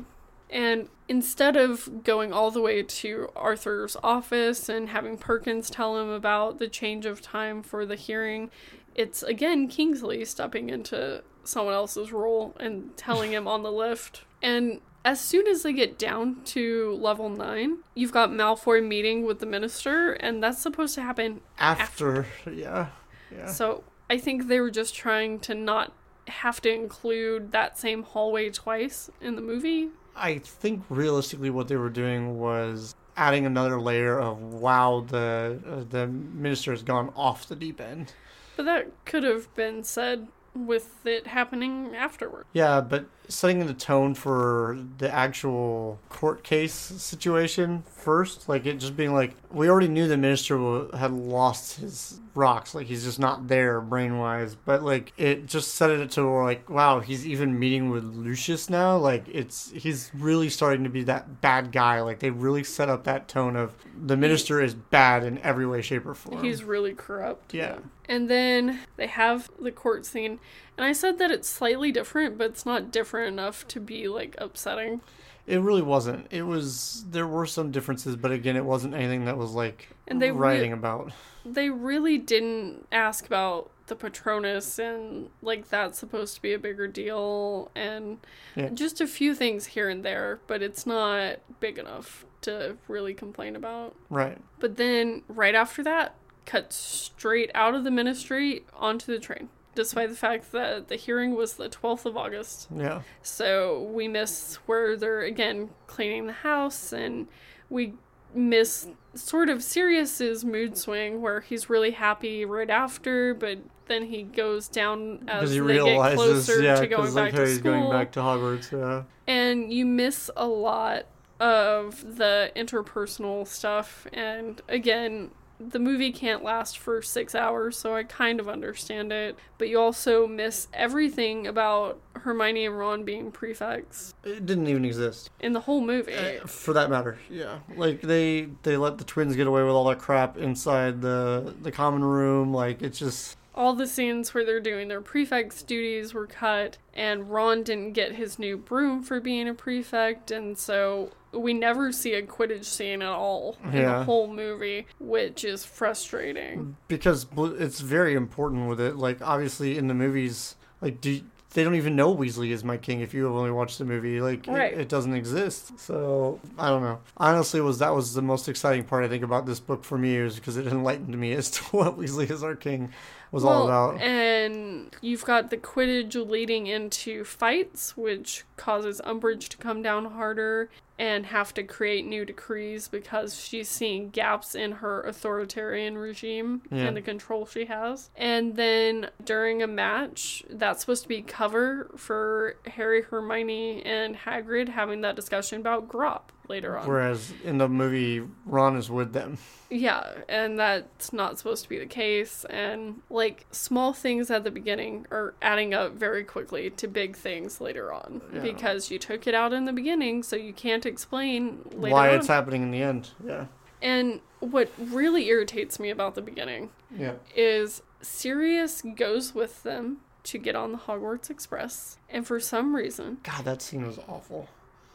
And 0.51 0.89
instead 1.07 1.55
of 1.55 2.03
going 2.03 2.33
all 2.33 2.49
the 2.51 2.61
way 2.61 2.81
to 2.81 3.29
Arthur's 3.35 3.95
office 4.03 4.67
and 4.67 4.89
having 4.89 5.17
Perkins 5.17 5.69
tell 5.69 5.97
him 5.97 6.09
about 6.09 6.57
the 6.59 6.67
change 6.67 7.05
of 7.05 7.21
time 7.21 7.61
for 7.61 7.85
the 7.85 7.95
hearing, 7.95 8.49
it's 8.95 9.21
again 9.23 9.67
Kingsley 9.67 10.25
stepping 10.25 10.69
into 10.69 11.23
someone 11.49 11.73
else's 11.73 12.11
role 12.11 12.55
and 12.59 12.95
telling 12.95 13.31
him 13.31 13.47
on 13.47 13.63
the 13.63 13.71
lift. 13.71 14.23
And 14.41 14.81
as 15.03 15.19
soon 15.19 15.47
as 15.47 15.63
they 15.63 15.73
get 15.73 15.97
down 15.97 16.41
to 16.45 16.97
level 17.01 17.29
9, 17.29 17.77
you've 17.95 18.11
got 18.11 18.29
Malfoy 18.29 18.85
meeting 18.85 19.25
with 19.25 19.39
the 19.39 19.45
minister, 19.45 20.13
and 20.13 20.43
that's 20.43 20.61
supposed 20.61 20.95
to 20.95 21.01
happen 21.01 21.41
After, 21.57 22.25
yeah. 22.51 22.87
Yeah. 23.35 23.47
so 23.47 23.83
I 24.09 24.17
think 24.17 24.47
they 24.47 24.59
were 24.59 24.71
just 24.71 24.95
trying 24.95 25.39
to 25.41 25.53
not 25.53 25.93
have 26.27 26.61
to 26.61 26.71
include 26.71 27.51
that 27.51 27.77
same 27.77 28.03
hallway 28.03 28.49
twice 28.49 29.09
in 29.21 29.35
the 29.35 29.41
movie. 29.41 29.89
I 30.15 30.39
think 30.39 30.83
realistically 30.89 31.49
what 31.49 31.67
they 31.67 31.75
were 31.75 31.89
doing 31.89 32.37
was 32.39 32.95
adding 33.15 33.45
another 33.45 33.81
layer 33.81 34.19
of 34.19 34.41
wow 34.41 35.05
the 35.07 35.59
uh, 35.67 35.83
the 35.89 36.07
minister 36.07 36.71
has 36.71 36.83
gone 36.83 37.11
off 37.15 37.47
the 37.47 37.55
deep 37.55 37.81
end. 37.81 38.13
But 38.55 38.65
that 38.65 39.05
could 39.05 39.23
have 39.23 39.53
been 39.55 39.83
said 39.83 40.27
with 40.55 41.05
it 41.05 41.27
happening 41.27 41.95
afterward. 41.95 42.45
Yeah, 42.53 42.81
but 42.81 43.05
setting 43.29 43.65
the 43.65 43.73
tone 43.73 44.15
for 44.15 44.77
the 44.97 45.13
actual 45.13 45.99
court 46.09 46.43
case 46.43 46.73
situation 46.73 47.83
first, 47.87 48.49
like 48.49 48.65
it 48.65 48.79
just 48.79 48.97
being 48.97 49.13
like 49.13 49.35
we 49.51 49.69
already 49.69 49.87
knew 49.87 50.07
the 50.07 50.17
minister 50.17 50.87
had 50.97 51.11
lost 51.11 51.79
his 51.79 52.19
rocks, 52.33 52.73
like 52.73 52.87
he's 52.87 53.03
just 53.03 53.19
not 53.19 53.47
there 53.47 53.79
brain 53.81 54.17
wise. 54.17 54.55
But 54.55 54.83
like 54.83 55.13
it 55.17 55.45
just 55.45 55.75
set 55.75 55.91
it 55.91 56.11
to 56.11 56.27
like 56.27 56.69
wow, 56.69 56.99
he's 56.99 57.25
even 57.27 57.57
meeting 57.59 57.89
with 57.89 58.03
Lucius 58.03 58.69
now. 58.69 58.97
Like 58.97 59.25
it's 59.27 59.71
he's 59.71 60.11
really 60.13 60.49
starting 60.49 60.83
to 60.83 60.89
be 60.89 61.03
that 61.03 61.39
bad 61.39 61.71
guy. 61.71 62.01
Like 62.01 62.19
they 62.19 62.31
really 62.31 62.63
set 62.63 62.89
up 62.89 63.03
that 63.03 63.27
tone 63.27 63.55
of 63.55 63.75
the 64.01 64.17
minister 64.17 64.59
is 64.59 64.73
bad 64.73 65.23
in 65.23 65.37
every 65.39 65.67
way, 65.67 65.81
shape, 65.81 66.05
or 66.05 66.15
form. 66.15 66.43
He's 66.43 66.63
really 66.63 66.93
corrupt. 66.93 67.53
Yeah. 67.53 67.77
And 68.07 68.27
then 68.27 68.79
they 68.97 69.05
have 69.05 69.51
the 69.61 69.71
court 69.71 70.03
scene. 70.05 70.39
And 70.79 70.85
I 70.85 70.93
said 70.93 71.19
that 71.19 71.29
it's 71.29 71.49
slightly 71.49 71.91
different, 71.91 72.37
but 72.37 72.45
it's 72.51 72.65
not 72.65 72.89
different 72.89 73.27
enough 73.33 73.67
to 73.67 73.81
be 73.81 74.07
like 74.07 74.33
upsetting. 74.37 75.01
It 75.45 75.57
really 75.59 75.81
wasn't. 75.81 76.27
It 76.31 76.43
was 76.43 77.03
there 77.09 77.27
were 77.27 77.45
some 77.45 77.69
differences, 77.69 78.15
but 78.15 78.31
again, 78.31 78.55
it 78.55 78.63
wasn't 78.63 78.93
anything 78.93 79.25
that 79.25 79.37
was 79.37 79.51
like 79.51 79.89
And 80.07 80.21
they 80.21 80.31
re- 80.31 80.37
writing 80.37 80.71
about. 80.71 81.11
They 81.45 81.69
really 81.69 82.17
didn't 82.17 82.87
ask 82.93 83.25
about 83.25 83.71
the 83.87 83.95
Patronus 83.97 84.79
and 84.79 85.29
like 85.41 85.67
that's 85.67 85.99
supposed 85.99 86.35
to 86.35 86.41
be 86.41 86.53
a 86.53 86.57
bigger 86.59 86.87
deal 86.87 87.71
and 87.75 88.19
Yeah. 88.55 88.69
just 88.69 89.01
a 89.01 89.07
few 89.07 89.35
things 89.35 89.65
here 89.65 89.89
and 89.89 90.05
there, 90.05 90.39
but 90.47 90.61
it's 90.61 90.85
not 90.85 91.39
big 91.59 91.77
enough 91.77 92.25
to 92.43 92.77
really 92.87 93.13
complain 93.13 93.57
about. 93.57 93.97
Right. 94.09 94.37
But 94.61 94.77
then 94.77 95.23
right 95.27 95.55
after 95.55 95.83
that, 95.83 96.15
cut 96.45 96.71
straight 96.71 97.51
out 97.53 97.75
of 97.75 97.83
the 97.83 97.91
ministry 97.91 98.63
onto 98.73 99.11
the 99.11 99.19
train. 99.19 99.49
Despite 99.75 100.09
the 100.09 100.15
fact 100.15 100.51
that 100.51 100.87
the 100.87 100.95
hearing 100.95 101.35
was 101.35 101.53
the 101.53 101.69
12th 101.69 102.05
of 102.05 102.17
August. 102.17 102.67
Yeah. 102.75 103.01
So 103.21 103.83
we 103.93 104.07
miss 104.07 104.55
where 104.65 104.97
they're 104.97 105.21
again 105.21 105.69
cleaning 105.87 106.25
the 106.27 106.33
house, 106.33 106.91
and 106.91 107.27
we 107.69 107.93
miss 108.33 108.87
sort 109.15 109.49
of 109.49 109.63
Sirius's 109.63 110.43
mood 110.45 110.77
swing 110.77 111.21
where 111.21 111.39
he's 111.41 111.69
really 111.69 111.91
happy 111.91 112.45
right 112.45 112.69
after, 112.69 113.33
but 113.33 113.59
then 113.87 114.05
he 114.05 114.23
goes 114.23 114.67
down 114.67 115.23
as 115.27 115.51
he 115.51 115.59
they 115.59 115.65
get 115.65 115.73
realizes, 115.83 116.45
closer 116.45 116.61
yeah, 116.61 116.75
to 116.75 116.87
going 116.87 117.01
because 117.01 117.15
back 117.15 117.33
like 117.33 117.35
to 117.35 117.47
school. 117.47 117.71
going 117.71 117.91
back 117.91 118.11
to 118.11 118.19
Hogwarts. 118.19 118.71
Yeah. 118.71 119.03
and 119.27 119.73
you 119.73 119.85
miss 119.85 120.29
a 120.35 120.45
lot 120.47 121.05
of 121.39 122.17
the 122.17 122.51
interpersonal 122.55 123.47
stuff. 123.47 124.05
And 124.13 124.61
again, 124.67 125.31
the 125.59 125.79
movie 125.79 126.11
can't 126.11 126.43
last 126.43 126.77
for 126.77 127.01
six 127.01 127.35
hours, 127.35 127.77
so 127.77 127.95
I 127.95 128.03
kind 128.03 128.39
of 128.39 128.47
understand 128.47 129.11
it. 129.11 129.37
But 129.57 129.67
you 129.69 129.79
also 129.79 130.25
miss 130.27 130.67
everything 130.73 131.47
about 131.47 131.99
Hermione 132.13 132.65
and 132.65 132.77
Ron 132.77 133.03
being 133.03 133.31
prefects 133.31 134.13
It 134.23 134.45
didn't 134.45 134.67
even 134.67 134.85
exist. 134.85 135.29
in 135.39 135.53
the 135.53 135.61
whole 135.61 135.81
movie. 135.81 136.13
Uh, 136.13 136.45
for 136.47 136.73
that 136.73 136.89
matter, 136.89 137.17
yeah. 137.29 137.59
Like 137.75 138.01
they 138.01 138.49
they 138.63 138.77
let 138.77 138.97
the 138.97 139.03
twins 139.03 139.35
get 139.35 139.47
away 139.47 139.63
with 139.63 139.71
all 139.71 139.87
that 139.89 139.99
crap 139.99 140.37
inside 140.37 141.01
the 141.01 141.53
the 141.61 141.71
common 141.71 142.03
room. 142.03 142.53
Like 142.53 142.81
it's 142.81 142.99
just 142.99 143.37
All 143.55 143.73
the 143.73 143.87
scenes 143.87 144.33
where 144.33 144.45
they're 144.45 144.59
doing 144.59 144.87
their 144.87 145.01
prefect's 145.01 145.63
duties 145.63 146.13
were 146.13 146.27
cut, 146.27 146.77
and 146.93 147.29
Ron 147.31 147.63
didn't 147.63 147.93
get 147.93 148.13
his 148.13 148.39
new 148.39 148.55
broom 148.57 149.01
for 149.03 149.19
being 149.19 149.49
a 149.49 149.53
prefect, 149.53 150.31
and 150.31 150.57
so 150.57 151.11
we 151.31 151.53
never 151.53 151.91
see 151.91 152.13
a 152.13 152.21
Quidditch 152.21 152.65
scene 152.65 153.01
at 153.01 153.09
all 153.09 153.57
in 153.65 153.73
Yeah. 153.73 153.99
the 153.99 154.03
whole 154.05 154.27
movie, 154.27 154.87
which 154.99 155.43
is 155.43 155.65
frustrating. 155.65 156.75
because 156.87 157.25
it's 157.37 157.79
very 157.81 158.13
important 158.15 158.69
with 158.69 158.79
it. 158.79 158.95
Like 158.95 159.21
obviously 159.21 159.77
in 159.77 159.87
the 159.87 159.93
movies, 159.93 160.55
like 160.81 161.01
do 161.01 161.21
they 161.55 161.63
don't 161.63 161.73
even 161.75 161.95
know 161.95 162.15
Weasley 162.15 162.51
is 162.51 162.63
my 162.63 162.77
king 162.77 163.01
if 163.01 163.11
you 163.11 163.25
have 163.25 163.33
only 163.33 163.49
watched 163.49 163.79
the 163.79 163.85
movie. 163.85 164.21
Like 164.21 164.47
it- 164.47 164.79
it, 164.81 164.87
doesn't 164.89 165.15
exist. 165.15 165.79
So 165.79 166.39
I 166.59 166.69
don't 166.69 166.83
know. 166.83 166.99
Honestly, 167.17 167.59
was 167.61 167.79
that 167.79 167.93
was 167.95 168.13
the 168.13 168.21
most 168.21 168.47
exciting 168.47 168.83
part 168.83 169.03
I 169.03 169.07
think 169.07 169.23
about 169.23 169.45
this 169.47 169.59
book 169.59 169.83
for 169.83 169.97
me 169.97 170.15
is 170.15 170.35
because 170.35 170.57
it 170.57 170.67
enlightened 170.71 171.17
me 171.17 171.33
as 171.33 171.49
to 171.51 171.63
what 171.75 171.97
Weasley 171.97 172.29
is 172.29 172.43
our 172.43 172.55
king 172.55 172.91
was 173.31 173.43
all 173.43 173.65
about. 173.65 174.01
And 174.01 174.95
you've 175.01 175.25
got 175.25 175.49
the 175.49 175.57
Quidditch 175.57 176.15
leading 176.29 176.67
into 176.67 177.23
fights, 177.23 177.95
which 177.95 178.43
causes 178.57 179.01
Umbridge 179.05 179.47
to 179.49 179.57
come 179.57 179.81
down 179.81 180.05
harder 180.05 180.69
and 180.97 181.27
have 181.27 181.53
to 181.53 181.63
create 181.63 182.05
new 182.05 182.25
decrees 182.25 182.89
because 182.89 183.39
she's 183.39 183.69
seeing 183.69 184.09
gaps 184.09 184.53
in 184.53 184.73
her 184.73 185.01
authoritarian 185.03 185.97
regime 185.97 186.61
Yeah. 186.69 186.87
and 186.87 186.97
the 186.97 187.01
control 187.01 187.45
she 187.45 187.65
has. 187.65 188.09
And 188.17 188.57
then 188.57 189.09
during 189.23 189.63
a 189.63 189.67
match, 189.67 190.43
that's 190.49 190.81
supposed 190.81 191.03
to 191.03 191.09
be 191.09 191.21
cover 191.21 191.89
for 191.95 192.55
Harry, 192.67 193.03
Hermione, 193.03 193.81
and 193.85 194.15
Hagrid 194.17 194.69
having 194.69 194.99
that 195.01 195.15
discussion 195.15 195.61
about 195.61 195.87
Grawp 195.87 196.23
later 196.49 196.77
on. 196.77 196.87
Whereas 196.87 197.31
in 197.43 197.57
the 197.59 197.69
movie, 197.69 198.27
Ron 198.45 198.75
is 198.75 198.89
with 198.89 199.13
them. 199.13 199.37
Yeah, 199.69 200.13
and 200.27 200.57
that's 200.57 201.13
not 201.13 201.37
supposed 201.37 201.63
to 201.63 201.69
be 201.69 201.77
the 201.77 201.85
case. 201.85 202.43
And 202.49 203.01
like 203.09 203.45
small 203.51 203.93
things 203.93 204.31
at 204.31 204.43
the 204.43 204.51
beginning 204.51 205.05
are 205.11 205.35
adding 205.41 205.73
up 205.73 205.93
very 205.93 206.23
quickly 206.23 206.71
to 206.71 206.87
big 206.87 207.15
things 207.15 207.61
later 207.61 207.93
on 207.93 208.21
Yeah. 208.33 208.41
because 208.41 208.89
you 208.89 208.97
took 208.97 209.27
it 209.27 209.35
out 209.35 209.53
in 209.53 209.65
the 209.65 209.73
beginning, 209.73 210.23
so 210.23 210.35
you 210.35 210.53
can't 210.53 210.85
explain 210.85 211.59
later 211.71 211.93
Why 211.93 212.09
on. 212.09 212.15
it's 212.15 212.27
happening 212.27 212.63
in 212.63 212.71
the 212.71 212.81
end. 212.81 213.11
Yeah. 213.25 213.45
and 213.81 214.19
what 214.41 214.69
really 214.77 215.27
irritates 215.27 215.79
me 215.79 215.89
about 215.89 216.15
the 216.15 216.21
beginning 216.21 216.69
Yeah. 216.97 217.13
is 217.35 217.81
Sirius 218.01 218.81
goes 218.95 219.33
with 219.35 219.63
them 219.63 219.97
to 220.23 220.37
get 220.37 220.55
on 220.55 220.71
the 220.73 220.77
Hogwarts 220.79 221.29
Express, 221.29 221.97
and 222.09 222.25
for 222.27 222.39
some 222.41 222.75
reason, 222.75 223.19
God, 223.23 223.45
that 223.45 223.61
scene 223.61 223.85
was 223.85 223.99
awful. 224.07 224.49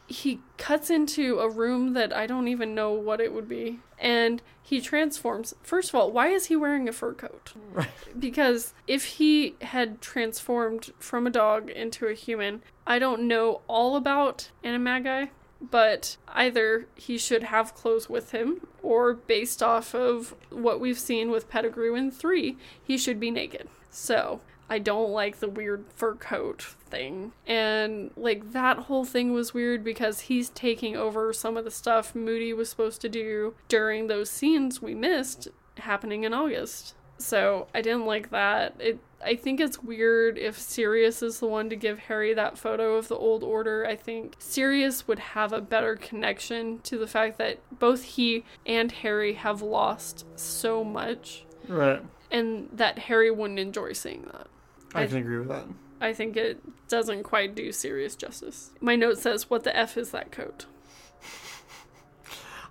He 0.07 0.39
cuts 0.57 0.89
into 0.89 1.39
a 1.39 1.49
room 1.49 1.93
that 1.93 2.15
I 2.15 2.27
don't 2.27 2.47
even 2.47 2.75
know 2.75 2.91
what 2.91 3.19
it 3.19 3.33
would 3.33 3.49
be, 3.49 3.79
and 3.97 4.41
he 4.61 4.81
transforms. 4.81 5.55
First 5.63 5.89
of 5.89 5.95
all, 5.95 6.11
why 6.11 6.27
is 6.27 6.45
he 6.45 6.55
wearing 6.55 6.87
a 6.87 6.91
fur 6.91 7.13
coat? 7.13 7.53
Right. 7.71 7.89
Because 8.17 8.73
if 8.87 9.05
he 9.05 9.55
had 9.61 10.01
transformed 10.01 10.91
from 10.99 11.25
a 11.25 11.31
dog 11.31 11.69
into 11.69 12.07
a 12.07 12.13
human, 12.13 12.61
I 12.85 12.99
don't 12.99 13.27
know 13.27 13.61
all 13.67 13.95
about 13.95 14.51
Animagi, 14.63 15.29
but 15.61 16.17
either 16.27 16.87
he 16.95 17.17
should 17.17 17.43
have 17.43 17.73
clothes 17.73 18.09
with 18.09 18.31
him, 18.31 18.67
or 18.83 19.13
based 19.13 19.63
off 19.63 19.95
of 19.95 20.35
what 20.49 20.79
we've 20.79 20.99
seen 20.99 21.31
with 21.31 21.49
Pettigrew 21.49 21.95
in 21.95 22.11
3, 22.11 22.57
he 22.83 22.97
should 22.97 23.19
be 23.19 23.31
naked. 23.31 23.67
So, 23.89 24.41
I 24.69 24.79
don't 24.79 25.11
like 25.11 25.39
the 25.39 25.47
weird 25.49 25.85
fur 25.95 26.15
coat 26.15 26.61
thing. 26.89 27.33
And, 27.45 28.11
like, 28.17 28.51
that 28.53 28.77
whole 28.79 29.05
thing 29.05 29.31
was 29.33 29.53
weird 29.53 29.83
because 29.83 30.21
he's 30.21 30.49
taking 30.49 30.95
over 30.95 31.31
some 31.33 31.55
of 31.57 31.65
the 31.65 31.71
stuff 31.71 32.15
Moody 32.15 32.51
was 32.53 32.69
supposed 32.69 33.01
to 33.01 33.09
do 33.09 33.53
during 33.67 34.07
those 34.07 34.29
scenes 34.29 34.81
we 34.81 34.95
missed 34.95 35.47
happening 35.77 36.23
in 36.23 36.33
August. 36.33 36.95
So 37.17 37.67
I 37.73 37.81
didn't 37.81 38.05
like 38.05 38.31
that. 38.31 38.75
It 38.79 38.99
I 39.23 39.35
think 39.35 39.59
it's 39.59 39.81
weird 39.81 40.37
if 40.37 40.59
Sirius 40.59 41.23
is 41.23 41.39
the 41.39 41.47
one 41.47 41.69
to 41.69 41.75
give 41.75 41.97
Harry 41.97 42.33
that 42.35 42.57
photo 42.59 42.95
of 42.95 43.07
the 43.07 43.15
old 43.15 43.43
order. 43.43 43.83
I 43.85 43.95
think 43.95 44.35
Sirius 44.37 45.07
would 45.07 45.17
have 45.17 45.51
a 45.51 45.61
better 45.61 45.95
connection 45.95 46.79
to 46.83 46.97
the 46.97 47.07
fact 47.07 47.37
that 47.39 47.57
both 47.79 48.03
he 48.03 48.43
and 48.67 48.91
Harry 48.91 49.33
have 49.33 49.61
lost 49.63 50.25
so 50.37 50.83
much 50.83 51.45
Right. 51.67 52.03
and 52.29 52.69
that 52.71 52.99
Harry 52.99 53.31
wouldn't 53.31 53.57
enjoy 53.59 53.93
seeing 53.93 54.23
that. 54.33 54.47
I, 54.95 55.03
I- 55.03 55.07
can 55.07 55.17
agree 55.17 55.37
with 55.39 55.49
that. 55.49 55.65
I 56.01 56.13
think 56.13 56.35
it 56.35 56.59
doesn't 56.89 57.23
quite 57.23 57.55
do 57.55 57.71
Sirius 57.71 58.15
justice. 58.17 58.71
My 58.81 58.95
note 58.97 59.17
says, 59.17 59.49
What 59.49 59.63
the 59.63 59.75
F 59.75 59.97
is 59.97 60.11
that 60.11 60.29
coat? 60.31 60.65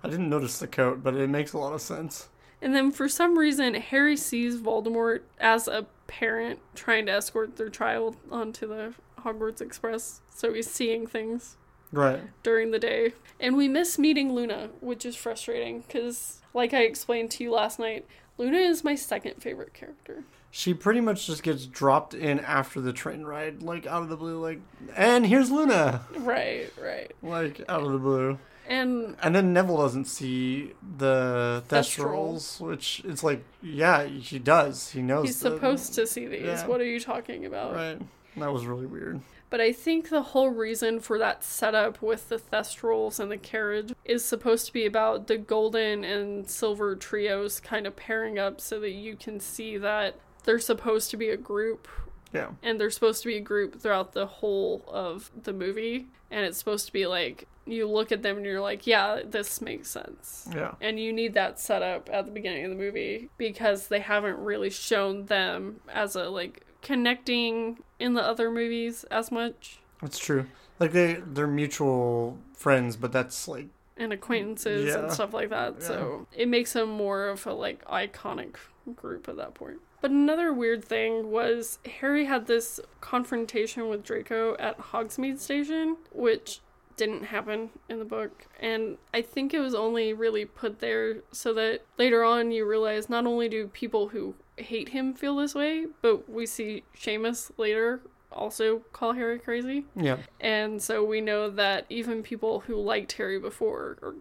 I 0.03 0.09
didn't 0.09 0.29
notice 0.29 0.59
the 0.59 0.67
coat, 0.67 1.01
but 1.03 1.15
it 1.15 1.27
makes 1.29 1.53
a 1.53 1.57
lot 1.57 1.73
of 1.73 1.81
sense. 1.81 2.29
And 2.61 2.75
then 2.75 2.91
for 2.91 3.09
some 3.09 3.37
reason, 3.37 3.73
Harry 3.73 4.15
sees 4.15 4.57
Voldemort 4.59 5.21
as 5.39 5.67
a 5.67 5.87
parent 6.07 6.59
trying 6.75 7.07
to 7.07 7.13
escort 7.13 7.57
their 7.57 7.69
child 7.69 8.15
onto 8.31 8.67
the 8.67 8.93
Hogwarts 9.21 9.61
Express. 9.61 10.21
So 10.29 10.53
he's 10.53 10.69
seeing 10.69 11.07
things 11.07 11.57
Right. 11.91 12.21
during 12.43 12.71
the 12.71 12.79
day. 12.79 13.13
And 13.39 13.57
we 13.57 13.67
miss 13.67 13.97
meeting 13.97 14.33
Luna, 14.33 14.69
which 14.81 15.05
is 15.05 15.15
frustrating 15.15 15.81
because, 15.81 16.41
like 16.53 16.73
I 16.73 16.83
explained 16.83 17.31
to 17.31 17.43
you 17.43 17.51
last 17.51 17.79
night, 17.79 18.05
Luna 18.37 18.57
is 18.59 18.83
my 18.83 18.95
second 18.95 19.41
favorite 19.41 19.73
character. 19.73 20.23
She 20.57 20.73
pretty 20.73 21.01
much 21.01 21.27
just 21.27 21.43
gets 21.43 21.65
dropped 21.65 22.13
in 22.13 22.39
after 22.39 22.79
the 22.79 22.93
train 22.93 23.23
ride, 23.25 23.61
like 23.61 23.85
out 23.85 24.03
of 24.03 24.07
the 24.07 24.15
blue, 24.15 24.41
like, 24.41 24.61
and 24.95 25.25
here's 25.25 25.51
Luna, 25.51 26.05
Right, 26.15 26.71
right. 26.81 27.11
like 27.21 27.59
out 27.67 27.81
of 27.83 27.91
the 27.91 27.97
blue. 27.97 28.39
And 28.65 29.17
And 29.21 29.35
then 29.35 29.51
Neville 29.51 29.75
doesn't 29.79 30.05
see 30.05 30.71
the 30.97 31.61
Thestral. 31.67 32.35
Thestrals, 32.35 32.61
which 32.61 33.01
it's 33.03 33.21
like, 33.21 33.43
yeah, 33.61 34.05
he 34.05 34.39
does. 34.39 34.91
He 34.91 35.01
knows. 35.01 35.25
he's 35.27 35.41
the- 35.41 35.49
supposed 35.51 35.93
to 35.95 36.07
see 36.07 36.25
these. 36.25 36.43
yeah. 36.45 36.65
What 36.67 36.79
are 36.79 36.85
you 36.85 37.01
talking 37.01 37.45
about? 37.45 37.73
Right. 37.75 37.99
That 38.37 38.53
was 38.53 38.65
really 38.65 38.85
weird. 38.85 39.19
But 39.49 39.59
I 39.59 39.73
think 39.73 40.07
the 40.09 40.21
whole 40.21 40.49
reason 40.49 41.01
for 41.01 41.19
that 41.19 41.43
setup 41.43 42.01
with 42.01 42.29
the 42.29 42.37
Thestrals 42.37 43.19
and 43.19 43.29
the 43.29 43.37
carriage 43.37 43.93
is 44.05 44.23
supposed 44.23 44.65
to 44.67 44.73
be 44.73 44.85
about 44.85 45.27
the 45.27 45.37
golden 45.37 46.05
and 46.05 46.49
silver 46.49 46.95
trios 46.95 47.59
kind 47.59 47.85
of 47.85 47.97
pairing 47.97 48.39
up 48.39 48.61
so 48.61 48.79
that 48.79 48.91
you 48.91 49.17
can 49.17 49.39
see 49.41 49.77
that 49.77 50.15
they're 50.45 50.59
supposed 50.59 51.11
to 51.11 51.17
be 51.17 51.29
a 51.29 51.37
group 51.37 51.87
Yeah. 52.33 52.49
and 52.63 52.79
they're 52.79 52.89
supposed 52.91 53.21
to 53.23 53.27
be 53.27 53.37
a 53.37 53.41
group 53.41 53.79
throughout 53.81 54.13
the 54.13 54.25
whole 54.25 54.83
of 54.87 55.31
the 55.43 55.53
movie 55.53 56.07
and 56.31 56.45
it's 56.45 56.57
supposed 56.57 56.85
to 56.87 56.93
be 56.93 57.05
like 57.05 57.47
you 57.67 57.87
look 57.89 58.11
at 58.11 58.21
them 58.21 58.37
and 58.37 58.45
you're 58.45 58.61
like 58.61 58.85
yeah 58.85 59.21
this 59.25 59.59
makes 59.61 59.89
sense 59.89 60.47
Yeah. 60.55 60.75
and 60.81 60.99
you 60.99 61.11
need 61.11 61.33
that 61.33 61.59
setup 61.59 62.09
at 62.13 62.25
the 62.25 62.31
beginning 62.31 62.63
of 62.65 62.69
the 62.71 62.77
movie 62.77 63.29
because 63.37 63.87
they 63.87 63.99
haven't 63.99 64.37
really 64.39 64.69
shown 64.69 65.25
them 65.25 65.81
as 65.91 66.15
a 66.15 66.29
like 66.29 66.61
connecting 66.81 67.79
in 67.99 68.13
the 68.13 68.21
other 68.23 68.49
movies 68.51 69.03
as 69.05 69.31
much 69.31 69.79
That's 70.01 70.17
true. 70.19 70.45
Like 70.79 70.91
they 70.91 71.13
they're 71.25 71.47
mutual 71.47 72.37
friends, 72.53 72.95
but 72.97 73.11
that's 73.11 73.47
like 73.47 73.67
and 73.97 74.11
acquaintances 74.13 74.87
Yeah. 74.93 74.99
and 75.03 75.11
stuff 75.11 75.33
like 75.33 75.49
that 75.49 75.81
so 75.81 76.27
it 76.35 76.47
makes 76.49 76.73
them 76.73 76.89
more 76.89 77.29
of 77.29 77.47
a 77.47 77.53
like 77.53 77.83
iconic 77.85 78.55
group 78.95 79.27
at 79.27 79.37
that 79.37 79.53
point 79.53 79.77
but 80.01 80.11
another 80.11 80.53
weird 80.53 80.83
thing 80.83 81.31
was 81.31 81.79
harry 81.85 82.25
had 82.25 82.47
this 82.47 82.79
confrontation 83.01 83.89
with 83.89 84.03
draco 84.03 84.55
at 84.57 84.77
hogsmeade 84.77 85.39
station 85.39 85.97
which 86.11 86.61
didn't 86.97 87.25
happen 87.25 87.69
in 87.89 87.99
the 87.99 88.05
book 88.05 88.45
and 88.59 88.97
i 89.13 89.21
think 89.21 89.53
it 89.53 89.59
was 89.59 89.75
only 89.75 90.13
really 90.13 90.45
put 90.45 90.79
there 90.79 91.17
so 91.31 91.53
that 91.53 91.81
later 91.97 92.23
on 92.23 92.51
you 92.51 92.65
realize 92.65 93.09
not 93.09 93.25
only 93.25 93.49
do 93.49 93.67
people 93.67 94.09
who 94.09 94.33
hate 94.57 94.89
him 94.89 95.13
feel 95.13 95.35
this 95.35 95.53
way 95.53 95.85
but 96.01 96.29
we 96.29 96.45
see 96.45 96.83
Seamus 96.97 97.51
later 97.57 98.01
also 98.31 98.79
call 98.93 99.13
harry 99.13 99.39
crazy 99.39 99.85
yeah. 99.95 100.17
and 100.39 100.81
so 100.81 101.03
we 101.03 101.19
know 101.19 101.49
that 101.49 101.85
even 101.89 102.23
people 102.23 102.61
who 102.61 102.75
liked 102.75 103.13
Harry 103.13 103.39
before 103.39 103.97
are 104.01 104.15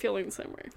feeling 0.00 0.26
the 0.26 0.32
same 0.32 0.52
way. 0.52 0.70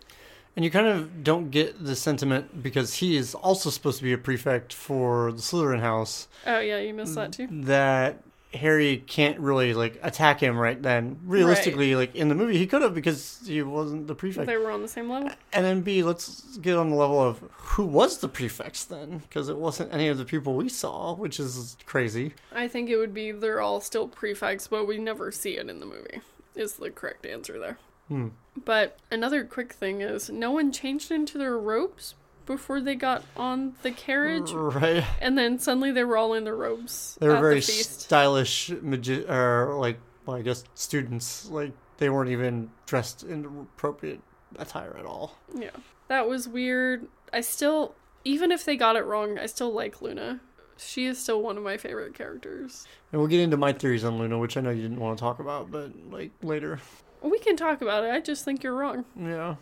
And 0.55 0.63
you 0.63 0.69
kind 0.71 0.87
of 0.87 1.23
don't 1.23 1.49
get 1.49 1.83
the 1.83 1.95
sentiment 1.95 2.61
because 2.61 2.95
he 2.95 3.17
is 3.17 3.33
also 3.33 3.69
supposed 3.69 3.97
to 3.97 4.03
be 4.03 4.13
a 4.13 4.17
prefect 4.17 4.71
for 4.71 5.31
the 5.31 5.39
Slytherin 5.41 5.79
house 5.79 6.27
Oh 6.45 6.59
yeah, 6.59 6.77
you 6.79 6.93
missed 6.93 7.15
that 7.15 7.31
too. 7.33 7.47
that 7.51 8.21
Harry 8.53 8.97
can't 9.07 9.39
really 9.39 9.73
like 9.73 9.99
attack 10.03 10.39
him 10.39 10.55
right 10.55 10.79
then. 10.79 11.17
Realistically, 11.25 11.95
like 11.95 12.13
in 12.15 12.29
the 12.29 12.35
movie 12.35 12.57
he 12.59 12.67
could 12.67 12.83
have 12.83 12.93
because 12.93 13.41
he 13.45 13.63
wasn't 13.63 14.05
the 14.05 14.13
prefect. 14.13 14.45
They 14.45 14.57
were 14.57 14.69
on 14.69 14.83
the 14.83 14.87
same 14.87 15.09
level. 15.09 15.31
And 15.51 15.65
then 15.65 15.81
B, 15.81 16.03
let's 16.03 16.57
get 16.59 16.77
on 16.77 16.91
the 16.91 16.95
level 16.95 17.19
of 17.19 17.39
who 17.51 17.83
was 17.85 18.19
the 18.19 18.27
prefects 18.27 18.85
then, 18.85 19.19
because 19.19 19.49
it 19.49 19.57
wasn't 19.57 19.91
any 19.91 20.07
of 20.07 20.19
the 20.19 20.25
people 20.25 20.53
we 20.55 20.69
saw, 20.69 21.15
which 21.15 21.39
is 21.39 21.77
crazy. 21.87 22.33
I 22.53 22.67
think 22.67 22.91
it 22.91 22.97
would 22.97 23.13
be 23.13 23.31
they're 23.31 23.59
all 23.59 23.81
still 23.81 24.07
prefects, 24.07 24.67
but 24.67 24.85
we 24.87 24.99
never 24.99 25.31
see 25.31 25.57
it 25.57 25.67
in 25.67 25.79
the 25.79 25.87
movie. 25.87 26.21
Is 26.53 26.73
the 26.73 26.91
correct 26.91 27.25
answer 27.25 27.57
there. 27.57 27.79
Hmm. 28.07 28.29
But 28.65 28.97
another 29.11 29.43
quick 29.43 29.73
thing 29.73 30.01
is 30.01 30.29
no 30.29 30.51
one 30.51 30.71
changed 30.71 31.11
into 31.11 31.37
their 31.37 31.57
robes 31.57 32.15
before 32.45 32.81
they 32.81 32.95
got 32.95 33.23
on 33.37 33.73
the 33.83 33.91
carriage, 33.91 34.51
Right? 34.51 35.03
and 35.21 35.37
then 35.37 35.57
suddenly 35.59 35.91
they 35.91 36.03
were 36.03 36.17
all 36.17 36.33
in 36.33 36.43
their 36.43 36.55
robes 36.55 37.17
They 37.21 37.27
were 37.29 37.39
very 37.39 37.55
the 37.55 37.61
stylish, 37.61 38.69
magi- 38.81 39.25
or 39.27 39.75
like, 39.79 39.97
well, 40.25 40.37
I 40.37 40.41
guess 40.41 40.63
students. 40.75 41.49
Like 41.49 41.71
they 41.97 42.09
weren't 42.09 42.29
even 42.29 42.69
dressed 42.85 43.23
in 43.23 43.45
appropriate 43.45 44.19
attire 44.57 44.95
at 44.99 45.05
all. 45.05 45.37
Yeah. 45.55 45.69
That 46.09 46.27
was 46.27 46.47
weird. 46.47 47.07
I 47.31 47.41
still, 47.41 47.95
even 48.25 48.51
if 48.51 48.65
they 48.65 48.75
got 48.75 48.97
it 48.97 49.05
wrong, 49.05 49.39
I 49.39 49.45
still 49.47 49.71
like 49.71 50.01
Luna. 50.01 50.41
She 50.77 51.05
is 51.05 51.17
still 51.17 51.41
one 51.41 51.55
of 51.55 51.63
my 51.63 51.77
favorite 51.77 52.13
characters. 52.13 52.85
And 53.11 53.21
we'll 53.21 53.29
get 53.29 53.39
into 53.39 53.57
my 53.57 53.71
theories 53.73 54.03
on 54.03 54.17
Luna, 54.19 54.37
which 54.37 54.57
I 54.57 54.61
know 54.61 54.69
you 54.69 54.81
didn't 54.81 54.99
want 54.99 55.17
to 55.17 55.21
talk 55.21 55.39
about, 55.39 55.71
but 55.71 55.91
like 56.11 56.31
later. 56.41 56.79
We 57.23 57.39
can 57.39 57.55
talk 57.55 57.81
about 57.81 58.03
it. 58.03 58.11
I 58.11 58.19
just 58.19 58.43
think 58.45 58.63
you're 58.63 58.75
wrong. 58.75 59.05
Yeah. 59.19 59.55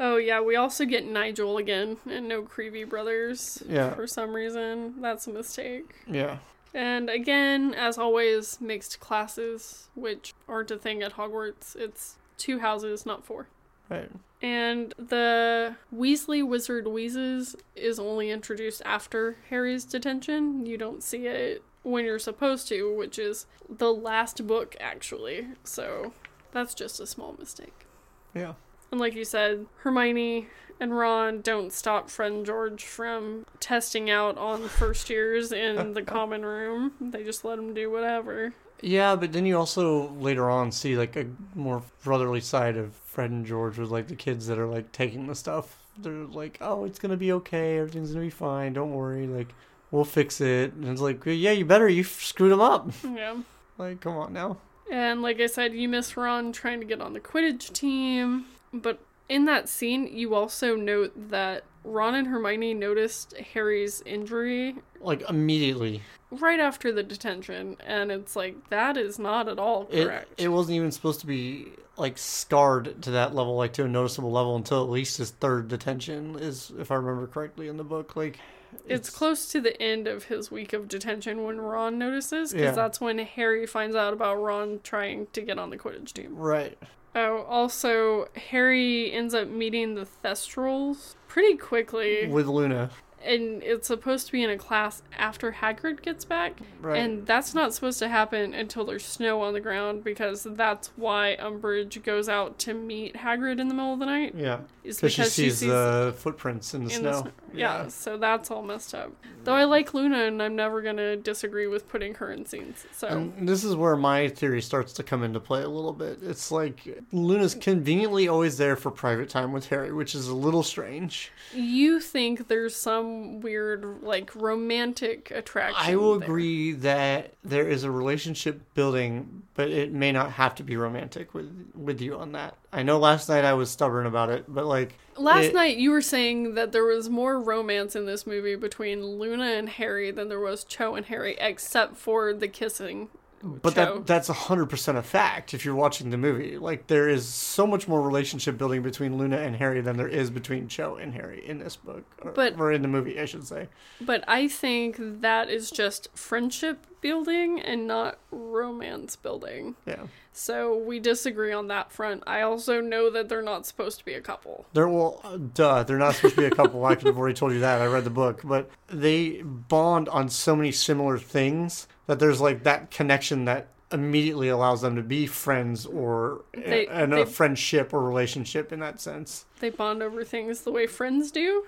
Oh, 0.00 0.16
yeah. 0.16 0.40
We 0.40 0.56
also 0.56 0.84
get 0.84 1.06
Nigel 1.06 1.58
again 1.58 1.98
and 2.10 2.26
no 2.26 2.42
Creevey 2.42 2.88
brothers 2.88 3.62
Yeah. 3.68 3.94
for 3.94 4.06
some 4.06 4.34
reason. 4.34 5.00
That's 5.00 5.26
a 5.26 5.30
mistake. 5.30 5.94
Yeah. 6.06 6.38
And 6.74 7.10
again, 7.10 7.74
as 7.74 7.98
always, 7.98 8.60
mixed 8.60 8.98
classes, 8.98 9.90
which 9.94 10.32
aren't 10.48 10.70
a 10.70 10.78
thing 10.78 11.02
at 11.02 11.14
Hogwarts. 11.14 11.76
It's 11.76 12.16
two 12.38 12.60
houses, 12.60 13.04
not 13.04 13.24
four. 13.26 13.48
Right. 13.90 14.10
And 14.40 14.94
the 14.98 15.76
Weasley 15.94 16.44
Wizard 16.46 16.88
Wheezes 16.88 17.54
is 17.76 17.98
only 18.00 18.30
introduced 18.30 18.80
after 18.86 19.36
Harry's 19.50 19.84
detention. 19.84 20.64
You 20.66 20.78
don't 20.78 21.02
see 21.02 21.26
it 21.26 21.62
when 21.82 22.04
you're 22.06 22.18
supposed 22.18 22.66
to, 22.68 22.92
which 22.96 23.18
is 23.18 23.46
the 23.68 23.92
last 23.92 24.46
book, 24.46 24.74
actually. 24.80 25.46
So 25.62 26.12
that's 26.52 26.74
just 26.74 27.00
a 27.00 27.06
small 27.06 27.34
mistake. 27.38 27.86
Yeah. 28.34 28.54
And 28.90 29.00
like 29.00 29.14
you 29.14 29.24
said, 29.24 29.66
Hermione 29.78 30.48
and 30.78 30.96
Ron 30.96 31.40
don't 31.40 31.72
stop 31.72 32.10
Fred 32.10 32.32
and 32.32 32.46
George 32.46 32.84
from 32.84 33.46
testing 33.60 34.10
out 34.10 34.36
on 34.36 34.68
first 34.68 35.08
years 35.08 35.52
in 35.52 35.94
the 35.94 36.02
common 36.06 36.44
room. 36.44 36.92
They 37.00 37.24
just 37.24 37.44
let 37.44 37.58
him 37.58 37.72
do 37.72 37.90
whatever. 37.90 38.52
Yeah, 38.82 39.14
but 39.14 39.32
then 39.32 39.46
you 39.46 39.56
also 39.56 40.08
later 40.14 40.50
on 40.50 40.72
see 40.72 40.96
like 40.96 41.16
a 41.16 41.26
more 41.54 41.82
brotherly 42.02 42.40
side 42.40 42.76
of 42.76 42.94
Fred 42.94 43.30
and 43.30 43.46
George 43.46 43.78
with 43.78 43.90
like 43.90 44.08
the 44.08 44.16
kids 44.16 44.46
that 44.48 44.58
are 44.58 44.66
like 44.66 44.90
taking 44.92 45.26
the 45.26 45.34
stuff. 45.36 45.78
They're 45.98 46.24
like, 46.24 46.58
"Oh, 46.60 46.84
it's 46.84 46.98
gonna 46.98 47.16
be 47.16 47.32
okay. 47.32 47.78
Everything's 47.78 48.10
gonna 48.12 48.24
be 48.24 48.30
fine. 48.30 48.72
Don't 48.72 48.92
worry. 48.92 49.26
Like, 49.26 49.54
we'll 49.90 50.04
fix 50.04 50.40
it." 50.40 50.72
And 50.72 50.88
it's 50.88 51.00
like, 51.00 51.24
"Yeah, 51.24 51.52
you 51.52 51.64
better. 51.64 51.88
You 51.88 52.02
screwed 52.02 52.50
them 52.50 52.60
up. 52.60 52.90
Yeah. 53.04 53.36
like, 53.78 54.00
come 54.00 54.16
on 54.16 54.32
now." 54.32 54.56
And 54.90 55.22
like 55.22 55.40
I 55.40 55.46
said, 55.46 55.74
you 55.74 55.88
miss 55.88 56.16
Ron 56.16 56.52
trying 56.52 56.80
to 56.80 56.86
get 56.86 57.00
on 57.00 57.12
the 57.12 57.20
Quidditch 57.20 57.72
team. 57.72 58.46
But 58.72 59.00
in 59.28 59.44
that 59.46 59.68
scene, 59.68 60.06
you 60.06 60.34
also 60.34 60.76
note 60.76 61.12
that 61.30 61.64
Ron 61.84 62.14
and 62.14 62.28
Hermione 62.28 62.74
noticed 62.74 63.36
Harry's 63.36 64.02
injury 64.06 64.76
Like 65.00 65.28
immediately, 65.28 66.02
right 66.30 66.60
after 66.60 66.92
the 66.92 67.02
detention. 67.02 67.76
And 67.84 68.12
it's 68.12 68.36
like, 68.36 68.70
that 68.70 68.96
is 68.96 69.18
not 69.18 69.48
at 69.48 69.58
all 69.58 69.88
it 69.90 70.04
correct. 70.04 70.40
it 70.40 70.48
wasn't 70.48 70.76
even 70.76 70.92
supposed 70.92 71.20
to 71.20 71.26
be 71.26 71.72
like 71.96 72.18
scarred 72.18 73.02
to 73.02 73.10
that 73.10 73.34
level, 73.34 73.56
like 73.56 73.72
to 73.74 73.84
a 73.84 73.88
noticeable 73.88 74.30
level, 74.30 74.56
until 74.56 74.82
at 74.82 74.90
least 74.90 75.18
his 75.18 75.30
third 75.30 75.68
detention 75.68 76.38
is, 76.38 76.72
if 76.78 76.90
I 76.90 76.94
remember 76.94 77.26
correctly 77.26 77.68
in 77.68 77.76
the 77.76 77.84
book. 77.84 78.16
Like, 78.16 78.38
it's, 78.86 79.10
close 79.10 79.50
to 79.52 79.60
the 79.60 79.80
end 79.80 80.06
of 80.06 80.24
his 80.24 80.50
week 80.50 80.72
of 80.72 80.88
detention 80.88 81.44
when 81.44 81.60
Ron 81.60 81.98
notices, 81.98 82.52
because 82.52 82.64
Yeah. 82.64 82.70
that's 82.72 83.00
when 83.00 83.18
Harry 83.18 83.66
finds 83.66 83.94
out 83.96 84.12
about 84.12 84.36
Ron 84.42 84.80
trying 84.82 85.26
to 85.32 85.40
get 85.40 85.58
on 85.58 85.70
the 85.70 85.76
Quidditch 85.78 86.12
team. 86.12 86.36
right. 86.36 86.76
Oh, 87.14 87.42
also, 87.42 88.28
Harry 88.50 89.12
ends 89.12 89.34
up 89.34 89.46
meeting 89.48 89.96
the 89.96 90.06
Thestrals 90.24 91.14
pretty 91.28 91.58
quickly. 91.58 92.26
with 92.26 92.46
Luna. 92.46 92.90
And 93.24 93.62
it's 93.62 93.86
supposed 93.88 94.26
to 94.26 94.32
be 94.32 94.42
in 94.42 94.50
a 94.50 94.58
class 94.58 95.02
after 95.16 95.52
Hagrid 95.52 96.02
gets 96.02 96.24
back, 96.24 96.58
Right. 96.80 96.98
and 96.98 97.26
that's 97.26 97.54
not 97.54 97.72
supposed 97.74 97.98
to 98.00 98.08
happen 98.08 98.54
until 98.54 98.84
there's 98.84 99.04
snow 99.04 99.40
on 99.42 99.52
the 99.54 99.60
ground 99.60 100.04
because 100.04 100.42
that's 100.42 100.90
why 100.96 101.36
Umbridge 101.40 102.02
goes 102.02 102.28
out 102.28 102.58
to 102.60 102.74
meet 102.74 103.14
Hagrid 103.16 103.60
in 103.60 103.68
the 103.68 103.74
middle 103.74 103.92
of 103.94 103.98
the 103.98 104.06
night. 104.06 104.34
yeah, 104.36 104.60
Is 104.84 105.00
because 105.00 105.32
she 105.34 105.50
sees 105.50 105.60
the 105.60 106.14
footprints 106.16 106.74
in 106.74 106.84
the 106.84 106.92
in 106.94 107.00
snow. 107.00 107.10
the 107.12 107.18
snow. 107.22 107.30
Yeah. 107.54 107.88
so 107.88 108.16
that's 108.16 108.50
all 108.50 108.62
messed 108.62 108.94
up. 108.94 109.12
Though 109.44 109.54
I 109.54 109.64
like 109.64 109.92
Luna, 109.92 110.24
and 110.24 110.42
I'm 110.42 110.54
never 110.56 110.80
gonna 110.82 111.16
disagree 111.16 111.66
with 111.66 111.88
putting 111.88 112.14
her 112.14 112.32
in 112.32 112.46
scenes. 112.46 112.86
So 112.92 113.08
And 113.08 113.48
this 113.48 113.64
is 113.64 113.74
where 113.74 113.96
my 113.96 114.28
theory 114.28 114.62
starts 114.62 114.92
to 114.94 115.02
come 115.02 115.22
into 115.22 115.40
play 115.40 115.62
a 115.62 115.68
little 115.68 115.92
bit. 115.92 116.20
It's 116.22 116.50
like 116.52 117.02
Luna's 117.12 117.54
conveniently 117.54 118.28
always 118.28 118.56
there 118.56 118.76
for 118.76 118.90
private 118.90 119.28
time 119.28 119.52
with 119.52 119.66
Harry, 119.68 119.92
which 119.92 120.14
is 120.14 120.28
a 120.28 120.34
little 120.34 120.62
strange. 120.62 121.30
you 121.52 122.00
think 122.00 122.48
there's 122.48 122.74
some 122.76 123.11
weird 123.40 124.02
like 124.02 124.34
romantic 124.34 125.30
attraction? 125.30 125.76
I 125.78 125.96
will 125.96 126.18
there. 126.18 126.26
agree 126.28 126.72
that 126.72 127.34
there 127.44 127.68
is 127.68 127.84
a 127.84 127.90
relationship 127.90 128.60
building, 128.74 129.42
but 129.54 129.70
it 129.70 129.92
may 129.92 130.12
not 130.12 130.32
have 130.32 130.54
to 130.56 130.62
be 130.62 130.76
romantic 130.76 131.34
with 131.34 131.50
with 131.74 132.00
you 132.00 132.16
on 132.16 132.32
that. 132.32 132.54
I 132.72 132.82
know 132.82 132.98
last 132.98 133.28
night 133.28 133.44
I 133.44 133.54
was 133.54 133.70
stubborn 133.70 134.06
about 134.06 134.30
it, 134.30 134.44
but 134.48 134.66
like 134.66 134.94
Last 135.16 135.46
it- 135.46 135.54
night 135.54 135.76
you 135.76 135.90
were 135.90 136.00
saying 136.02 136.54
that 136.54 136.72
there 136.72 136.84
was 136.84 137.08
more 137.10 137.38
romance 137.40 137.94
in 137.94 138.06
this 138.06 138.26
movie 138.26 138.56
between 138.56 139.04
Luna 139.04 139.44
and 139.44 139.68
Harry 139.68 140.10
than 140.10 140.28
there 140.28 140.40
was 140.40 140.64
Cho 140.64 140.94
and 140.94 141.06
Harry, 141.06 141.36
except 141.38 141.96
for 141.96 142.32
the 142.32 142.48
kissing. 142.48 143.08
But 143.42 143.74
that 143.74 144.06
that's 144.06 144.28
hundred 144.28 144.66
percent 144.66 144.96
a 144.98 145.02
fact 145.02 145.52
if 145.54 145.64
you're 145.64 145.74
watching 145.74 146.10
the 146.10 146.16
movie. 146.16 146.58
Like 146.58 146.86
there 146.86 147.08
is 147.08 147.26
so 147.26 147.66
much 147.66 147.88
more 147.88 148.00
relationship 148.00 148.56
building 148.56 148.82
between 148.82 149.18
Luna 149.18 149.38
and 149.38 149.56
Harry 149.56 149.80
than 149.80 149.96
there 149.96 150.08
is 150.08 150.30
between 150.30 150.68
Cho 150.68 150.96
and 150.96 151.12
Harry 151.12 151.44
in 151.46 151.58
this 151.58 151.76
book, 151.76 152.04
or, 152.22 152.30
But- 152.32 152.58
or 152.58 152.70
in 152.72 152.82
the 152.82 152.88
movie, 152.88 153.18
I 153.20 153.24
should 153.24 153.46
say. 153.46 153.68
But 154.00 154.24
I 154.28 154.46
think 154.48 154.96
that 155.22 155.50
is 155.50 155.70
just 155.70 156.08
friendship 156.14 156.86
building 157.00 157.60
and 157.60 157.86
not 157.88 158.18
romance 158.30 159.16
building. 159.16 159.74
Yeah, 159.86 160.04
So 160.32 160.76
we 160.78 161.00
disagree 161.00 161.52
on 161.52 161.66
that 161.66 161.90
front. 161.90 162.22
I 162.28 162.42
also 162.42 162.80
know 162.80 163.10
that 163.10 163.28
they're 163.28 163.42
not 163.42 163.66
supposed 163.66 163.98
to 163.98 164.04
be 164.04 164.14
a 164.14 164.20
couple. 164.20 164.66
they're 164.72 164.88
well, 164.88 165.20
uh, 165.24 165.36
duh, 165.36 165.82
they're 165.82 165.98
not 165.98 166.14
supposed 166.14 166.36
to 166.36 166.42
be 166.42 166.46
a 166.46 166.50
couple. 166.50 166.84
I 166.84 166.94
could 166.94 167.08
have 167.08 167.18
already 167.18 167.34
told 167.34 167.52
you 167.54 167.60
that. 167.60 167.82
I 167.82 167.86
read 167.86 168.04
the 168.04 168.10
book, 168.10 168.42
but 168.44 168.70
they 168.86 169.42
bond 169.42 170.08
on 170.10 170.28
so 170.28 170.54
many 170.54 170.70
similar 170.70 171.18
things 171.18 171.88
that 172.06 172.18
there's 172.18 172.40
like 172.40 172.62
that 172.64 172.90
connection 172.90 173.44
that 173.46 173.68
immediately 173.92 174.48
allows 174.48 174.80
them 174.80 174.96
to 174.96 175.02
be 175.02 175.26
friends 175.26 175.84
or 175.84 176.44
They- 176.54 176.86
a, 176.86 176.90
and 176.90 177.12
they- 177.12 177.22
a 177.22 177.26
friendship 177.26 177.92
or 177.92 178.00
relationship 178.02 178.72
in 178.72 178.80
that 178.80 179.00
sense. 179.00 179.44
They 179.60 179.68
bond 179.68 180.02
over 180.02 180.24
things 180.24 180.62
the 180.62 180.72
way 180.72 180.86
friends 180.86 181.30
do. 181.30 181.64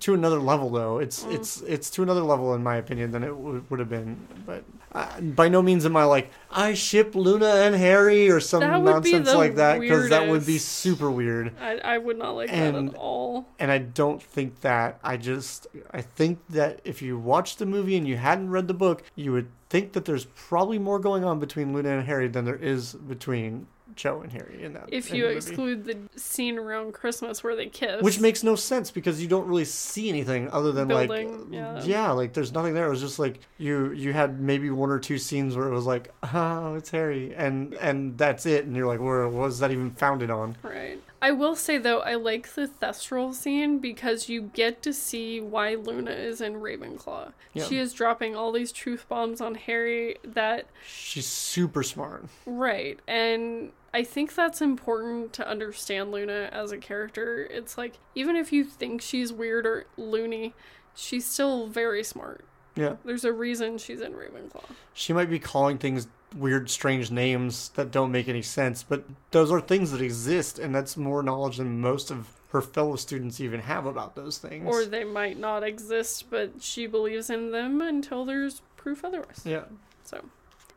To 0.00 0.14
another 0.14 0.40
level, 0.40 0.68
though, 0.70 0.98
it's 0.98 1.22
Mm. 1.24 1.34
it's 1.34 1.60
it's 1.62 1.90
to 1.90 2.02
another 2.02 2.22
level 2.22 2.54
in 2.54 2.62
my 2.64 2.76
opinion 2.76 3.12
than 3.12 3.22
it 3.22 3.28
w- 3.28 3.62
would 3.70 3.78
have 3.78 3.88
been. 3.88 4.16
But 4.44 4.64
uh, 4.94 5.20
by 5.20 5.48
no 5.48 5.60
means 5.60 5.84
am 5.84 5.96
I 5.96 6.04
like 6.04 6.30
I 6.50 6.74
ship 6.74 7.14
Luna 7.14 7.46
and 7.46 7.74
Harry 7.74 8.30
or 8.30 8.38
some 8.38 8.60
That 8.60 8.80
would 8.80 9.02
be 9.02 9.12
nonsense 9.12 9.34
like 9.36 9.56
that 9.56 9.80
because 9.80 10.08
that 10.10 10.28
would 10.28 10.46
be 10.46 10.58
super 10.58 11.10
weird. 11.10 11.52
I, 11.60 11.78
I 11.78 11.98
would 11.98 12.16
not 12.16 12.36
like 12.36 12.48
that 12.50 12.74
at 12.74 12.94
all. 12.94 13.46
and 13.58 13.70
I 13.72 13.78
don't 13.78 14.22
think 14.22 14.60
that. 14.60 15.00
I 15.02 15.16
just 15.16 15.66
I 15.90 16.00
think 16.00 16.38
that 16.50 16.80
if 16.84 17.02
you 17.02 17.18
watched 17.18 17.58
the 17.58 17.66
movie 17.66 17.96
and 17.96 18.06
you 18.06 18.16
hadn't 18.16 18.50
read 18.50 18.68
the 18.68 18.74
book, 18.74 19.02
you 19.16 19.32
would 19.32 19.48
think 19.68 19.92
that 19.94 20.04
there's 20.04 20.26
probably 20.26 20.78
more 20.78 21.00
going 21.00 21.24
on 21.24 21.40
between 21.40 21.72
Luna 21.72 21.98
and 21.98 22.06
Harry 22.06 22.28
than 22.28 22.44
there 22.44 22.54
is 22.54 22.92
between 22.94 23.66
Cho 23.96 24.20
and 24.20 24.32
Harry 24.32 24.62
in 24.62 24.72
that. 24.74 24.88
If 24.90 25.10
in 25.10 25.16
you 25.16 25.24
the 25.24 25.36
exclude 25.36 25.84
the 25.84 25.98
scene 26.18 26.58
around 26.58 26.92
Christmas 26.92 27.42
where 27.44 27.56
they 27.56 27.66
kiss, 27.66 28.02
Which 28.02 28.20
makes 28.20 28.42
no 28.42 28.56
sense 28.56 28.90
because 28.90 29.22
you 29.22 29.28
don't 29.28 29.46
really 29.46 29.64
see 29.64 30.08
anything 30.08 30.50
other 30.50 30.72
than 30.72 30.88
Building, 30.88 31.50
like 31.50 31.86
yeah. 31.86 32.10
like 32.10 32.32
there's 32.32 32.52
nothing 32.52 32.74
there. 32.74 32.86
It 32.86 32.90
was 32.90 33.00
just 33.00 33.18
like 33.18 33.40
you 33.58 33.92
you 33.92 34.12
had 34.12 34.40
maybe 34.40 34.70
one 34.70 34.90
or 34.90 34.98
two 34.98 35.18
scenes 35.18 35.56
where 35.56 35.68
it 35.68 35.74
was 35.74 35.86
like, 35.86 36.12
oh, 36.32 36.74
it's 36.74 36.90
Harry, 36.90 37.34
and 37.34 37.74
and 37.74 38.16
that's 38.18 38.46
it, 38.46 38.64
and 38.66 38.76
you're 38.76 38.86
like, 38.86 39.00
where 39.00 39.28
was 39.28 39.58
that 39.60 39.70
even 39.70 39.90
founded 39.92 40.30
on? 40.30 40.56
Right. 40.62 41.00
I 41.24 41.30
will 41.30 41.56
say 41.56 41.78
though, 41.78 42.00
I 42.00 42.16
like 42.16 42.54
the 42.54 42.68
Thestral 42.68 43.32
scene 43.32 43.78
because 43.78 44.28
you 44.28 44.42
get 44.42 44.82
to 44.82 44.92
see 44.92 45.40
why 45.40 45.74
Luna 45.74 46.10
is 46.10 46.42
in 46.42 46.56
Ravenclaw. 46.56 47.32
Yeah. 47.54 47.64
She 47.64 47.78
is 47.78 47.94
dropping 47.94 48.36
all 48.36 48.52
these 48.52 48.72
truth 48.72 49.06
bombs 49.08 49.40
on 49.40 49.54
Harry 49.54 50.16
that 50.22 50.66
She's 50.86 51.26
super 51.26 51.82
smart. 51.82 52.26
right. 52.44 53.00
And 53.08 53.72
I 53.94 54.02
think 54.04 54.34
that's 54.34 54.60
important 54.60 55.32
to 55.32 55.48
understand 55.48 56.12
Luna 56.12 56.50
as 56.52 56.72
a 56.72 56.76
character. 56.76 57.46
It's 57.50 57.78
like 57.78 57.94
even 58.14 58.36
if 58.36 58.52
you 58.52 58.62
think 58.62 59.00
she's 59.00 59.32
weird 59.32 59.64
or 59.64 59.86
loony, 59.96 60.52
she's 60.94 61.24
still 61.24 61.68
very 61.68 62.04
smart. 62.04 62.44
Yeah, 62.76 62.96
There's 63.04 63.24
a 63.24 63.32
reason 63.32 63.78
she's 63.78 64.00
in 64.00 64.12
Ravenclaw. 64.14 64.64
she 64.92 65.12
might 65.12 65.30
be 65.30 65.38
calling 65.38 65.78
things 65.78 66.08
weird, 66.36 66.68
strange 66.68 67.10
names 67.12 67.68
that 67.76 67.92
don't 67.92 68.10
make 68.10 68.28
any 68.28 68.42
sense, 68.42 68.82
but 68.82 69.04
those 69.30 69.52
are 69.52 69.60
things 69.60 69.92
that 69.92 70.00
exist, 70.02 70.58
and 70.58 70.74
that's 70.74 70.96
more 70.96 71.22
knowledge 71.22 71.58
than 71.58 71.80
most 71.80 72.10
of 72.10 72.28
her 72.48 72.60
fellow 72.60 72.96
students 72.96 73.40
even 73.40 73.60
have 73.60 73.86
about 73.86 74.16
those 74.16 74.38
things. 74.38 74.66
Or 74.66 74.84
they 74.84 75.04
might 75.04 75.38
not 75.38 75.62
exist, 75.62 76.30
but 76.30 76.60
she 76.60 76.86
believes 76.88 77.30
in 77.30 77.52
them 77.52 77.80
until 77.80 78.24
there's 78.24 78.62
proof 78.76 79.04
otherwise. 79.04 79.42
yeah, 79.44 79.64
So, 80.02 80.24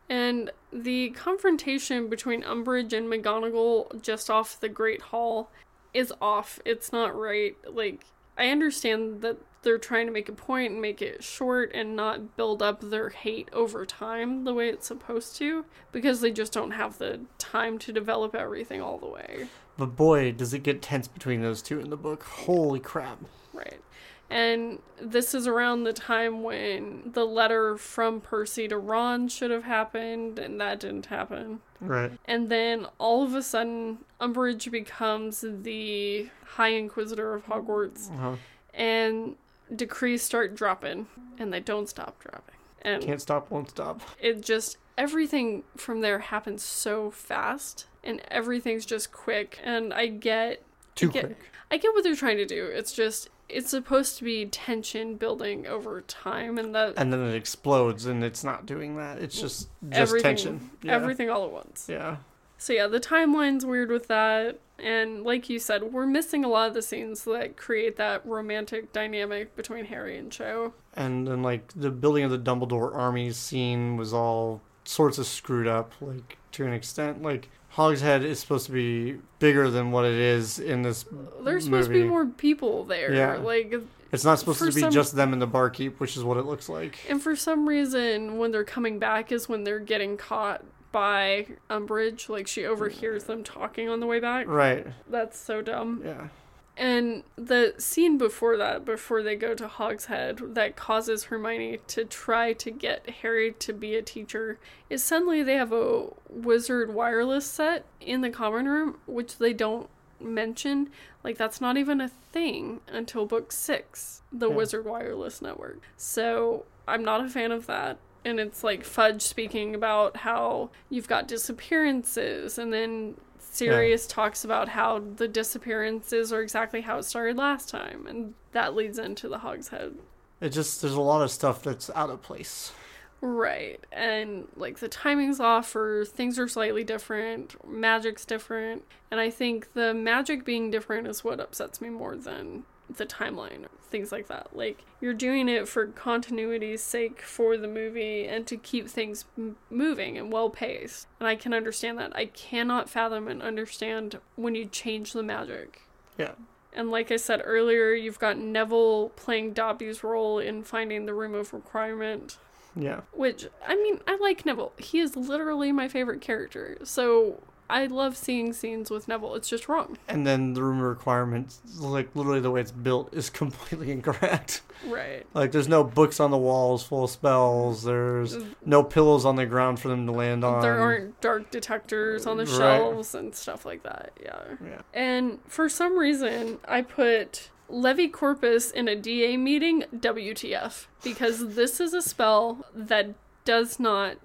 and 0.10 0.52
the 0.72 1.10
confrontation 1.12 2.08
between 2.10 2.44
Umbridge 2.44 2.94
and 2.94 3.08
McGonagall 3.12 4.02
just 4.04 4.30
off 4.30 4.60
the 4.60 4.70
Great 4.70 5.02
Hall 5.02 5.50
is 5.94 6.14
off. 6.22 6.60
It's 6.66 6.92
not 6.94 7.16
right. 7.20 7.56
Like, 7.68 8.06
I 8.38 8.50
understand 8.50 9.22
that 9.22 9.38
they're 9.64 9.78
trying 9.78 10.06
to 10.08 10.14
make 10.14 10.30
a 10.30 10.34
point 10.34 10.72
and 10.74 10.82
make 10.82 11.02
it 11.02 11.24
short 11.24 11.72
and 11.74 11.96
not 11.96 12.36
build 12.38 12.62
up 12.62 12.80
their 12.82 13.10
hate 13.10 13.50
over 13.54 13.86
time 13.86 14.44
the 14.44 14.54
way 14.54 14.70
it's 14.70 14.88
supposed 14.88 15.36
to 15.38 15.66
because 15.92 16.22
they 16.22 16.32
just 16.32 16.54
don't 16.54 16.72
have 16.72 16.98
the 17.00 17.22
time 17.38 17.78
to 17.80 17.92
develop 17.92 18.34
everything 18.36 18.82
all 18.82 18.98
the 18.98 19.08
way. 19.08 19.48
but 19.78 19.96
boy, 19.96 20.32
does 20.32 20.54
it 20.54 20.64
get 20.64 20.82
tense 20.82 21.08
between 21.08 21.42
those 21.42 21.62
two 21.62 21.80
in 21.80 21.90
the 21.90 21.98
book. 21.98 22.24
Holy 22.24 22.80
crap! 22.80 23.20
Right. 23.54 23.82
And 24.30 24.80
this 25.02 25.34
is 25.34 25.48
around 25.48 25.84
the 25.86 25.94
time 25.94 26.44
when 26.44 27.12
the 27.14 27.24
letter 27.26 27.78
from 27.78 28.20
Percy 28.20 28.68
to 28.68 28.78
Ron 28.78 29.30
should 29.30 29.52
have 29.52 29.64
happened, 29.64 30.38
and 30.38 30.60
that 30.60 30.82
didn't 30.82 31.06
happen. 31.06 31.62
Right. 31.80 32.12
And 32.26 32.50
then 32.50 32.88
all 32.98 33.24
of 33.24 33.34
a 33.36 33.42
sudden, 33.42 34.00
Umbridge 34.20 34.70
becomes 34.70 35.46
the 35.48 36.30
High 36.46 36.70
Inquisitor 36.74 37.34
of 37.36 37.46
Hogwarts, 37.46 38.12
Uh-huh. 38.12 38.36
and 38.74 39.38
decrees 39.76 40.22
start 40.24 40.56
dropping, 40.56 41.08
and 41.38 41.52
they 41.54 41.60
don't 41.60 41.88
stop 41.90 42.20
dropping. 42.20 42.56
And 42.82 43.04
Can't 43.04 43.22
stop, 43.22 43.50
won't 43.52 43.70
stop. 43.70 44.02
it 44.20 44.42
just, 44.42 44.78
everything 44.98 45.64
from 45.76 46.02
there 46.02 46.20
happens 46.20 46.64
so 46.64 47.12
fast, 47.12 47.88
and 48.04 48.22
everything's 48.30 48.86
just 48.86 49.12
quick. 49.12 49.60
And 49.64 49.94
I 49.94 50.08
get 50.08 50.64
Too 50.96 51.10
get- 51.12 51.26
quick. 51.26 51.38
I 51.70 51.78
get 51.78 51.94
what 51.94 52.04
they're 52.06 52.16
trying 52.16 52.38
to 52.38 52.46
do. 52.46 52.66
It's 52.66 52.94
just 52.94 53.30
it's 53.50 53.70
supposed 53.70 54.18
to 54.18 54.24
be 54.26 54.46
tension 54.46 55.16
building 55.16 55.68
over 55.68 56.02
time, 56.02 56.58
and 56.58 56.74
that 56.76 56.94
And 56.98 57.12
then 57.12 57.22
it 57.22 57.36
explodes, 57.36 58.06
and 58.06 58.24
it's 58.24 58.44
not 58.44 58.66
doing 58.66 58.96
that. 58.98 59.18
It's 59.20 59.40
just 59.40 59.70
just 59.90 59.94
everything, 59.94 60.24
tension. 60.36 60.70
Yeah. 60.84 60.94
everything 60.96 61.30
all 61.30 61.46
at 61.46 61.52
once. 61.52 61.88
Yeah. 61.90 62.18
So 62.58 62.74
yeah, 62.74 62.88
the 62.88 63.00
timeline's 63.00 63.66
weird 63.66 63.90
with 63.92 64.08
that, 64.08 64.60
and 64.80 65.24
like 65.24 65.50
you 65.50 65.60
said, 65.60 65.84
we're 65.94 66.08
missing 66.08 66.44
a 66.44 66.48
lot 66.48 66.68
of 66.70 66.74
the 66.74 66.82
scenes 66.82 67.24
that 67.26 67.56
create 67.58 67.98
that 67.98 68.26
romantic 68.26 68.92
dynamic 68.94 69.56
between 69.56 69.86
Harry 69.86 70.18
and 70.18 70.32
Cho. 70.32 70.74
And 70.96 71.28
then 71.28 71.44
like 71.44 71.72
the 71.76 71.92
building 71.92 72.24
of 72.24 72.32
the 72.32 72.40
Dumbledore 72.40 72.96
army 72.96 73.32
scene 73.32 73.96
was 73.98 74.14
all 74.14 74.62
sorts 74.86 75.18
of 75.18 75.28
screwed 75.28 75.68
up, 75.68 75.94
like 76.02 76.38
to 76.54 76.66
an 76.66 76.74
extent. 76.74 77.22
Like 77.22 77.50
Hogshead 77.70 78.24
is 78.24 78.40
supposed 78.40 78.66
to 78.68 78.72
be 78.72 79.18
bigger 79.40 79.70
than 79.70 79.92
what 79.92 80.06
it 80.06 80.16
is 80.16 80.58
in 80.58 80.82
this. 80.82 81.06
There's 81.44 81.66
supposed 81.66 81.90
to 81.90 81.94
be 81.94 82.04
more 82.04 82.26
people 82.26 82.84
there. 82.86 83.14
Yeah. 83.14 83.36
Like, 83.36 83.76
It's 84.12 84.24
not 84.26 84.40
supposed 84.40 84.60
to 84.60 84.66
be 84.72 84.82
some- 84.82 84.92
just 84.92 85.16
them 85.16 85.34
in 85.34 85.38
the 85.40 85.46
barkeep, 85.48 86.00
which 86.00 86.18
is 86.18 86.24
what 86.24 86.38
it 86.38 86.46
looks 86.46 86.70
like. 86.70 86.98
and 87.08 87.22
for 87.22 87.36
some 87.36 87.68
reason, 87.70 88.40
when 88.40 88.52
they're 88.52 88.64
coming 88.64 88.98
back, 88.98 89.32
is 89.32 89.48
when 89.48 89.64
they're 89.64 89.80
getting 89.80 90.18
caught 90.18 90.64
by 90.98 91.46
Umbridge. 91.70 92.28
Like 92.28 92.48
she 92.48 92.66
overhears 92.66 93.26
them 93.26 93.44
talking 93.44 93.88
on 93.88 94.00
the 94.00 94.08
way 94.08 94.20
back. 94.20 94.48
Right. 94.48 94.88
That's 95.08 95.38
so 95.38 95.62
dumb. 95.62 96.02
Yeah. 96.04 96.30
And 96.76 97.22
the 97.36 97.76
scene 97.78 98.18
before 98.18 98.58
that, 98.58 98.84
before 98.84 99.22
they 99.22 99.36
go 99.36 99.54
to 99.54 99.68
Hogshead, 99.68 100.56
that 100.56 100.76
causes 100.76 101.26
Hermione 101.26 101.80
to 101.90 102.04
try 102.06 102.54
to 102.54 102.72
get 102.72 103.08
Harry 103.22 103.52
to 103.60 103.74
be 103.74 103.96
a 103.96 104.02
teacher, 104.02 104.58
is 104.90 105.04
suddenly 105.04 105.44
they 105.44 105.56
have 105.56 105.72
a 105.72 106.08
wizard 106.30 106.92
wireless 106.94 107.46
set 107.46 107.86
in 108.02 108.22
the 108.22 108.30
common 108.32 108.68
room, 108.68 108.98
which 109.06 109.38
they 109.38 109.54
don't 109.54 109.90
mention. 110.20 110.90
Like, 111.24 111.38
that's 111.38 111.62
not 111.62 111.78
even 111.78 112.00
a 112.02 112.10
thing 112.10 112.82
until 112.88 113.26
book 113.28 113.52
six, 113.52 114.22
the 114.32 114.50
Yeah. 114.50 114.56
wizard 114.56 114.86
wireless 114.86 115.42
network. 115.44 115.80
So, 115.96 116.66
I'm 116.88 117.04
not 117.04 117.22
a 117.26 117.28
fan 117.30 117.52
of 117.52 117.66
that. 117.68 117.98
And 118.28 118.42
it's 118.42 118.62
like 118.62 118.84
Fudge 118.84 119.22
speaking 119.22 119.74
about 119.74 120.18
how 120.18 120.70
you've 120.90 121.08
got 121.08 121.30
disappearances, 121.30 122.58
and 122.58 122.74
then 122.74 123.16
Sirius 123.40 124.06
talks 124.06 124.44
about 124.44 124.68
how 124.68 125.00
the 125.16 125.30
disappearances 125.30 126.34
are 126.34 126.42
exactly 126.42 126.82
how 126.82 126.98
it 126.98 127.04
started 127.04 127.38
last 127.38 127.70
time, 127.70 128.06
and 128.06 128.34
that 128.52 128.76
leads 128.76 129.00
into 129.00 129.30
the 129.30 129.38
Hogshead. 129.38 129.96
It 130.42 130.50
just 130.50 130.82
there's 130.82 130.94
a 130.94 131.00
lot 131.00 131.22
of 131.22 131.32
stuff 131.32 131.64
that's 131.64 131.90
out 131.96 132.10
of 132.10 132.22
place. 132.22 132.74
Right, 133.22 133.80
and 133.94 134.50
like 134.58 134.80
the 134.80 134.90
timing's 134.90 135.40
off, 135.40 135.74
or 135.74 136.04
things 136.04 136.38
are 136.38 136.50
slightly 136.50 136.84
different, 136.84 137.56
magic's 137.66 138.26
different, 138.26 138.84
and 139.10 139.22
I 139.22 139.30
think 139.30 139.72
the 139.72 139.94
magic 139.94 140.44
being 140.44 140.70
different 140.70 141.08
is 141.08 141.24
what 141.24 141.40
upsets 141.40 141.80
me 141.80 141.88
more 141.88 142.18
than 142.18 142.66
the 142.90 143.06
timeline, 143.06 143.66
things 143.90 144.12
like 144.12 144.28
that. 144.28 144.56
Like, 144.56 144.84
you're 145.02 145.14
doing 145.14 145.50
it 145.50 145.68
for 145.68 145.88
continuity's 145.88 146.82
sake 146.82 147.22
for 147.22 147.58
the 147.58 147.68
movie 147.68 148.26
and 148.28 148.48
to 148.48 148.58
keep 148.58 148.88
things 148.88 149.26
m- 149.38 149.58
moving 149.70 150.18
and 150.18 150.32
well 150.32 150.50
paced, 150.50 151.08
and 151.20 151.28
I 151.28 151.36
can 151.36 151.54
understand 151.54 151.98
that. 152.00 152.16
I 152.16 152.26
cannot 152.26 152.90
fathom 152.90 153.28
and 153.28 153.42
understand 153.42 154.20
when 154.36 154.56
you 154.56 154.66
change 154.66 155.14
the 155.14 155.24
magic. 155.24 155.82
Yeah. 156.18 156.34
And 156.74 156.92
like 156.92 157.12
I 157.12 157.18
said 157.18 157.42
earlier, 157.44 157.94
you've 157.94 158.20
got 158.20 158.38
Neville 158.38 159.10
playing 159.10 159.54
Dobby's 159.54 160.04
role 160.04 160.40
in 160.40 160.64
finding 160.64 161.06
the 161.06 161.14
room 161.14 161.34
of 161.34 161.54
requirement. 161.54 162.38
Yeah. 162.76 163.02
Which, 163.14 163.48
I 163.68 163.76
mean, 163.76 164.00
I 164.08 164.18
like 164.18 164.46
Neville. 164.46 164.74
He 164.78 165.00
is 165.00 165.16
literally 165.16 165.72
my 165.72 165.88
favorite 165.88 166.22
character. 166.22 166.78
So 166.84 167.42
I 167.70 167.86
love 167.88 168.16
seeing 168.16 168.54
scenes 168.54 168.90
with 168.90 169.08
Neville. 169.08 169.36
It's 169.36 169.50
just 169.50 169.68
wrong. 169.68 169.98
And 170.08 170.26
then 170.26 170.54
the 170.54 170.64
room 170.64 170.80
requirements, 170.80 171.60
like 171.80 172.16
literally 172.16 172.40
the 172.40 172.52
way 172.52 172.62
it's 172.62 172.72
built, 172.72 173.14
is 173.14 173.30
completely 173.42 173.92
incorrect. 173.92 174.62
Right. 174.86 175.26
Like 175.34 175.52
there's 175.52 175.68
no 175.68 175.84
books 175.84 176.20
on 176.20 176.32
the 176.32 176.38
walls 176.38 176.84
full 176.84 177.06
of 177.06 177.10
spells. 177.10 177.84
There's 177.84 178.38
mm. 178.38 178.56
no 178.66 178.84
pillows 178.84 179.26
on 179.26 179.36
the 179.36 179.46
ground 179.46 179.80
for 179.80 179.90
them 179.90 180.06
to 180.06 180.12
land 180.12 180.44
on. 180.44 180.62
There 180.62 180.80
aren't 180.80 181.20
dark 181.20 181.52
detectors 181.52 182.26
on 182.26 182.38
the 182.38 182.46
Right. 182.46 182.58
shelves 182.58 183.14
and 183.16 183.36
stuff 183.36 183.66
like 183.66 183.84
that. 183.84 184.14
Yeah. 184.22 184.44
Yeah. 184.64 184.82
And 184.94 185.40
for 185.48 185.68
some 185.68 185.98
reason, 185.98 186.60
I 186.68 186.82
put 186.82 187.50
Levicorpus 187.70 188.72
in 188.74 188.88
a 188.88 188.96
DA 188.96 189.38
meeting, 189.38 189.84
WTF. 189.96 190.88
Because 191.04 191.56
this 191.56 191.80
is 191.80 191.94
a 191.94 192.02
spell 192.02 192.66
that 192.74 193.14
does 193.46 193.80
not 193.80 194.18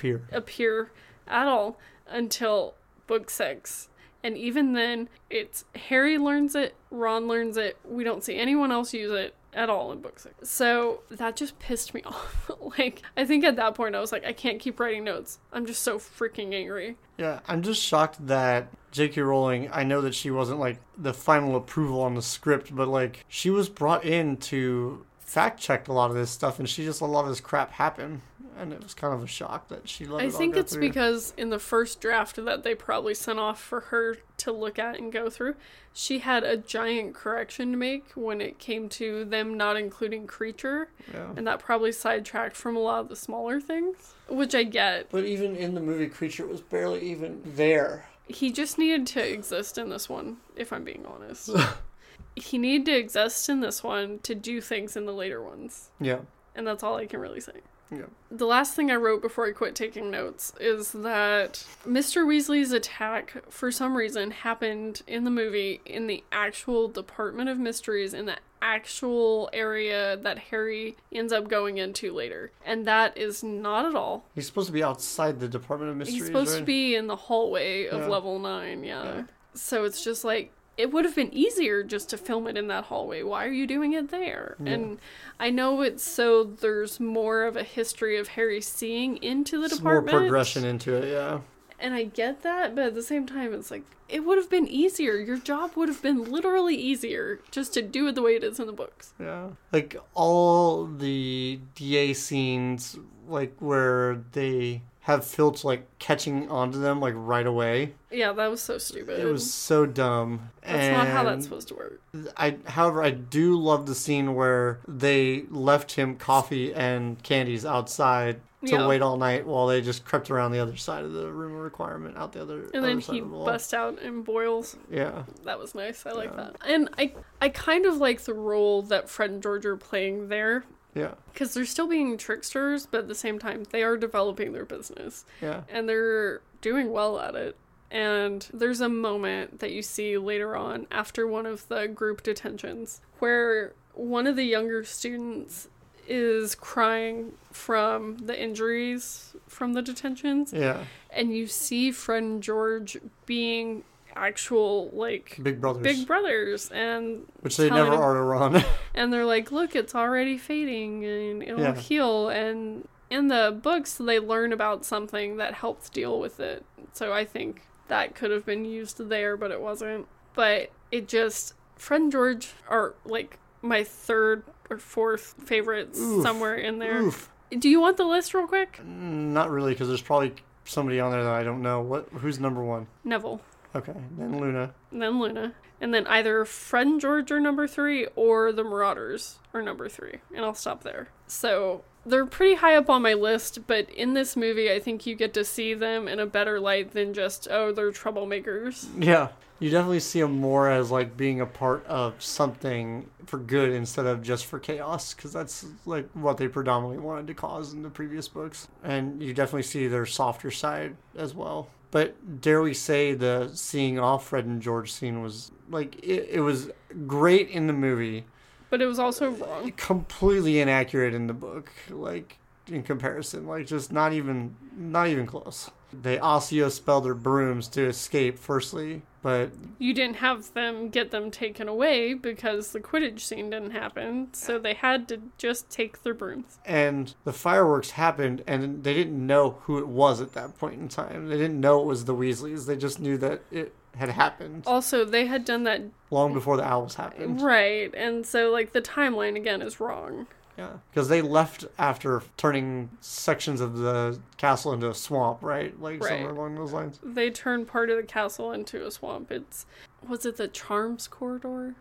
here. 0.00 0.26
appear 0.32 0.90
at 1.26 1.46
all 1.46 1.78
until 2.06 2.74
book 3.06 3.30
six. 3.30 3.88
And 4.24 4.38
even 4.38 4.72
then, 4.72 5.08
it's 5.30 5.64
Harry 5.74 6.16
learns 6.16 6.54
it, 6.54 6.76
Ron 6.90 7.26
learns 7.26 7.56
it, 7.56 7.76
we 7.84 8.04
don't 8.04 8.22
see 8.22 8.36
anyone 8.36 8.70
else 8.70 8.94
use 8.94 9.10
it, 9.10 9.34
at 9.54 9.68
all 9.68 9.92
in 9.92 10.00
book 10.00 10.18
six. 10.18 10.48
So 10.48 11.02
that 11.10 11.36
just 11.36 11.58
pissed 11.58 11.94
me 11.94 12.02
off. 12.06 12.50
like, 12.78 13.02
I 13.16 13.24
think 13.24 13.44
at 13.44 13.56
that 13.56 13.74
point 13.74 13.94
I 13.94 14.00
was 14.00 14.12
like, 14.12 14.24
I 14.24 14.32
can't 14.32 14.60
keep 14.60 14.80
writing 14.80 15.04
notes. 15.04 15.38
I'm 15.52 15.66
just 15.66 15.82
so 15.82 15.98
freaking 15.98 16.54
angry. 16.54 16.96
Yeah, 17.18 17.40
I'm 17.46 17.62
just 17.62 17.82
shocked 17.82 18.26
that 18.26 18.68
J.K. 18.90 19.20
Rowling, 19.22 19.70
I 19.72 19.84
know 19.84 20.00
that 20.02 20.14
she 20.14 20.30
wasn't 20.30 20.60
like 20.60 20.78
the 20.96 21.14
final 21.14 21.56
approval 21.56 22.00
on 22.02 22.14
the 22.14 22.22
script, 22.22 22.74
but 22.74 22.88
like 22.88 23.24
she 23.28 23.50
was 23.50 23.68
brought 23.68 24.04
in 24.04 24.36
to 24.38 25.04
fact 25.20 25.60
check 25.60 25.88
a 25.88 25.92
lot 25.92 26.10
of 26.10 26.16
this 26.16 26.30
stuff 26.30 26.58
and 26.58 26.68
she 26.68 26.84
just 26.84 27.00
let 27.00 27.08
a 27.08 27.10
lot 27.10 27.22
of 27.22 27.30
this 27.30 27.40
crap 27.40 27.72
happen. 27.72 28.22
And 28.58 28.72
it 28.72 28.82
was 28.82 28.94
kind 28.94 29.14
of 29.14 29.22
a 29.22 29.26
shock 29.26 29.68
that 29.68 29.88
she 29.88 30.04
let 30.06 30.20
I 30.22 30.24
it 30.26 30.32
all 30.32 30.38
think 30.38 30.54
go 30.54 30.60
it's 30.60 30.72
through. 30.74 30.82
because 30.82 31.32
in 31.36 31.50
the 31.50 31.58
first 31.58 32.00
draft 32.00 32.36
that 32.44 32.62
they 32.62 32.74
probably 32.74 33.14
sent 33.14 33.38
off 33.38 33.60
for 33.60 33.80
her 33.80 34.18
to 34.38 34.52
look 34.52 34.78
at 34.78 34.98
and 34.98 35.10
go 35.12 35.30
through, 35.30 35.54
she 35.92 36.18
had 36.20 36.44
a 36.44 36.56
giant 36.56 37.14
correction 37.14 37.72
to 37.72 37.76
make 37.78 38.10
when 38.14 38.40
it 38.40 38.58
came 38.58 38.88
to 38.90 39.24
them 39.24 39.56
not 39.56 39.76
including 39.76 40.26
Kreacher, 40.26 40.86
Yeah. 41.12 41.32
and 41.36 41.46
that 41.46 41.58
probably 41.60 41.92
sidetracked 41.92 42.56
from 42.56 42.76
a 42.76 42.80
lot 42.80 43.00
of 43.00 43.08
the 43.08 43.16
smaller 43.16 43.60
things, 43.60 44.14
which 44.28 44.54
I 44.54 44.64
get. 44.64 45.10
But 45.10 45.24
even 45.24 45.56
in 45.56 45.74
the 45.74 45.80
movie, 45.80 46.08
Kreacher 46.08 46.46
was 46.48 46.60
barely 46.60 47.00
even 47.10 47.42
there. 47.44 48.06
He 48.28 48.52
just 48.52 48.78
needed 48.78 49.06
to 49.08 49.32
exist 49.32 49.78
in 49.78 49.88
this 49.88 50.08
one, 50.08 50.38
if 50.56 50.72
I'm 50.72 50.84
being 50.84 51.04
honest. 51.06 51.50
he 52.36 52.56
needed 52.58 52.86
to 52.86 52.96
exist 52.96 53.48
in 53.48 53.60
this 53.60 53.82
one 53.82 54.18
to 54.20 54.34
do 54.34 54.60
things 54.60 54.96
in 54.96 55.06
the 55.06 55.12
later 55.12 55.42
ones, 55.42 55.90
Yeah. 56.00 56.20
and 56.54 56.66
that's 56.66 56.82
all 56.82 56.96
I 56.96 57.06
can 57.06 57.20
really 57.20 57.40
say. 57.40 57.60
Yeah. 57.92 58.06
The 58.30 58.46
last 58.46 58.74
thing 58.74 58.90
I 58.90 58.96
wrote 58.96 59.20
before 59.20 59.46
I 59.46 59.52
quit 59.52 59.74
taking 59.74 60.10
notes 60.10 60.52
is 60.58 60.92
that 60.92 61.64
Mr. 61.86 62.26
Weasley's 62.26 62.72
attack, 62.72 63.34
for 63.50 63.70
some 63.70 63.94
reason, 63.94 64.30
happened 64.30 65.02
in 65.06 65.24
the 65.24 65.30
movie 65.30 65.80
in 65.84 66.06
the 66.06 66.24
actual 66.32 66.88
Department 66.88 67.50
of 67.50 67.58
Mysteries, 67.58 68.14
in 68.14 68.24
the 68.26 68.36
actual 68.62 69.50
area 69.52 70.16
that 70.16 70.38
Harry 70.38 70.96
ends 71.12 71.32
up 71.32 71.48
going 71.48 71.78
into 71.78 72.12
later. 72.12 72.52
And 72.64 72.86
that 72.86 73.18
is 73.18 73.42
not 73.42 73.84
at 73.84 73.94
all. 73.94 74.24
He's 74.34 74.46
supposed 74.46 74.68
to 74.68 74.72
be 74.72 74.82
outside 74.84 75.40
the 75.40 75.48
Department 75.48 75.90
of 75.90 75.96
Mysteries. 75.98 76.18
He's 76.20 76.26
supposed 76.26 76.52
right? 76.52 76.60
to 76.60 76.64
be 76.64 76.94
in 76.94 77.08
the 77.08 77.16
hallway 77.16 77.86
of 77.88 78.00
Yeah. 78.02 78.08
level 78.08 78.38
9, 78.38 78.84
yeah. 78.84 79.04
Yeah. 79.04 79.22
So 79.54 79.84
it's 79.84 80.02
just 80.02 80.24
like. 80.24 80.52
It 80.76 80.90
would 80.90 81.04
have 81.04 81.14
been 81.14 81.32
easier 81.34 81.82
just 81.82 82.08
to 82.10 82.16
film 82.16 82.46
it 82.46 82.56
in 82.56 82.68
that 82.68 82.84
hallway. 82.84 83.22
Why 83.22 83.44
are 83.44 83.52
you 83.52 83.66
doing 83.66 83.92
it 83.92 84.10
there? 84.10 84.56
Yeah. 84.58 84.72
And 84.72 84.98
I 85.38 85.50
know 85.50 85.82
it's 85.82 86.02
so 86.02 86.44
there's 86.44 86.98
more 86.98 87.44
of 87.44 87.56
a 87.56 87.62
history 87.62 88.16
of 88.18 88.28
Harry 88.28 88.60
seeing 88.60 89.22
into 89.22 89.60
the 89.60 89.68
department, 89.68 90.12
more 90.12 90.20
progression 90.22 90.64
into 90.64 90.94
it, 90.94 91.12
yeah. 91.12 91.40
And 91.78 91.94
I 91.94 92.04
get 92.04 92.42
that, 92.42 92.74
but 92.74 92.84
at 92.84 92.94
the 92.94 93.02
same 93.02 93.26
time, 93.26 93.52
it's 93.52 93.70
like, 93.70 93.82
it 94.08 94.24
would 94.24 94.38
have 94.38 94.48
been 94.48 94.68
easier. 94.68 95.16
Your 95.16 95.36
job 95.36 95.72
would 95.74 95.88
have 95.88 96.00
been 96.00 96.30
literally 96.30 96.76
easier 96.76 97.40
just 97.50 97.74
to 97.74 97.82
do 97.82 98.06
it 98.06 98.14
the 98.14 98.22
way 98.22 98.36
it 98.36 98.44
is 98.44 98.60
in 98.60 98.66
the 98.66 98.72
books. 98.72 99.14
Yeah. 99.18 99.48
Like 99.72 99.96
all 100.14 100.86
the 100.86 101.58
DA 101.74 102.14
scenes, 102.14 102.98
like 103.26 103.56
where 103.58 104.22
they 104.32 104.82
have 105.02 105.24
Filch 105.24 105.64
like 105.64 105.86
catching 105.98 106.48
onto 106.48 106.80
them 106.80 107.00
like 107.00 107.14
right 107.16 107.46
away. 107.46 107.92
Yeah, 108.10 108.32
that 108.32 108.50
was 108.50 108.60
so 108.60 108.78
stupid. 108.78 109.18
It 109.18 109.24
was 109.26 109.52
so 109.52 109.84
dumb. 109.84 110.50
That's 110.62 110.96
not 110.96 111.08
how 111.08 111.24
that's 111.24 111.44
supposed 111.44 111.68
to 111.68 111.74
work. 111.74 112.00
I, 112.36 112.56
however, 112.66 113.02
I 113.02 113.10
do 113.10 113.58
love 113.58 113.86
the 113.86 113.94
scene 113.96 114.34
where 114.34 114.78
they 114.86 115.44
left 115.50 115.92
him 115.92 116.14
coffee 116.16 116.72
and 116.72 117.20
candies 117.22 117.64
outside 117.66 118.40
to 118.64 118.70
Yeah. 118.76 118.86
wait 118.86 119.02
all 119.02 119.16
night 119.16 119.44
while 119.44 119.66
they 119.66 119.80
just 119.80 120.04
crept 120.04 120.30
around 120.30 120.52
the 120.52 120.60
other 120.60 120.76
side 120.76 121.04
of 121.04 121.12
the 121.12 121.32
room 121.32 121.56
requirement, 121.56 122.16
out 122.16 122.32
the 122.32 122.42
other. 122.42 122.70
And 122.72 122.84
then 122.84 123.00
he 123.00 123.18
the 123.18 123.26
busts 123.26 123.74
out 123.74 123.98
in 123.98 124.22
boils. 124.22 124.76
Yeah, 124.88 125.24
That 125.44 125.58
was 125.58 125.74
nice. 125.74 126.06
I 126.06 126.12
like 126.12 126.30
Yeah. 126.30 126.36
that. 126.36 126.56
And 126.64 126.88
I, 126.96 127.12
I 127.40 127.48
kind 127.48 127.86
of 127.86 127.96
like 127.96 128.20
the 128.20 128.34
role 128.34 128.82
that 128.82 129.08
Fred 129.08 129.30
and 129.30 129.42
George 129.42 129.66
are 129.66 129.76
playing 129.76 130.28
there. 130.28 130.64
Yeah, 130.94 131.14
Because 131.32 131.54
they're 131.54 131.64
still 131.64 131.88
being 131.88 132.18
tricksters, 132.18 132.86
but 132.86 133.00
at 133.00 133.08
the 133.08 133.14
same 133.14 133.38
time, 133.38 133.64
they 133.70 133.82
are 133.82 133.96
developing 133.96 134.52
their 134.52 134.66
business. 134.66 135.24
yeah, 135.40 135.62
and 135.70 135.88
they're 135.88 136.42
doing 136.60 136.92
well 136.92 137.18
at 137.18 137.34
it. 137.34 137.56
And 137.90 138.46
there's 138.54 138.80
a 138.80 138.88
moment 138.88 139.60
that 139.60 139.70
you 139.72 139.82
see 139.82 140.16
later 140.16 140.56
on 140.56 140.86
after 140.90 141.26
one 141.26 141.44
of 141.44 141.68
the 141.68 141.86
group 141.88 142.22
detentions 142.22 143.02
where 143.18 143.74
one 143.94 144.26
of 144.26 144.36
the 144.36 144.44
younger 144.44 144.82
students 144.82 145.68
is 146.08 146.54
crying 146.54 147.32
from 147.50 148.16
the 148.18 148.40
injuries 148.40 149.34
from 149.46 149.74
the 149.74 149.82
detentions 149.82 150.52
yeah. 150.52 150.84
and 151.10 151.36
you 151.36 151.46
see 151.46 151.92
Fred 151.92 152.22
and 152.22 152.42
George 152.42 152.96
being 153.26 153.84
actual 154.16 154.90
like 154.92 155.38
Big 155.42 155.60
brothers, 155.60 155.82
big 155.82 156.06
brothers 156.06 156.70
and 156.70 157.22
which 157.40 157.56
they 157.56 157.70
never 157.70 157.94
are 157.94 158.14
to 158.14 158.20
Ron. 158.20 158.64
and 158.94 159.12
they're 159.12 159.24
like, 159.26 159.50
"Look, 159.52 159.74
it's 159.76 159.94
already 159.94 160.38
fading, 160.38 161.04
and 161.04 161.42
it'll 161.42 161.60
Yeah. 161.60 161.74
heal." 161.74 162.28
And 162.28 162.86
in 163.10 163.28
the 163.28 163.58
books, 163.62 163.94
they 163.94 164.18
learn 164.18 164.52
about 164.52 164.84
something 164.84 165.36
that 165.36 165.54
helps 165.54 165.88
deal 165.90 166.18
with 166.18 166.40
it. 166.40 166.64
So 166.92 167.12
I 167.12 167.24
think 167.24 167.62
that 167.88 168.14
could 168.14 168.30
have 168.30 168.46
been 168.46 168.64
used 168.64 169.08
there, 169.08 169.36
but 169.36 169.50
it 169.50 169.60
wasn't. 169.60 170.06
But 170.34 170.70
it 170.90 171.08
just 171.08 171.54
Fred 171.76 172.00
and 172.02 172.12
George 172.12 172.50
are 172.68 172.94
like 173.04 173.38
my 173.60 173.84
third 173.84 174.44
or 174.70 174.78
fourth 174.78 175.34
favorites 175.44 175.98
Oof. 176.00 176.22
somewhere 176.22 176.54
in 176.56 176.78
there. 176.78 177.02
Oof. 177.02 177.28
Do 177.58 177.68
you 177.68 177.80
want 177.80 177.98
the 177.98 178.04
list 178.04 178.32
real 178.32 178.46
quick? 178.46 178.80
Not 178.84 179.50
really, 179.50 179.72
because 179.72 179.88
there's 179.88 180.00
probably 180.00 180.32
somebody 180.64 181.00
on 181.00 181.12
there 181.12 181.22
that 181.24 181.34
I 181.34 181.42
don't 181.42 181.60
know. 181.60 181.80
What? 181.82 182.08
Who's 182.14 182.40
number 182.40 182.64
one? 182.64 182.86
Neville, 183.04 183.42
Okay, 183.74 183.94
then 184.18 184.38
Luna. 184.38 184.74
then 184.90 185.18
Luna, 185.18 185.54
and 185.80 185.94
then 185.94 186.06
either 186.06 186.44
Fred 186.44 186.86
and 186.86 187.00
George 187.00 187.30
are 187.30 187.40
number 187.40 187.66
three 187.66 188.06
or 188.16 188.52
the 188.52 188.62
Marauders 188.62 189.38
are 189.54 189.62
number 189.62 189.88
three, 189.88 190.18
and 190.34 190.44
I'll 190.44 190.54
stop 190.54 190.82
there. 190.82 191.08
So 191.26 191.82
they're 192.04 192.26
pretty 192.26 192.56
high 192.56 192.76
up 192.76 192.90
on 192.90 193.00
my 193.02 193.14
list, 193.14 193.66
but 193.66 193.88
in 193.90 194.12
this 194.12 194.36
movie, 194.36 194.70
I 194.70 194.78
think 194.78 195.06
you 195.06 195.14
get 195.14 195.32
to 195.34 195.44
see 195.44 195.72
them 195.72 196.06
in 196.06 196.20
a 196.20 196.26
better 196.26 196.60
light 196.60 196.92
than 196.92 197.14
just 197.14 197.48
oh 197.50 197.72
they're 197.72 197.92
troublemakers. 197.92 198.88
Yeah, 198.98 199.28
you 199.58 199.70
definitely 199.70 200.00
see 200.00 200.20
them 200.20 200.38
more 200.38 200.68
as 200.68 200.90
like 200.90 201.16
being 201.16 201.40
a 201.40 201.46
part 201.46 201.86
of 201.86 202.22
something 202.22 203.08
for 203.24 203.38
good 203.38 203.70
instead 203.70 204.04
of 204.04 204.22
just 204.22 204.44
for 204.44 204.58
chaos, 204.58 205.14
because 205.14 205.32
that's 205.32 205.64
like 205.86 206.10
what 206.12 206.36
they 206.36 206.48
predominantly 206.48 206.98
wanted 206.98 207.26
to 207.28 207.34
cause 207.34 207.72
in 207.72 207.82
the 207.82 207.90
previous 207.90 208.28
books. 208.28 208.68
And 208.82 209.22
you 209.22 209.32
definitely 209.32 209.62
see 209.62 209.86
their 209.86 210.04
softer 210.04 210.50
side 210.50 210.96
as 211.16 211.34
well. 211.34 211.68
But 211.92 212.40
dare 212.40 212.60
we 212.62 212.74
say 212.74 213.14
the 213.14 213.50
seeing 213.54 214.00
off 214.00 214.26
Fred 214.28 214.46
and 214.46 214.60
George 214.60 214.90
scene 214.90 215.22
was 215.22 215.52
like 215.70 215.94
it, 216.02 216.26
it 216.30 216.40
was 216.40 216.70
great 217.06 217.48
in 217.50 217.68
the 217.68 217.72
movie, 217.72 218.24
But 218.70 218.82
it 218.82 218.86
was 218.86 218.98
also 218.98 219.30
wrong. 219.30 219.70
completely 219.76 220.58
inaccurate 220.58 221.14
in 221.14 221.26
the 221.28 221.34
book. 221.34 221.70
Like 221.90 222.38
in 222.66 222.82
comparison, 222.82 223.46
like 223.46 223.66
just 223.66 223.92
not 223.92 224.12
even 224.12 224.56
not 224.76 225.08
even 225.08 225.26
close. 225.26 225.70
They 225.92 226.18
Accio 226.18 226.70
spell 226.70 227.00
their 227.00 227.14
brooms 227.14 227.68
to 227.68 227.86
escape 227.86 228.38
firstly, 228.38 229.02
but 229.22 229.50
You 229.78 229.92
didn't 229.94 230.16
have 230.16 230.52
them 230.54 230.88
get 230.88 231.10
them 231.10 231.30
taken 231.30 231.68
away 231.68 232.14
because 232.14 232.72
the 232.72 232.80
Quidditch 232.80 233.20
scene 233.20 233.50
didn't 233.50 233.70
happen, 233.72 234.28
so 234.32 234.58
they 234.58 234.74
had 234.74 235.06
to 235.08 235.20
just 235.38 235.70
take 235.70 236.02
their 236.02 236.14
brooms. 236.14 236.58
and 236.64 237.14
the 237.24 237.32
fireworks 237.32 237.90
happened 237.92 238.42
and 238.46 238.82
they 238.84 238.94
didn't 238.94 239.26
know 239.26 239.58
who 239.62 239.78
it 239.78 239.86
was 239.86 240.20
at 240.20 240.32
that 240.32 240.58
point 240.58 240.80
in 240.80 240.88
time. 240.88 241.28
They 241.28 241.36
didn't 241.36 241.60
know 241.60 241.80
it 241.80 241.86
was 241.86 242.04
the 242.06 242.14
Weasleys. 242.14 242.66
They 242.66 242.76
just 242.76 242.98
knew 243.00 243.16
that 243.18 243.42
it 243.50 243.74
had 243.96 244.08
happened 244.08 244.62
Also, 244.66 245.04
they 245.04 245.26
had 245.26 245.44
done 245.44 245.64
that 245.64 245.82
long 246.10 246.32
before 246.32 246.56
the 246.56 246.64
owls 246.64 246.94
happened. 246.94 247.42
right, 247.42 247.94
and 247.94 248.24
so 248.26 248.50
like 248.50 248.72
the 248.72 248.80
timeline 248.80 249.36
again 249.36 249.60
is 249.60 249.78
wrong. 249.80 250.26
Yeah, 250.58 250.72
because 250.90 251.08
they 251.08 251.22
left 251.22 251.64
after 251.78 252.22
turning 252.36 252.90
sections 253.00 253.60
of 253.60 253.78
the 253.78 254.18
castle 254.36 254.72
into 254.72 254.90
a 254.90 254.94
swamp, 254.94 255.38
right? 255.42 255.78
Like 255.80 256.02
Right. 256.02 256.10
somewhere 256.10 256.30
along 256.32 256.56
those 256.56 256.72
lines. 256.72 257.00
They 257.02 257.30
turned 257.30 257.68
part 257.68 257.88
of 257.88 257.96
the 257.96 258.02
castle 258.02 258.52
into 258.52 258.86
a 258.86 258.90
swamp. 258.90 259.32
It's 259.32 259.64
was 260.06 260.26
it 260.26 260.36
the 260.36 260.48
Charms 260.48 261.08
corridor? 261.08 261.74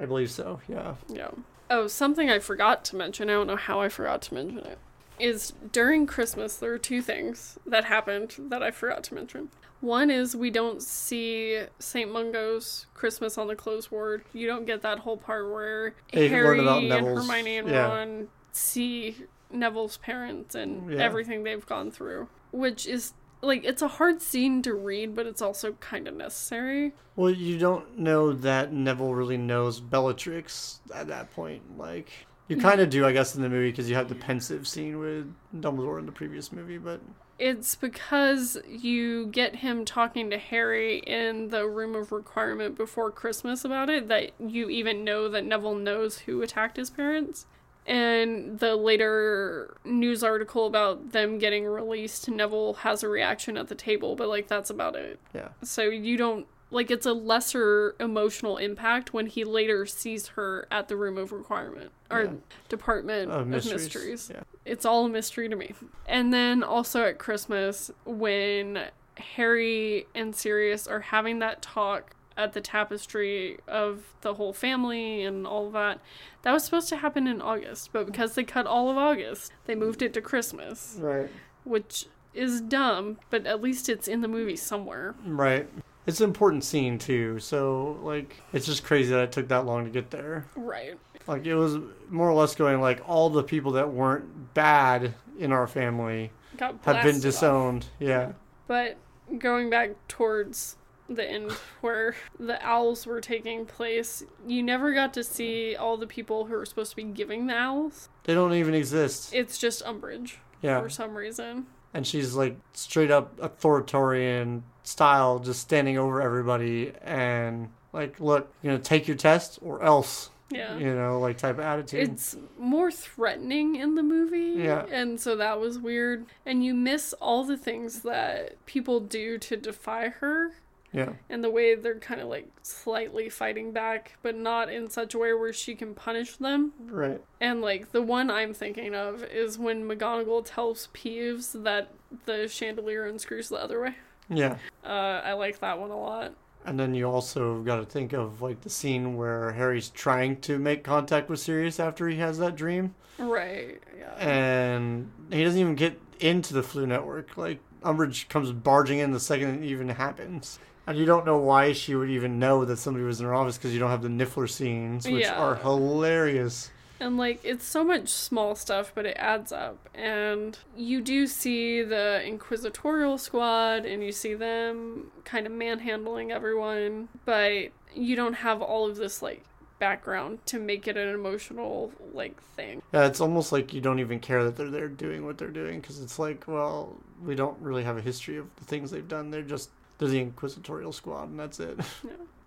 I 0.00 0.04
believe 0.06 0.30
so. 0.30 0.60
Yeah. 0.68 0.94
Yeah. 1.08 1.30
Oh, 1.70 1.86
something 1.86 2.28
I 2.28 2.40
forgot 2.40 2.84
to 2.86 2.96
mention. 2.96 3.30
I 3.30 3.34
don't 3.34 3.46
know 3.46 3.56
how 3.56 3.80
I 3.80 3.88
forgot 3.88 4.22
to 4.22 4.34
mention 4.34 4.58
it. 4.58 4.78
Is 5.18 5.52
during 5.72 6.06
Christmas 6.06 6.56
there 6.56 6.72
are 6.72 6.78
two 6.78 7.00
things 7.02 7.58
that 7.66 7.84
happened 7.84 8.34
that 8.48 8.62
I 8.62 8.70
forgot 8.70 9.04
to 9.04 9.14
mention. 9.14 9.50
One 9.80 10.10
is 10.10 10.36
we 10.36 10.50
don't 10.50 10.82
see 10.82 11.62
St. 11.78 12.12
Mungo's 12.12 12.86
Christmas 12.92 13.38
on 13.38 13.46
the 13.46 13.56
closed 13.56 13.90
ward. 13.90 14.24
You 14.32 14.46
don't 14.46 14.66
get 14.66 14.82
that 14.82 14.98
whole 14.98 15.16
part 15.16 15.50
where 15.50 15.94
They 16.12 16.28
Harry 16.28 16.58
and 16.58 16.92
Hermione 16.92 17.58
and 17.58 17.68
yeah. 17.68 17.86
Ron 17.86 18.28
see 18.52 19.16
Neville's 19.50 19.96
parents 19.96 20.54
and 20.54 20.92
Yeah. 20.92 20.98
everything 20.98 21.44
they've 21.44 21.64
gone 21.64 21.90
through, 21.90 22.28
which 22.52 22.86
is 22.86 23.14
like 23.42 23.64
it's 23.64 23.82
a 23.82 23.88
hard 23.88 24.20
scene 24.20 24.62
to 24.62 24.74
read, 24.74 25.14
but 25.14 25.26
it's 25.26 25.42
also 25.42 25.72
kind 25.74 26.06
of 26.06 26.14
necessary. 26.14 26.92
Well, 27.16 27.30
you 27.30 27.58
don't 27.58 27.98
know 27.98 28.32
that 28.32 28.72
Neville 28.72 29.14
really 29.14 29.36
knows 29.36 29.80
Bellatrix 29.80 30.80
at 30.94 31.08
that 31.08 31.32
point. 31.34 31.78
Like, 31.78 32.10
you 32.48 32.56
mm. 32.56 32.62
kind 32.62 32.80
of 32.80 32.90
do, 32.90 33.06
I 33.06 33.12
guess, 33.12 33.34
in 33.34 33.42
the 33.42 33.48
movie 33.48 33.70
because 33.70 33.88
you 33.88 33.96
have 33.96 34.08
the 34.08 34.14
Pensieve 34.14 34.66
scene 34.66 34.98
with 34.98 35.32
Dumbledore 35.56 35.98
in 35.98 36.06
the 36.06 36.12
previous 36.12 36.52
movie. 36.52 36.78
But 36.78 37.00
it's 37.40 37.74
because 37.74 38.58
you 38.68 39.26
get 39.26 39.56
him 39.56 39.86
talking 39.86 40.28
to 40.28 40.36
Harry 40.36 40.98
in 40.98 41.48
the 41.48 41.66
room 41.66 41.94
of 41.96 42.12
requirement 42.12 42.76
before 42.76 43.10
Christmas 43.10 43.64
about 43.64 43.88
it 43.88 44.08
that 44.08 44.32
you 44.38 44.68
even 44.68 45.04
know 45.04 45.28
that 45.30 45.46
Neville 45.46 45.74
knows 45.74 46.18
who 46.18 46.42
attacked 46.42 46.76
his 46.76 46.90
parents. 46.90 47.46
And 47.86 48.58
the 48.58 48.76
later 48.76 49.78
news 49.84 50.22
article 50.22 50.66
about 50.66 51.12
them 51.12 51.38
getting 51.38 51.64
released, 51.64 52.28
Neville 52.28 52.74
has 52.74 53.02
a 53.02 53.08
reaction 53.08 53.56
at 53.56 53.68
the 53.68 53.74
table, 53.74 54.14
but 54.14 54.28
like 54.28 54.46
that's 54.46 54.68
about 54.68 54.94
it. 54.94 55.18
Yeah. 55.34 55.48
So 55.62 55.84
you 55.84 56.18
don't 56.18 56.46
like 56.70 56.90
it's 56.90 57.06
a 57.06 57.12
lesser 57.12 57.94
emotional 57.98 58.56
impact 58.56 59.12
when 59.12 59.26
he 59.26 59.44
later 59.44 59.86
sees 59.86 60.28
her 60.28 60.66
at 60.70 60.88
the 60.88 60.96
room 60.96 61.18
of 61.18 61.32
requirement 61.32 61.90
or 62.10 62.22
Yeah. 62.24 62.30
department 62.68 63.30
Of 63.30 63.40
of 63.42 63.46
mysteries, 63.48 63.82
mysteries. 63.84 64.30
yeah. 64.34 64.42
It's 64.64 64.84
all 64.84 65.06
a 65.06 65.08
mystery 65.08 65.48
to 65.48 65.56
me. 65.56 65.74
And 66.06 66.32
then 66.32 66.62
also 66.62 67.02
at 67.04 67.18
Christmas 67.18 67.90
when 68.04 68.84
Harry 69.16 70.06
and 70.14 70.34
Sirius 70.34 70.86
are 70.86 71.00
having 71.00 71.38
that 71.40 71.60
talk 71.62 72.14
at 72.36 72.52
the 72.54 72.60
tapestry 72.60 73.58
of 73.68 74.14
the 74.22 74.34
whole 74.34 74.52
family 74.52 75.24
and 75.24 75.46
all 75.46 75.70
that. 75.72 76.00
That 76.42 76.52
was 76.52 76.64
supposed 76.64 76.88
to 76.88 76.96
happen 76.96 77.26
in 77.26 77.42
August, 77.42 77.90
but 77.92 78.06
because 78.06 78.34
they 78.34 78.44
cut 78.44 78.66
all 78.66 78.88
of 78.90 78.96
August, 78.96 79.52
they 79.66 79.74
moved 79.74 80.00
it 80.00 80.14
to 80.14 80.22
Christmas, 80.22 80.96
Right. 81.00 81.28
which 81.64 82.06
is 82.32 82.60
dumb, 82.62 83.18
but 83.28 83.44
at 83.46 83.60
least 83.60 83.88
it's 83.90 84.08
in 84.08 84.20
the 84.22 84.28
movie 84.28 84.56
somewhere. 84.56 85.14
Right. 85.26 85.68
It's 86.10 86.20
an 86.20 86.24
important 86.28 86.64
scene 86.64 86.98
too, 86.98 87.38
so 87.38 87.98
like 88.02 88.42
it's 88.52 88.66
just 88.66 88.82
crazy 88.82 89.10
that 89.12 89.20
it 89.22 89.32
took 89.32 89.46
that 89.48 89.64
long 89.64 89.84
to 89.84 89.90
get 89.90 90.10
there. 90.10 90.44
Right. 90.56 90.98
Like 91.28 91.46
it 91.46 91.54
was 91.54 91.78
more 92.08 92.28
or 92.28 92.34
less 92.34 92.56
going 92.56 92.80
like 92.80 93.00
all 93.08 93.30
the 93.30 93.44
people 93.44 93.70
that 93.72 93.92
weren't 93.92 94.52
bad 94.54 95.14
in 95.38 95.52
our 95.52 95.68
family 95.68 96.32
Got 96.56 96.72
have 96.82 96.82
been 96.82 96.92
blasted 96.94 97.14
off. 97.16 97.22
disowned. 97.22 97.86
Yeah. 98.00 98.32
But 98.66 98.96
going 99.38 99.70
back 99.70 99.90
towards 100.08 100.76
the 101.08 101.24
end 101.30 101.52
where 101.80 102.16
the 102.40 102.60
owls 102.66 103.06
were 103.06 103.20
taking 103.20 103.66
place, 103.66 104.24
you 104.46 104.64
never 104.64 104.92
got 104.92 105.14
to 105.14 105.22
see 105.22 105.76
all 105.76 105.96
the 105.96 106.08
people 106.08 106.46
who 106.46 106.54
were 106.54 106.66
supposed 106.66 106.90
to 106.90 106.96
be 106.96 107.04
giving 107.04 107.46
the 107.46 107.54
owls. 107.54 108.08
They 108.24 108.34
don't 108.34 108.54
even 108.54 108.74
exist. 108.74 109.32
It's 109.32 109.58
just 109.58 109.84
Umbridge 109.84 110.38
Yeah. 110.60 110.80
for 110.80 110.88
some 110.88 111.14
reason. 111.14 111.66
And 111.92 112.06
she's 112.06 112.34
like 112.34 112.56
straight 112.72 113.10
up 113.10 113.38
authoritarian 113.40 114.62
style, 114.82 115.38
just 115.38 115.60
standing 115.60 115.98
over 115.98 116.22
everybody 116.22 116.92
and 117.02 117.70
like, 117.92 118.20
look, 118.20 118.52
you 118.62 118.70
know, 118.70 118.78
take 118.78 119.08
your 119.08 119.16
test 119.16 119.58
or 119.62 119.82
else. 119.82 120.30
Yeah. 120.52 120.76
You 120.78 120.94
know, 120.94 121.20
like 121.20 121.38
type 121.38 121.58
of 121.58 121.64
attitude. 121.64 122.08
It's 122.08 122.36
more 122.58 122.90
threatening 122.90 123.76
in 123.76 123.94
the 123.94 124.02
movie. 124.02 124.62
Yeah. 124.62 124.84
And 124.90 125.20
so 125.20 125.36
that 125.36 125.60
was 125.60 125.78
weird. 125.78 126.26
And 126.44 126.64
you 126.64 126.74
miss 126.74 127.12
all 127.20 127.44
the 127.44 127.56
things 127.56 128.02
that 128.02 128.64
people 128.66 128.98
do 129.00 129.38
to 129.38 129.56
defy 129.56 130.08
her. 130.08 130.52
Yeah. 130.92 131.12
and 131.28 131.44
the 131.44 131.50
way 131.50 131.74
they're 131.76 131.98
kind 132.00 132.20
of 132.20 132.28
like 132.28 132.48
slightly 132.62 133.28
fighting 133.28 133.70
back, 133.72 134.16
but 134.22 134.34
not 134.36 134.72
in 134.72 134.90
such 134.90 135.14
a 135.14 135.18
way 135.18 135.32
where 135.34 135.52
she 135.52 135.74
can 135.76 135.94
punish 135.94 136.36
them. 136.36 136.72
Right. 136.86 137.20
And 137.40 137.60
like 137.60 137.92
the 137.92 138.02
one 138.02 138.30
I'm 138.30 138.52
thinking 138.54 138.94
of 138.94 139.22
is 139.22 139.56
when 139.58 139.84
McGonagall 139.84 140.42
tells 140.44 140.88
Peeves 140.92 141.62
that 141.62 141.90
the 142.26 142.48
chandelier 142.48 143.06
unscrews 143.06 143.48
the 143.50 143.56
other 143.62 143.80
way. 143.80 143.94
Yeah. 144.28 144.56
Uh, 144.84 145.20
I 145.24 145.32
like 145.34 145.60
that 145.60 145.78
one 145.78 145.90
a 145.90 145.98
lot. 146.00 146.34
And 146.66 146.78
then 146.78 146.94
you 146.94 147.08
also 147.08 147.62
got 147.62 147.76
to 147.76 147.84
think 147.86 148.12
of 148.12 148.42
like 148.42 148.60
the 148.62 148.70
scene 148.70 149.16
where 149.16 149.52
Harry's 149.52 149.88
trying 149.90 150.40
to 150.42 150.58
make 150.58 150.84
contact 150.84 151.28
with 151.30 151.40
Sirius 151.40 151.80
after 151.80 152.08
he 152.08 152.16
has 152.18 152.38
that 152.38 152.54
dream, 152.56 152.94
Right. 153.18 153.80
Yeah. 153.98 154.12
and 154.16 155.10
he 155.30 155.42
doesn't 155.44 155.58
even 155.60 155.74
get 155.74 155.98
into 156.20 156.52
the 156.52 156.62
Floo 156.62 156.86
Network. 156.86 157.36
Like 157.36 157.60
Umbridge 157.82 158.28
comes 158.28 158.52
barging 158.52 158.98
in 158.98 159.12
the 159.12 159.20
second 159.20 159.62
it 159.64 159.66
even 159.68 159.88
happens, 159.88 160.58
and 160.90 160.98
you 160.98 161.06
don't 161.06 161.24
know 161.24 161.38
why 161.38 161.72
she 161.72 161.94
would 161.94 162.10
even 162.10 162.38
know 162.38 162.64
that 162.64 162.76
somebody 162.76 163.04
was 163.04 163.20
in 163.20 163.26
her 163.26 163.34
office 163.34 163.56
because 163.56 163.72
you 163.72 163.78
don't 163.80 163.90
have 163.90 164.02
the 164.02 164.08
Niffler 164.08 164.48
scenes, 164.48 165.06
which 165.08 165.24
Yeah. 165.24 165.40
are 165.40 165.54
hilarious. 165.56 166.70
And 166.98 167.16
like 167.16 167.40
it's 167.44 167.64
so 167.64 167.82
much 167.82 168.08
small 168.08 168.54
stuff, 168.54 168.92
but 168.94 169.06
it 169.06 169.16
adds 169.18 169.52
up. 169.52 169.88
And 169.94 170.58
you 170.76 171.00
do 171.00 171.26
see 171.26 171.82
the 171.82 172.22
Inquisitorial 172.26 173.16
squad 173.16 173.86
and 173.86 174.04
you 174.04 174.12
see 174.12 174.34
them 174.34 175.10
kind 175.24 175.46
of 175.46 175.52
manhandling 175.52 176.30
everyone, 176.30 177.08
but 177.24 177.68
you 177.94 178.16
don't 178.16 178.34
have 178.34 178.60
all 178.60 178.88
of 178.88 178.96
this 178.96 179.22
like 179.22 179.42
background 179.78 180.38
to 180.44 180.58
make 180.58 180.86
it 180.86 180.98
an 180.98 181.08
emotional 181.08 181.90
like 182.12 182.38
thing. 182.54 182.82
Yeah, 182.92 183.06
it's 183.06 183.20
almost 183.20 183.50
like 183.50 183.72
you 183.72 183.80
don't 183.80 183.98
even 184.00 184.20
care 184.20 184.44
that 184.44 184.56
they're 184.56 184.68
there 184.70 184.88
doing 184.88 185.24
what 185.24 185.38
they're 185.38 185.48
doing 185.48 185.80
because 185.80 186.00
it's 186.02 186.18
like, 186.18 186.44
well, 186.46 186.96
we 187.24 187.34
don't 187.34 187.58
really 187.60 187.84
have 187.84 187.96
a 187.96 188.02
history 188.02 188.36
of 188.36 188.46
the 188.56 188.64
things 188.66 188.90
they've 188.90 189.08
done. 189.08 189.30
They're 189.30 189.40
just 189.40 189.70
they're 190.00 190.08
the 190.08 190.18
Inquisitorial 190.20 190.92
squad, 190.92 191.28
and 191.28 191.38
that's 191.38 191.60
it. 191.60 191.78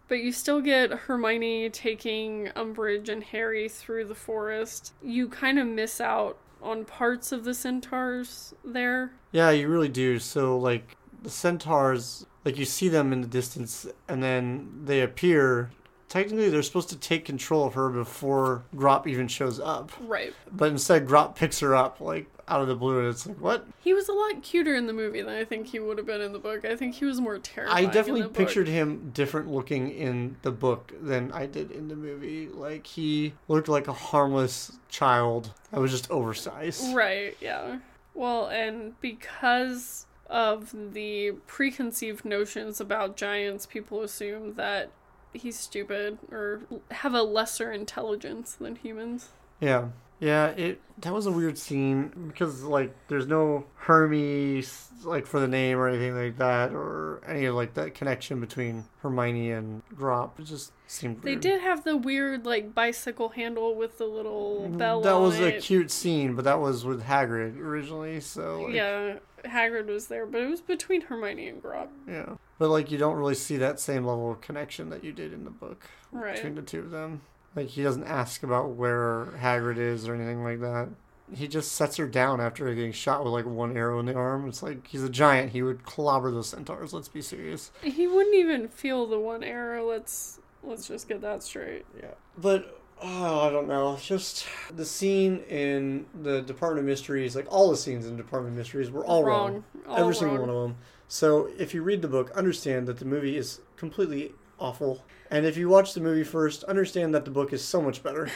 But 0.09 0.19
you 0.19 0.33
still 0.33 0.59
get 0.59 0.91
Hermione 0.91 1.69
taking 1.69 2.47
Umbridge 2.57 3.07
and 3.07 3.23
Harry 3.23 3.69
through 3.69 4.05
the 4.05 4.13
forest. 4.13 4.91
You 5.01 5.29
kind 5.29 5.57
of 5.57 5.65
miss 5.65 6.01
out 6.01 6.37
on 6.61 6.83
parts 6.83 7.31
of 7.31 7.45
the 7.45 7.53
centaurs 7.53 8.53
there. 8.65 9.13
Yeah, 9.31 9.49
you 9.51 9.69
really 9.69 9.87
do. 9.87 10.19
So 10.19 10.57
like 10.57 10.97
the 11.23 11.29
centaurs, 11.29 12.25
like 12.43 12.57
you 12.57 12.65
see 12.65 12.89
them 12.89 13.13
in 13.13 13.21
the 13.21 13.27
distance, 13.27 13.87
and 14.09 14.21
then 14.21 14.81
they 14.83 15.01
appear. 15.01 15.71
Technically, 16.09 16.49
they're 16.49 16.61
supposed 16.63 16.89
to 16.89 16.97
take 16.97 17.23
control 17.25 17.65
of 17.65 17.73
her 17.73 17.89
before 17.89 18.65
Grawp 18.75 19.07
even 19.07 19.27
shows 19.29 19.59
up, 19.59 19.91
Right. 20.01 20.33
but 20.51 20.69
instead 20.69 21.07
Grawp 21.07 21.35
picks 21.35 21.59
her 21.61 21.73
up 21.73 22.01
like 22.01 22.27
out 22.53 22.61
of 22.61 22.67
the 22.67 22.75
blue, 22.75 22.99
and 22.99 23.07
it's 23.07 23.25
like, 23.25 23.37
what? 23.37 23.65
He 23.79 23.93
was 23.93 24.07
a 24.07 24.13
lot 24.13 24.43
cuter 24.43 24.75
in 24.75 24.85
the 24.85 24.93
movie 24.93 25.23
than 25.23 25.33
I 25.33 25.43
think 25.43 25.67
he 25.67 25.79
would 25.79 25.97
have 25.97 26.05
been 26.05 26.21
in 26.21 26.33
the 26.33 26.39
book. 26.39 26.65
I 26.65 26.75
think 26.75 26.93
he 26.95 27.05
was 27.05 27.19
more 27.19 27.39
terrifying. 27.39 27.87
I 27.87 27.91
definitely 27.91 28.21
in 28.21 28.27
the 28.27 28.29
book. 28.29 28.37
pictured 28.37 28.67
him 28.67 29.09
different 29.13 29.49
looking 29.49 29.89
in 29.89 30.37
the 30.43 30.51
book 30.51 30.93
than 31.01 31.31
I 31.31 31.47
did 31.47 31.71
in 31.71 31.87
the 31.87 31.95
movie. 31.95 32.47
Like 32.47 32.85
he 32.85 33.33
looked 33.47 33.67
like 33.67 33.87
a 33.87 33.93
harmless 33.93 34.77
child 34.87 35.51
that 35.71 35.79
was 35.79 35.89
just 35.89 36.11
oversized. 36.11 36.95
Right, 36.95 37.35
yeah. 37.41 37.79
Well, 38.13 38.47
and 38.47 38.99
because 39.01 40.05
of 40.29 40.93
the 40.93 41.31
preconceived 41.47 42.23
notions 42.23 42.79
about 42.79 43.17
giants, 43.17 43.65
people 43.65 44.01
assume 44.01 44.53
that 44.55 44.91
he's 45.33 45.59
stupid 45.59 46.19
or 46.31 46.61
have 46.91 47.15
a 47.15 47.23
lesser 47.23 47.71
intelligence 47.71 48.53
than 48.53 48.75
humans. 48.75 49.29
Yeah. 49.59 49.87
Yeah, 50.23 50.47
it 50.49 50.79
that 50.99 51.11
was 51.13 51.25
a 51.25 51.31
weird 51.31 51.57
scene 51.57 52.11
because 52.27 52.63
like 52.63 52.95
there's 53.09 53.27
no 53.27 53.65
Hermes 53.75 54.87
like 55.03 55.25
for 55.25 55.39
the 55.41 55.47
name 55.49 55.77
or 55.77 55.89
anything 55.89 56.15
like 56.15 56.37
that 56.37 56.71
or 56.71 57.19
any 57.27 57.43
of 57.45 57.55
like 57.55 57.73
that 57.73 57.93
connection 57.93 58.39
between 58.39 58.85
Hermione 59.01 59.51
and 59.51 59.81
Grawp. 59.93 60.39
It 60.39 60.43
just 60.45 60.71
seemed 60.87 61.21
They 61.23 61.31
weird. 61.31 61.41
did 61.41 61.61
have 61.61 61.83
the 61.83 61.97
weird 61.97 62.45
like 62.45 62.73
bicycle 62.73 63.29
handle 63.29 63.75
with 63.75 63.97
the 63.97 64.05
little 64.05 64.69
bell 64.69 65.01
Mm, 65.01 65.03
That 65.03 65.13
on 65.13 65.21
was 65.23 65.39
a 65.39 65.57
it. 65.57 65.63
cute 65.63 65.91
scene, 65.91 66.35
but 66.35 66.45
that 66.45 66.59
was 66.61 66.85
with 66.85 67.03
Hagrid 67.03 67.57
originally, 67.59 68.19
so 68.21 68.61
like, 68.61 68.73
Yeah, 68.75 69.17
Hagrid 69.43 69.87
was 69.87 70.07
there, 70.07 70.25
but 70.25 70.39
it 70.41 70.49
was 70.49 70.61
between 70.61 71.01
Hermione 71.01 71.49
and 71.49 71.61
Grawp. 71.61 71.89
yeah. 72.07 72.35
But 72.59 72.69
like 72.69 72.91
you 72.91 72.97
don't 72.97 73.17
really 73.17 73.35
see 73.35 73.57
that 73.57 73.79
same 73.81 74.05
level 74.05 74.31
of 74.31 74.39
connection 74.39 74.89
that 74.91 75.03
you 75.03 75.11
did 75.11 75.33
in 75.33 75.43
the 75.43 75.49
book 75.51 75.83
Right. 76.13 76.35
between 76.35 76.55
the 76.55 76.61
two 76.61 76.79
of 76.79 76.91
them. 76.91 77.21
Like 77.55 77.67
he 77.67 77.83
doesn't 77.83 78.05
ask 78.05 78.43
about 78.43 78.71
where 78.71 79.27
Hagrid 79.39 79.77
is 79.77 80.07
or 80.07 80.15
anything 80.15 80.43
like 80.43 80.59
that. 80.61 80.89
He 81.33 81.47
just 81.47 81.71
sets 81.71 81.97
her 81.97 82.07
down 82.07 82.41
after 82.41 82.73
getting 82.73 82.91
shot 82.91 83.23
with 83.23 83.33
like 83.33 83.45
one 83.45 83.77
arrow 83.77 83.99
in 83.99 84.05
the 84.05 84.13
arm. 84.13 84.47
It's 84.47 84.61
like 84.61 84.87
he's 84.87 85.03
a 85.03 85.09
giant. 85.09 85.51
He 85.51 85.61
would 85.61 85.83
clobber 85.83 86.31
those 86.31 86.49
centaurs. 86.49 86.93
Let's 86.93 87.07
be 87.07 87.21
serious. 87.21 87.71
He 87.81 88.07
wouldn't 88.07 88.35
even 88.35 88.67
feel 88.67 89.07
the 89.07 89.19
one 89.19 89.43
arrow. 89.43 89.87
Let's 89.87 90.39
let's 90.63 90.87
just 90.87 91.07
get 91.07 91.21
that 91.21 91.43
straight. 91.43 91.85
Yeah. 91.97 92.11
But 92.37 92.79
oh, 93.01 93.47
I 93.47 93.51
don't 93.51 93.67
know. 93.67 93.97
Just 94.01 94.45
the 94.75 94.85
scene 94.85 95.39
in 95.49 96.05
the 96.21 96.41
Department 96.41 96.85
of 96.85 96.89
Mysteries, 96.89 97.35
like 97.35 97.47
all 97.49 97.69
the 97.69 97.77
scenes 97.77 98.05
in 98.05 98.17
Department 98.17 98.53
of 98.53 98.57
Mysteries, 98.57 98.91
were 98.91 99.05
all 99.05 99.23
wrong. 99.23 99.63
All 99.87 99.97
Every 99.97 100.15
single 100.15 100.39
one 100.39 100.49
of 100.49 100.55
them. 100.55 100.77
So 101.07 101.49
if 101.59 101.73
you 101.73 101.83
read 101.83 102.01
the 102.01 102.07
book, 102.07 102.31
understand 102.31 102.87
that 102.87 102.97
the 102.97 103.05
movie 103.05 103.37
is 103.37 103.61
completely 103.77 104.33
awful. 104.59 105.03
And 105.33 105.47
if 105.47 105.57
you 105.57 105.67
watch 105.67 105.95
the 105.95 105.99
movie 105.99 106.23
first, 106.23 106.63
understand 106.65 107.15
that 107.15 107.25
the 107.25 107.31
book 107.31 107.53
is 107.53 107.65
so 107.65 107.81
much 107.81 108.03
better. 108.03 108.29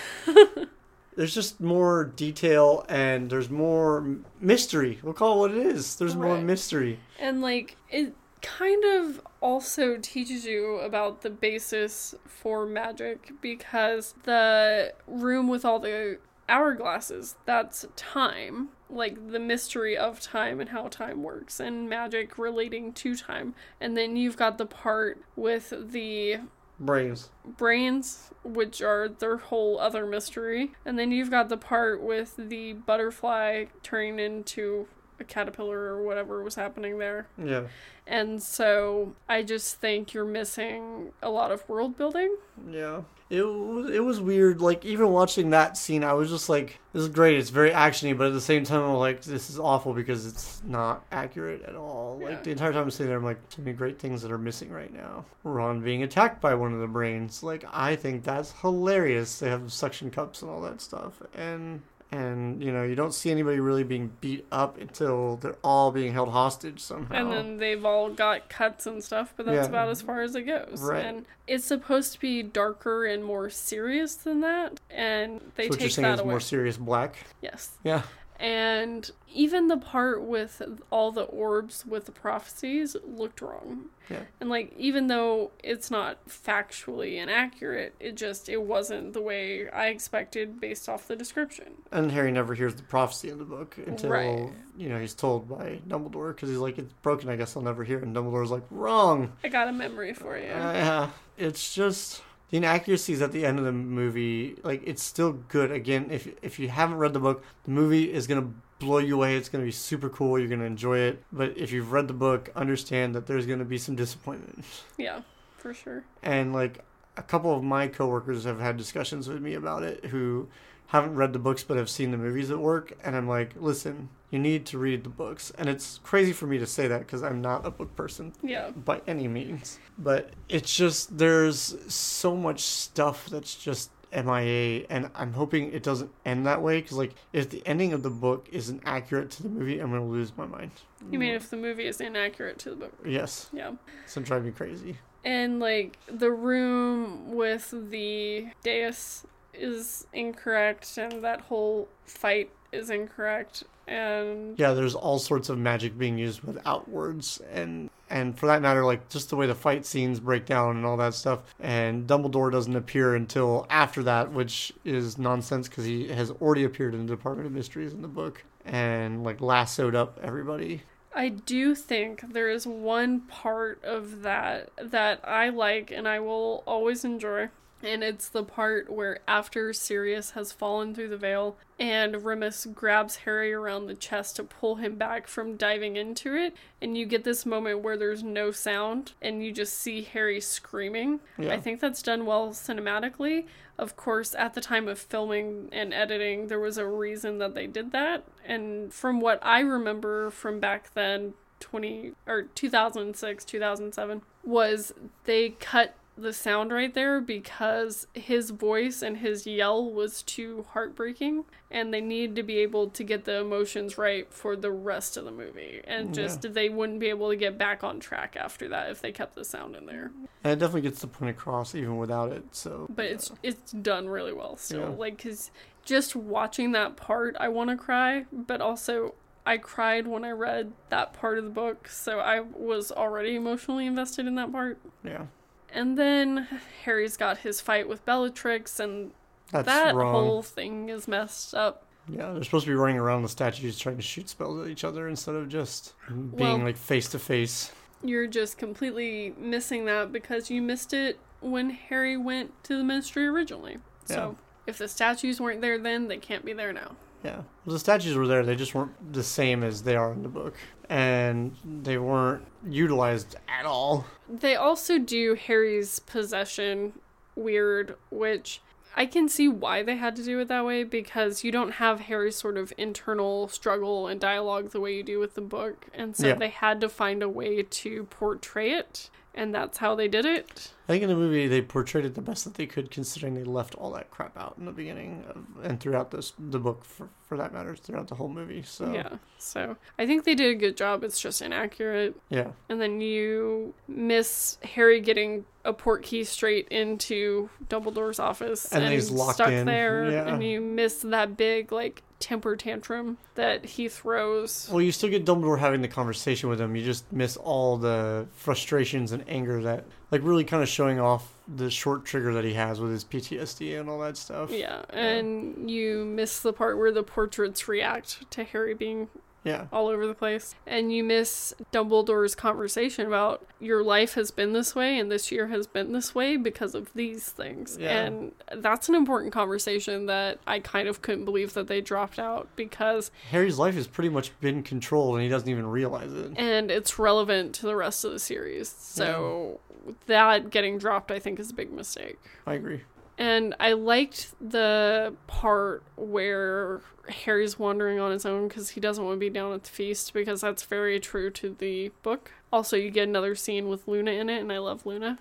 there's 1.16 1.32
just 1.32 1.62
more 1.62 2.06
detail 2.06 2.88
and 2.90 3.30
there's 3.30 3.52
more 3.52 4.18
mystery. 4.42 4.98
We'll 5.04 5.14
call 5.14 5.36
it 5.36 5.40
what 5.50 5.52
it 5.52 5.64
is. 5.68 5.96
There's 5.98 6.16
more 6.16 6.42
mystery. 6.42 7.00
And 7.20 7.40
like 7.40 7.78
it 7.92 8.16
kind 8.42 8.84
of 8.84 9.22
also 9.42 9.98
teaches 9.98 10.46
you 10.46 10.78
about 10.78 11.22
the 11.22 11.30
basis 11.30 12.16
for 12.26 12.66
magic 12.66 13.32
because 13.42 14.16
the 14.24 14.92
room 15.06 15.48
with 15.48 15.64
all 15.64 15.78
the 15.78 16.18
hourglasses, 16.50 17.36
that's 17.46 17.86
time. 17.96 18.70
Like 18.90 19.30
the 19.30 19.40
mystery 19.40 19.96
of 19.96 20.20
time 20.20 20.60
and 20.60 20.70
how 20.70 20.88
time 20.88 21.22
works 21.22 21.60
and 21.60 21.88
magic 21.88 22.40
relating 22.40 22.92
to 22.94 23.16
time. 23.16 23.54
And 23.80 23.96
then 23.96 24.16
you've 24.16 24.38
got 24.38 24.58
the 24.58 24.66
part 24.66 25.22
with 25.36 25.72
the 25.92 26.38
Brains. 26.80 27.32
brains, 27.44 28.32
which 28.44 28.82
are 28.82 29.08
their 29.10 29.38
whole 29.38 29.80
other 29.80 30.06
mystery. 30.06 30.74
And 30.86 30.98
then 30.98 31.12
you've 31.12 31.32
got 31.32 31.50
the 31.50 31.58
part 31.58 32.02
with 32.02 32.36
the 32.38 32.74
butterfly 32.74 33.66
turning 33.84 34.20
into 34.20 34.88
a 35.20 35.24
caterpillar 35.24 35.78
or 35.78 36.04
whatever 36.04 36.44
was 36.44 36.56
happening 36.56 36.98
there. 36.98 37.28
Yeah. 37.38 37.64
And 38.06 38.42
so 38.42 39.14
I 39.28 39.44
just 39.44 39.80
think 39.80 40.14
you're 40.14 40.26
missing 40.26 41.12
a 41.22 41.30
lot 41.30 41.52
of 41.52 41.68
world 41.68 41.98
building. 41.98 42.36
Yeah. 42.70 43.02
It 43.30 43.42
was 43.42 43.90
it 43.90 44.00
was 44.00 44.22
weird. 44.22 44.62
Like 44.62 44.86
even 44.86 45.10
watching 45.10 45.50
that 45.50 45.76
scene, 45.76 46.02
I 46.06 46.14
was 46.14 46.30
just 46.30 46.48
like, 46.48 46.80
"This 46.94 47.04
is 47.04 47.10
great. 47.10 47.38
It's 47.38 47.50
very 47.50 47.72
actiony," 47.72 48.18
but 48.18 48.28
at 48.28 48.34
the 48.34 48.40
same 48.40 48.64
time, 48.64 48.82
I'm 48.82 48.94
like, 48.94 49.22
"This 49.22 49.50
is 49.50 49.60
awful 49.60 49.94
because 49.94 50.26
it's 50.26 50.62
not 50.66 51.04
accurate 51.12 51.64
at 51.64 51.76
all." 51.76 52.20
Yeah. 52.22 52.30
Like 52.30 52.44
the 52.46 52.52
entire 52.52 52.72
time 52.72 52.84
I'm 52.84 52.92
sitting 52.92 53.08
there, 53.08 53.18
I'm 53.18 53.26
like, 53.26 53.40
"So 53.50 53.62
many 53.62 53.76
great 53.76 54.00
things 54.00 54.22
that 54.22 54.32
are 54.32 54.38
missing 54.38 54.72
right 54.72 54.94
now." 54.94 55.26
Ron 55.44 55.82
being 55.82 56.04
attacked 56.04 56.40
by 56.40 56.54
one 56.54 56.74
of 56.74 56.80
the 56.80 56.88
brains. 56.88 57.44
Like 57.44 57.66
I 57.70 57.98
think 57.98 58.24
that's 58.24 58.54
hilarious. 58.62 59.40
They 59.40 59.50
have 59.50 59.74
suction 59.74 60.10
cups 60.10 60.42
and 60.42 60.50
all 60.50 60.62
that 60.62 60.80
stuff, 60.80 61.22
and 61.36 61.82
and 62.12 62.64
you 62.64 62.72
know 62.72 62.84
you 62.84 62.96
don't 62.96 63.14
see 63.14 63.30
anybody 63.32 63.60
really 63.60 63.84
being 63.84 64.12
beat 64.22 64.46
up 64.52 64.78
until 64.80 65.36
they're 65.38 65.58
all 65.64 65.92
being 65.92 66.14
held 66.14 66.30
hostage 66.30 66.80
somehow. 66.80 67.14
And 67.16 67.32
then 67.32 67.58
they've 67.58 67.84
all 67.84 68.10
got 68.10 68.50
cuts 68.50 68.86
and 68.86 69.04
stuff, 69.04 69.34
but 69.36 69.46
that's 69.46 69.66
Yeah. 69.66 69.70
about 69.70 69.90
as 69.90 70.02
far 70.02 70.22
as 70.22 70.36
it 70.36 70.44
goes. 70.44 70.82
Right. 70.82 71.06
And 71.06 71.26
it's 71.48 71.66
supposed 71.66 72.14
to 72.14 72.20
be 72.20 72.44
darker 72.44 73.06
and 73.06 73.24
more 73.26 73.50
serious 73.50 74.16
than 74.16 74.42
that. 74.42 74.80
And 74.90 75.42
they 75.56 75.64
so 75.66 75.70
what 75.72 75.80
you're 75.80 75.88
take 75.90 75.92
saying 75.96 76.04
that 76.04 76.14
is 76.16 76.20
away. 76.22 76.30
more 76.30 76.40
Sirius 76.40 76.78
Black. 76.78 77.18
yes. 77.42 77.72
Yeah. 77.84 78.04
And 78.40 79.10
even 79.34 79.68
the 79.68 79.78
part 79.78 80.22
with 80.24 80.62
all 80.92 81.12
the 81.12 81.24
orbs 81.24 81.86
with 81.86 82.06
the 82.06 82.12
prophecies 82.12 82.96
looked 83.06 83.42
wrong. 83.42 83.86
Yeah. 84.10 84.22
And 84.40 84.50
like 84.50 84.74
even 84.78 85.08
though 85.08 85.52
it's 85.64 85.90
not 85.92 86.26
factually 86.28 87.18
inaccurate, 87.22 87.96
it 88.00 88.16
just 88.16 88.48
it 88.48 88.62
wasn't 88.62 89.14
the 89.14 89.22
way 89.22 89.70
I 89.70 89.88
expected 89.88 90.62
based 90.62 90.88
off 90.88 91.08
the 91.08 91.16
description. 91.16 91.74
And 91.92 92.12
Harry 92.12 92.32
never 92.32 92.54
hears 92.54 92.76
the 92.76 92.84
prophecy 92.84 93.30
in 93.30 93.38
the 93.38 93.44
book 93.44 93.78
until 93.86 94.10
Right. 94.12 94.50
you 94.78 94.88
know 94.90 95.00
he's 95.00 95.14
told 95.14 95.50
by 95.50 95.80
Dumbledore 95.88 96.34
because 96.36 96.50
he's 96.50 96.58
like, 96.60 96.78
"It's 96.78 96.94
broken. 97.02 97.30
I 97.30 97.36
guess 97.36 97.58
I'll 97.58 97.64
never 97.64 97.84
hear." 97.84 97.98
it. 97.98 98.04
And 98.04 98.16
Dumbledore's 98.16 98.52
like, 98.52 98.64
"Wrong." 98.72 99.34
I 99.44 99.50
got 99.50 99.68
a 99.68 99.74
memory 99.74 100.14
for 100.14 100.38
you. 100.38 100.52
Uh, 100.52 100.74
yeah, 100.74 101.10
it's 101.38 101.74
just 101.74 102.22
the 102.50 102.58
inaccuracies 102.58 103.22
at 103.22 103.32
the 103.32 103.46
end 103.46 103.60
of 103.60 103.66
the 103.66 103.72
movie. 103.72 104.56
Like, 104.64 104.82
it's 104.86 105.04
still 105.04 105.34
good. 105.34 105.72
Again, 105.72 106.08
if 106.12 106.28
if 106.42 106.60
you 106.60 106.70
haven't 106.70 106.98
read 106.98 107.14
the 107.14 107.20
book, 107.20 107.44
the 107.66 107.72
movie 107.72 108.12
is 108.12 108.28
gonna 108.28 108.50
blow 108.80 109.00
you 109.00 109.16
away. 109.16 109.36
It's 109.36 109.50
gonna 109.50 109.64
be 109.66 109.72
super 109.72 110.10
cool. 110.10 110.38
You're 110.40 110.48
gonna 110.48 110.66
enjoy 110.66 111.00
it. 111.00 111.24
But 111.32 111.58
if 111.58 111.72
you've 111.72 111.92
read 111.92 112.08
the 112.08 112.14
book, 112.14 112.50
understand 112.56 113.16
that 113.16 113.28
there's 113.28 113.46
gonna 113.46 113.66
be 113.66 113.78
some 113.78 113.96
disappointment. 113.96 114.64
yeah, 114.98 115.22
for 115.58 115.74
sure. 115.74 116.04
and 116.24 116.54
like 116.54 116.84
a 117.18 117.24
couple 117.24 117.56
of 117.56 117.64
my 117.64 117.88
coworkers 117.88 118.44
have 118.44 118.60
had 118.60 118.78
discussions 118.78 119.28
with 119.28 119.42
me 119.42 119.56
about 119.56 119.82
it 119.84 120.06
who 120.06 120.48
haven't 120.88 121.16
read 121.16 121.34
the 121.34 121.40
books 121.40 121.64
but 121.64 121.78
have 121.78 121.90
seen 121.90 122.12
the 122.12 122.18
movies 122.18 122.50
at 122.52 122.60
work 122.60 122.94
and 123.04 123.16
i'm 123.16 123.28
like 123.28 123.52
listen 123.58 124.10
you 124.32 124.40
need 124.40 124.66
to 124.66 124.78
read 124.78 125.04
the 125.04 125.10
books 125.10 125.52
and 125.58 125.70
it's 125.70 126.00
crazy 126.04 126.34
for 126.34 126.48
me 126.48 126.58
to 126.58 126.66
say 126.68 126.88
that 126.88 127.00
because 127.00 127.24
i'm 127.24 127.42
not 127.42 127.66
a 127.66 127.72
book 127.72 127.96
person 127.96 128.34
Yeah. 128.42 128.70
by 128.72 129.02
any 129.08 129.28
means 129.28 129.80
but 129.98 130.32
it's 130.50 130.76
just 130.76 131.18
there's 131.18 131.76
so 131.94 132.36
much 132.36 132.62
stuff 132.62 133.28
that's 133.30 133.56
just 133.56 133.92
MIA, 134.16 134.86
and 134.90 135.10
I'm 135.16 135.34
hoping 135.34 135.74
it 135.74 135.84
doesn't 135.84 136.10
end 136.26 136.46
that 136.48 136.62
way. 136.62 136.80
Because 136.80 136.96
like, 136.98 137.14
if 137.34 137.50
the 137.50 137.62
ending 137.68 137.92
of 137.92 138.04
the 138.04 138.10
book 138.10 138.48
isn't 138.54 138.82
accurate 138.86 139.30
to 139.32 139.44
the 139.44 139.50
movie, 139.50 139.80
I'm 139.80 139.92
gonna 139.92 140.08
lose 140.08 140.32
my 140.38 140.46
mind. 140.46 140.72
You 141.12 141.20
mean 141.20 141.34
if 141.36 141.50
the 141.50 141.58
movie 141.58 141.86
is 141.86 142.00
inaccurate 142.00 142.58
to 142.60 142.70
the 142.70 142.78
book? 142.78 142.94
Yes, 143.06 143.50
Yeah. 143.52 143.74
it's 144.06 144.16
gonna 144.16 144.26
drive 144.26 144.46
me 144.46 144.52
crazy. 144.52 144.98
And 145.26 145.60
like 145.60 146.00
the 146.08 146.32
room 146.32 147.34
with 147.34 147.74
the 147.92 148.48
dais 148.64 149.26
is 149.58 150.08
incorrect, 150.14 150.98
and 150.98 151.24
that 151.24 151.42
whole 151.42 151.88
fight 152.06 152.52
is 152.72 152.90
incorrect. 152.90 153.64
And 153.88 154.60
Yeah, 154.60 154.74
there's 154.74 154.96
all 154.96 155.18
sorts 155.18 155.48
of 155.50 155.58
magic 155.58 155.98
being 155.98 156.18
used 156.18 156.44
without 156.44 156.90
words, 156.90 157.42
and 157.52 157.90
and 158.10 158.38
for 158.38 158.48
that 158.48 158.62
matter, 158.62 158.86
like 158.86 159.10
just 159.10 159.30
the 159.30 159.36
way 159.36 159.48
the 159.48 159.56
fight 159.56 159.86
scenes 159.86 160.20
break 160.20 160.46
down 160.46 160.78
and 160.78 160.86
all 160.86 160.98
that 160.98 161.14
stuff. 161.14 161.56
And 161.60 162.08
Dumbledore 162.08 162.52
doesn't 162.52 162.76
appear 162.76 163.16
until 163.16 163.66
after 163.70 164.04
that, 164.04 164.32
which 164.32 164.74
is 164.86 165.18
nonsense 165.18 165.68
because 165.68 165.86
he 165.86 166.08
has 166.10 166.32
already 166.32 166.64
appeared 166.64 166.94
in 166.94 167.06
the 167.06 167.16
Department 167.16 167.48
of 167.48 167.54
Mysteries 167.54 167.94
in 167.94 168.02
the 168.02 168.08
book 168.08 168.44
and 168.66 169.24
like 169.24 169.42
lassoed 169.42 169.96
up 169.96 170.20
everybody. 170.22 170.84
I 171.16 171.30
do 171.30 171.74
think 171.74 172.32
there 172.34 172.50
is 172.50 172.68
one 172.68 173.22
part 173.22 173.84
of 173.84 174.22
that 174.22 174.70
that 174.82 175.20
I 175.24 175.50
like 175.50 175.92
and 175.92 176.08
I 176.08 176.20
will 176.20 176.64
always 176.68 177.04
enjoy. 177.04 177.50
And 177.84 178.04
it's 178.04 178.30
the 178.30 178.44
part 178.44 178.92
where 178.92 179.20
after 179.28 179.72
Sirius 179.72 180.32
has 180.32 180.52
fallen 180.52 180.96
through 180.96 181.10
the 181.10 181.18
veil 181.18 181.58
and 181.80 182.26
Remus 182.26 182.66
grabs 182.74 183.18
Harry 183.18 183.54
around 183.54 183.86
the 183.86 183.94
chest 183.94 184.36
to 184.38 184.44
pull 184.44 184.76
him 184.76 184.96
back 184.96 185.28
from 185.28 185.58
diving 185.58 185.96
into 185.96 186.36
it. 186.36 186.56
And 186.82 186.98
you 186.98 187.06
get 187.06 187.24
this 187.24 187.46
moment 187.46 187.84
where 187.84 187.96
there's 187.96 188.24
no 188.24 188.52
sound 188.52 189.12
and 189.22 189.44
you 189.44 189.52
just 189.52 189.78
see 189.78 190.02
Harry 190.02 190.42
screaming. 190.42 191.20
Yeah. 191.38 191.54
I 191.54 191.60
think 191.60 191.80
that's 191.80 192.02
done 192.02 192.26
well 192.26 192.50
cinematically. 192.50 193.46
Of 193.78 193.96
course, 193.96 194.34
at 194.34 194.56
the 194.56 194.62
time 194.62 194.88
of 194.88 194.98
filming 194.98 195.70
and 195.72 195.94
editing, 195.94 196.48
there 196.48 196.60
was 196.60 196.80
a 196.80 196.88
reason 196.88 197.38
that 197.38 197.54
they 197.54 197.68
did 197.68 197.92
that. 197.92 198.24
And 198.44 198.92
from 198.92 199.22
what 199.22 199.40
I 199.44 199.60
remember 199.60 200.32
from 200.32 200.60
back 200.60 200.94
then, 200.96 201.36
20 201.60 202.14
or 202.26 202.44
2006, 202.44 203.46
2007, 203.46 204.22
was 204.44 204.94
they 205.26 205.50
cut 205.50 205.96
the 206.18 206.34
sound 206.34 206.72
right 206.74 206.94
there 206.94 207.22
because 207.22 208.08
his 208.14 208.50
voice 208.50 209.02
and 209.02 209.18
his 209.18 209.46
yell 209.46 209.90
was 209.92 210.24
too 210.24 210.66
heartbreaking 210.72 211.46
and 211.70 211.94
they 211.94 212.02
needed 212.02 212.36
to 212.36 212.44
be 212.44 212.58
able 212.58 212.90
to 212.90 213.04
get 213.04 213.26
the 213.26 213.36
emotions 213.40 213.98
right 213.98 214.34
for 214.34 214.56
the 214.56 214.72
rest 214.72 215.16
of 215.18 215.26
the 215.26 215.32
movie 215.32 215.82
and 215.86 216.10
mm, 216.10 216.14
just 216.14 216.54
they 216.54 216.70
wouldn't 216.70 217.00
be 217.00 217.08
able 217.10 217.30
to 217.30 217.36
get 217.36 217.58
back 217.58 217.84
on 217.84 218.00
track 218.00 218.36
after 218.36 218.68
that 218.68 218.90
if 218.90 219.00
they 219.02 219.12
kept 219.12 219.36
the 219.36 219.46
sound 219.46 219.76
in 219.76 219.86
there 219.86 220.12
And 220.44 220.54
it 220.54 220.60
definitely 220.60 220.82
gets 220.82 221.02
the 221.02 221.08
point 221.08 221.30
across 221.32 221.76
even 221.76 221.98
without 221.98 222.32
it. 222.32 222.44
So, 222.52 222.88
but 222.90 223.06
it's 223.06 223.32
uh, 223.32 223.36
it's 223.44 223.72
done 223.72 224.10
really 224.10 224.34
well 224.34 224.58
still 224.58 224.80
Yeah. 224.82 224.88
like 224.90 225.18
because 225.18 225.52
just 225.86 226.16
watching 226.16 226.72
that 226.74 226.98
part 226.98 227.36
i 227.40 227.48
want 227.48 227.70
to 227.70 227.78
cry 227.78 228.26
but 228.34 228.60
also 228.60 229.14
i 229.46 229.58
cried 229.58 230.06
when 230.08 230.26
i 230.26 230.32
read 230.32 230.74
that 230.90 231.14
part 231.14 231.38
of 231.38 231.46
the 231.46 231.50
book 231.50 231.88
so 231.88 232.20
i 232.20 232.40
was 232.42 232.92
already 232.92 233.36
emotionally 233.36 233.86
invested 233.86 234.28
in 234.28 234.36
that 234.36 234.52
part 234.52 234.80
yeah, 235.06 235.28
and 235.74 235.98
then 235.98 236.48
harry's 236.84 237.18
got 237.18 237.40
his 237.40 237.60
fight 237.62 237.88
with 237.90 238.06
bellatrix 238.06 238.80
and 238.80 239.12
that's 239.52 239.66
that 239.66 239.96
wrong. 239.96 240.14
whole 240.14 240.42
thing 240.42 240.90
is 240.90 241.08
messed 241.08 241.54
up 241.56 241.84
Yeah, 242.10 242.32
they're 242.34 242.44
supposed 242.44 242.66
to 242.66 242.72
be 242.72 242.76
running 242.76 242.98
around 242.98 243.22
the 243.24 243.30
statues 243.30 243.78
trying 243.78 243.96
to 243.98 244.02
shoot 244.02 244.30
spells 244.30 244.64
at 244.66 244.72
each 244.72 244.84
other 244.84 245.08
instead 245.08 245.36
of 245.36 245.50
just 245.50 245.94
being 246.10 246.32
Well- 246.32 246.58
like 246.60 246.78
face 246.78 247.10
to 247.10 247.20
face. 247.20 247.72
you're 248.04 248.28
just 248.28 248.58
completely 248.58 249.34
missing 249.38 249.86
that 249.86 250.12
because 250.12 250.50
you 250.50 250.62
missed 250.62 250.94
it 250.94 251.20
when 251.42 251.70
harry 251.70 252.18
went 252.18 252.52
to 252.66 252.78
the 252.78 252.84
ministry 252.84 253.26
originally 253.28 253.78
so 254.06 254.38
if 254.66 254.78
the 254.78 254.88
statues 254.88 255.40
weren't 255.40 255.62
there 255.62 255.78
then 255.78 256.08
they 256.08 256.18
can't 256.18 256.44
be 256.46 256.54
there 256.54 256.74
now 256.74 256.96
Yeah. 257.28 257.42
Well, 257.66 257.74
the 257.74 257.80
statues 257.80 258.16
were 258.16 258.28
there, 258.28 258.44
they 258.46 258.56
just 258.56 258.74
weren't 258.74 259.14
the 259.14 259.24
same 259.24 259.64
as 259.64 259.84
they 259.84 259.96
are 259.96 260.12
in 260.14 260.24
the 260.24 260.30
book. 260.30 260.56
And 260.90 261.56
they 261.66 261.98
weren't 261.98 262.46
utilized 262.66 263.36
at 263.50 263.66
all. 263.66 264.06
They 264.30 264.56
also 264.56 264.98
do 264.98 265.36
Harry's 265.36 266.00
possession 266.00 266.94
weird, 267.36 267.98
which 268.10 268.62
I 268.96 269.06
can 269.06 269.28
see 269.28 269.48
why 269.50 269.84
they 269.84 269.98
had 269.98 270.16
to 270.16 270.24
do 270.24 270.40
it 270.40 270.48
that 270.48 270.66
way 270.66 270.84
because 270.86 271.44
you 271.44 271.52
don't 271.52 271.72
have 271.74 272.00
Harry's 272.02 272.38
sort 272.38 272.58
of 272.58 272.72
internal 272.78 273.50
struggle 273.50 274.08
and 274.08 274.20
dialogue 274.20 274.72
the 274.72 274.80
way 274.80 274.96
you 274.96 275.04
do 275.04 275.20
with 275.20 275.36
the 275.36 275.42
book. 275.42 275.88
And 275.94 276.16
so 276.16 276.28
Yeah. 276.28 276.36
they 276.36 276.50
had 276.50 276.80
to 276.82 276.90
find 276.90 277.22
a 277.22 277.30
way 277.30 277.62
to 277.62 278.06
portray 278.06 278.72
it, 278.72 279.10
and 279.36 279.54
that's 279.54 279.80
how 279.80 279.94
they 279.94 280.08
did 280.08 280.26
it. 280.26 280.72
I 280.88 280.94
think 280.94 281.04
in 281.04 281.10
the 281.10 281.16
movie 281.16 281.48
they 281.48 281.62
portrayed 281.62 282.06
it 282.06 282.16
the 282.16 282.22
best 282.22 282.46
that 282.46 282.54
they 282.54 282.66
could, 282.66 282.90
considering 282.92 283.34
they 283.34 283.44
left 283.44 283.76
all 283.76 283.92
that 283.92 284.10
crap 284.10 284.38
out 284.38 284.56
in 284.58 284.66
the 284.66 284.72
beginning 284.72 285.26
of, 285.30 285.66
and 285.66 285.80
throughout 285.80 286.12
this 286.12 286.34
the 286.40 286.60
book, 286.60 286.86
for 286.86 287.10
for 287.26 287.38
that 287.38 287.52
matter, 287.54 287.76
throughout 287.76 288.08
the 288.08 288.16
whole 288.16 288.30
movie. 288.30 288.64
So 288.64 288.94
Yeah. 288.94 289.18
So 289.38 289.76
I 290.00 290.06
think 290.06 290.24
they 290.24 290.34
did 290.34 290.50
a 290.56 290.56
good 290.56 290.78
job. 290.78 291.04
It's 291.04 291.20
just 291.20 291.42
inaccurate. 291.42 292.16
yeah, 292.30 292.52
And 292.70 292.80
then 292.80 293.02
you 293.02 293.74
miss 293.88 294.58
Harry 294.64 295.02
getting 295.02 295.46
a 295.68 295.74
Portkey 295.74 296.26
straight 296.26 296.68
into 296.70 297.50
Dumbledore's 297.70 298.20
office 298.20 298.72
And 298.72 298.84
and, 298.84 298.94
he's 298.94 299.12
locked 299.12 299.36
stuck 299.36 299.50
in, 299.52 299.66
there. 299.66 300.10
yeah. 300.10 300.28
And 300.34 300.44
you 300.44 300.62
miss 300.62 301.02
that 301.02 301.36
big 301.38 301.72
like 301.72 302.02
temper 302.20 302.56
tantrum 302.56 303.18
that 303.36 303.64
he 303.66 303.90
throws. 303.90 304.68
Well, 304.72 304.82
you 304.82 304.92
still 304.92 305.10
get 305.10 305.26
Dumbledore 305.26 305.60
having 305.60 305.82
the 305.82 305.88
conversation 305.88 306.50
with 306.50 306.60
him. 306.60 306.76
You 306.76 306.84
just 306.84 307.12
miss 307.12 307.38
all 307.38 307.78
the 307.78 308.28
frustrations 308.34 309.12
and 309.12 309.24
anger 309.28 309.62
that, 309.64 309.86
like, 310.10 310.22
really 310.24 310.44
kind 310.44 310.64
of 310.64 310.70
showing 310.70 311.00
off 311.00 311.34
the 311.48 311.70
short 311.70 312.06
trigger 312.06 312.34
that 312.34 312.44
he 312.44 312.54
has 312.54 312.80
with 312.80 312.92
his 312.92 313.04
PTSD 313.04 313.80
and 313.80 313.88
all 313.90 314.00
that 314.00 314.18
stuff. 314.18 314.50
Yeah, 314.52 314.82
and 314.90 315.70
you 315.70 316.06
miss 316.06 316.40
the 316.40 316.54
part 316.54 316.78
where 316.80 316.92
the 316.92 317.04
portraits 317.04 317.68
react 317.68 318.30
to 318.32 318.44
Harry 318.44 318.74
being 318.74 319.10
Yeah. 319.48 319.68
all 319.72 319.88
over 319.88 320.06
the 320.06 320.14
place. 320.14 320.54
And 320.68 320.92
you 320.94 321.04
miss 321.04 321.54
Dumbledore's 321.72 322.36
conversation 322.36 323.08
about 323.08 323.46
your 323.60 323.82
life 323.84 324.14
has 324.16 324.30
been 324.30 324.54
this 324.54 324.76
way 324.76 325.00
and 325.00 325.12
this 325.12 325.32
year 325.32 325.48
has 325.48 325.66
been 325.68 325.94
this 325.94 326.14
way 326.14 326.38
because 326.38 326.76
of 326.76 326.94
these 326.94 327.30
things. 327.30 327.78
Yeah. 327.80 328.06
And 328.06 328.32
that's 328.58 328.90
an 328.90 328.96
important 328.96 329.34
conversation 329.34 330.06
that 330.08 330.40
I 330.46 330.60
kind 330.60 330.88
of 330.88 331.02
couldn't 331.02 331.26
believe 331.26 331.54
that 331.54 331.68
they 331.68 331.82
dropped 331.82 332.20
out 332.20 332.48
because 332.56 333.10
Harry's 333.32 333.58
life 333.58 333.76
has 333.76 333.88
pretty 333.88 334.10
much 334.10 334.38
been 334.42 334.64
controlled 334.64 335.16
and 335.16 335.24
he 335.24 335.30
doesn't 335.30 335.50
even 335.50 335.66
realize 335.68 336.12
it. 336.14 336.34
and 336.36 336.70
it's 336.70 337.00
relevant 337.00 337.56
to 337.56 337.66
the 337.66 337.76
rest 337.76 338.04
of 338.06 338.12
the 338.12 338.20
series. 338.20 338.70
So 338.78 339.60
that 340.08 340.50
getting 340.50 340.78
dropped 340.78 341.12
I 341.12 341.20
think 341.20 341.40
is 341.40 341.52
a 341.52 341.54
big 341.54 341.72
mistake. 341.72 342.20
I 342.46 342.56
agree. 342.56 342.82
And 343.18 343.56
I 343.60 343.74
liked 343.74 344.34
the 344.40 345.14
part 345.26 345.82
where 345.96 346.82
Harry's 347.10 347.58
wandering 347.58 348.00
on 348.00 348.12
his 348.12 348.26
own 348.26 348.48
because 348.48 348.70
he 348.70 348.80
doesn't 348.80 349.04
want 349.04 349.16
to 349.16 349.20
be 349.20 349.30
down 349.30 349.54
at 349.54 349.64
the 349.64 349.70
feast 349.70 350.14
because 350.14 350.42
that's 350.42 350.64
very 350.64 351.00
true 351.00 351.30
to 351.32 351.56
the 351.58 351.92
book. 352.04 352.32
Also, 352.54 352.78
you 352.78 352.92
get 352.92 353.08
another 353.08 353.34
scene 353.34 353.70
with 353.70 353.88
Luna 353.88 354.12
in 354.12 354.30
it, 354.30 354.40
and 354.40 354.52
I 354.52 354.60
love 354.60 354.86
Luna. 354.86 355.18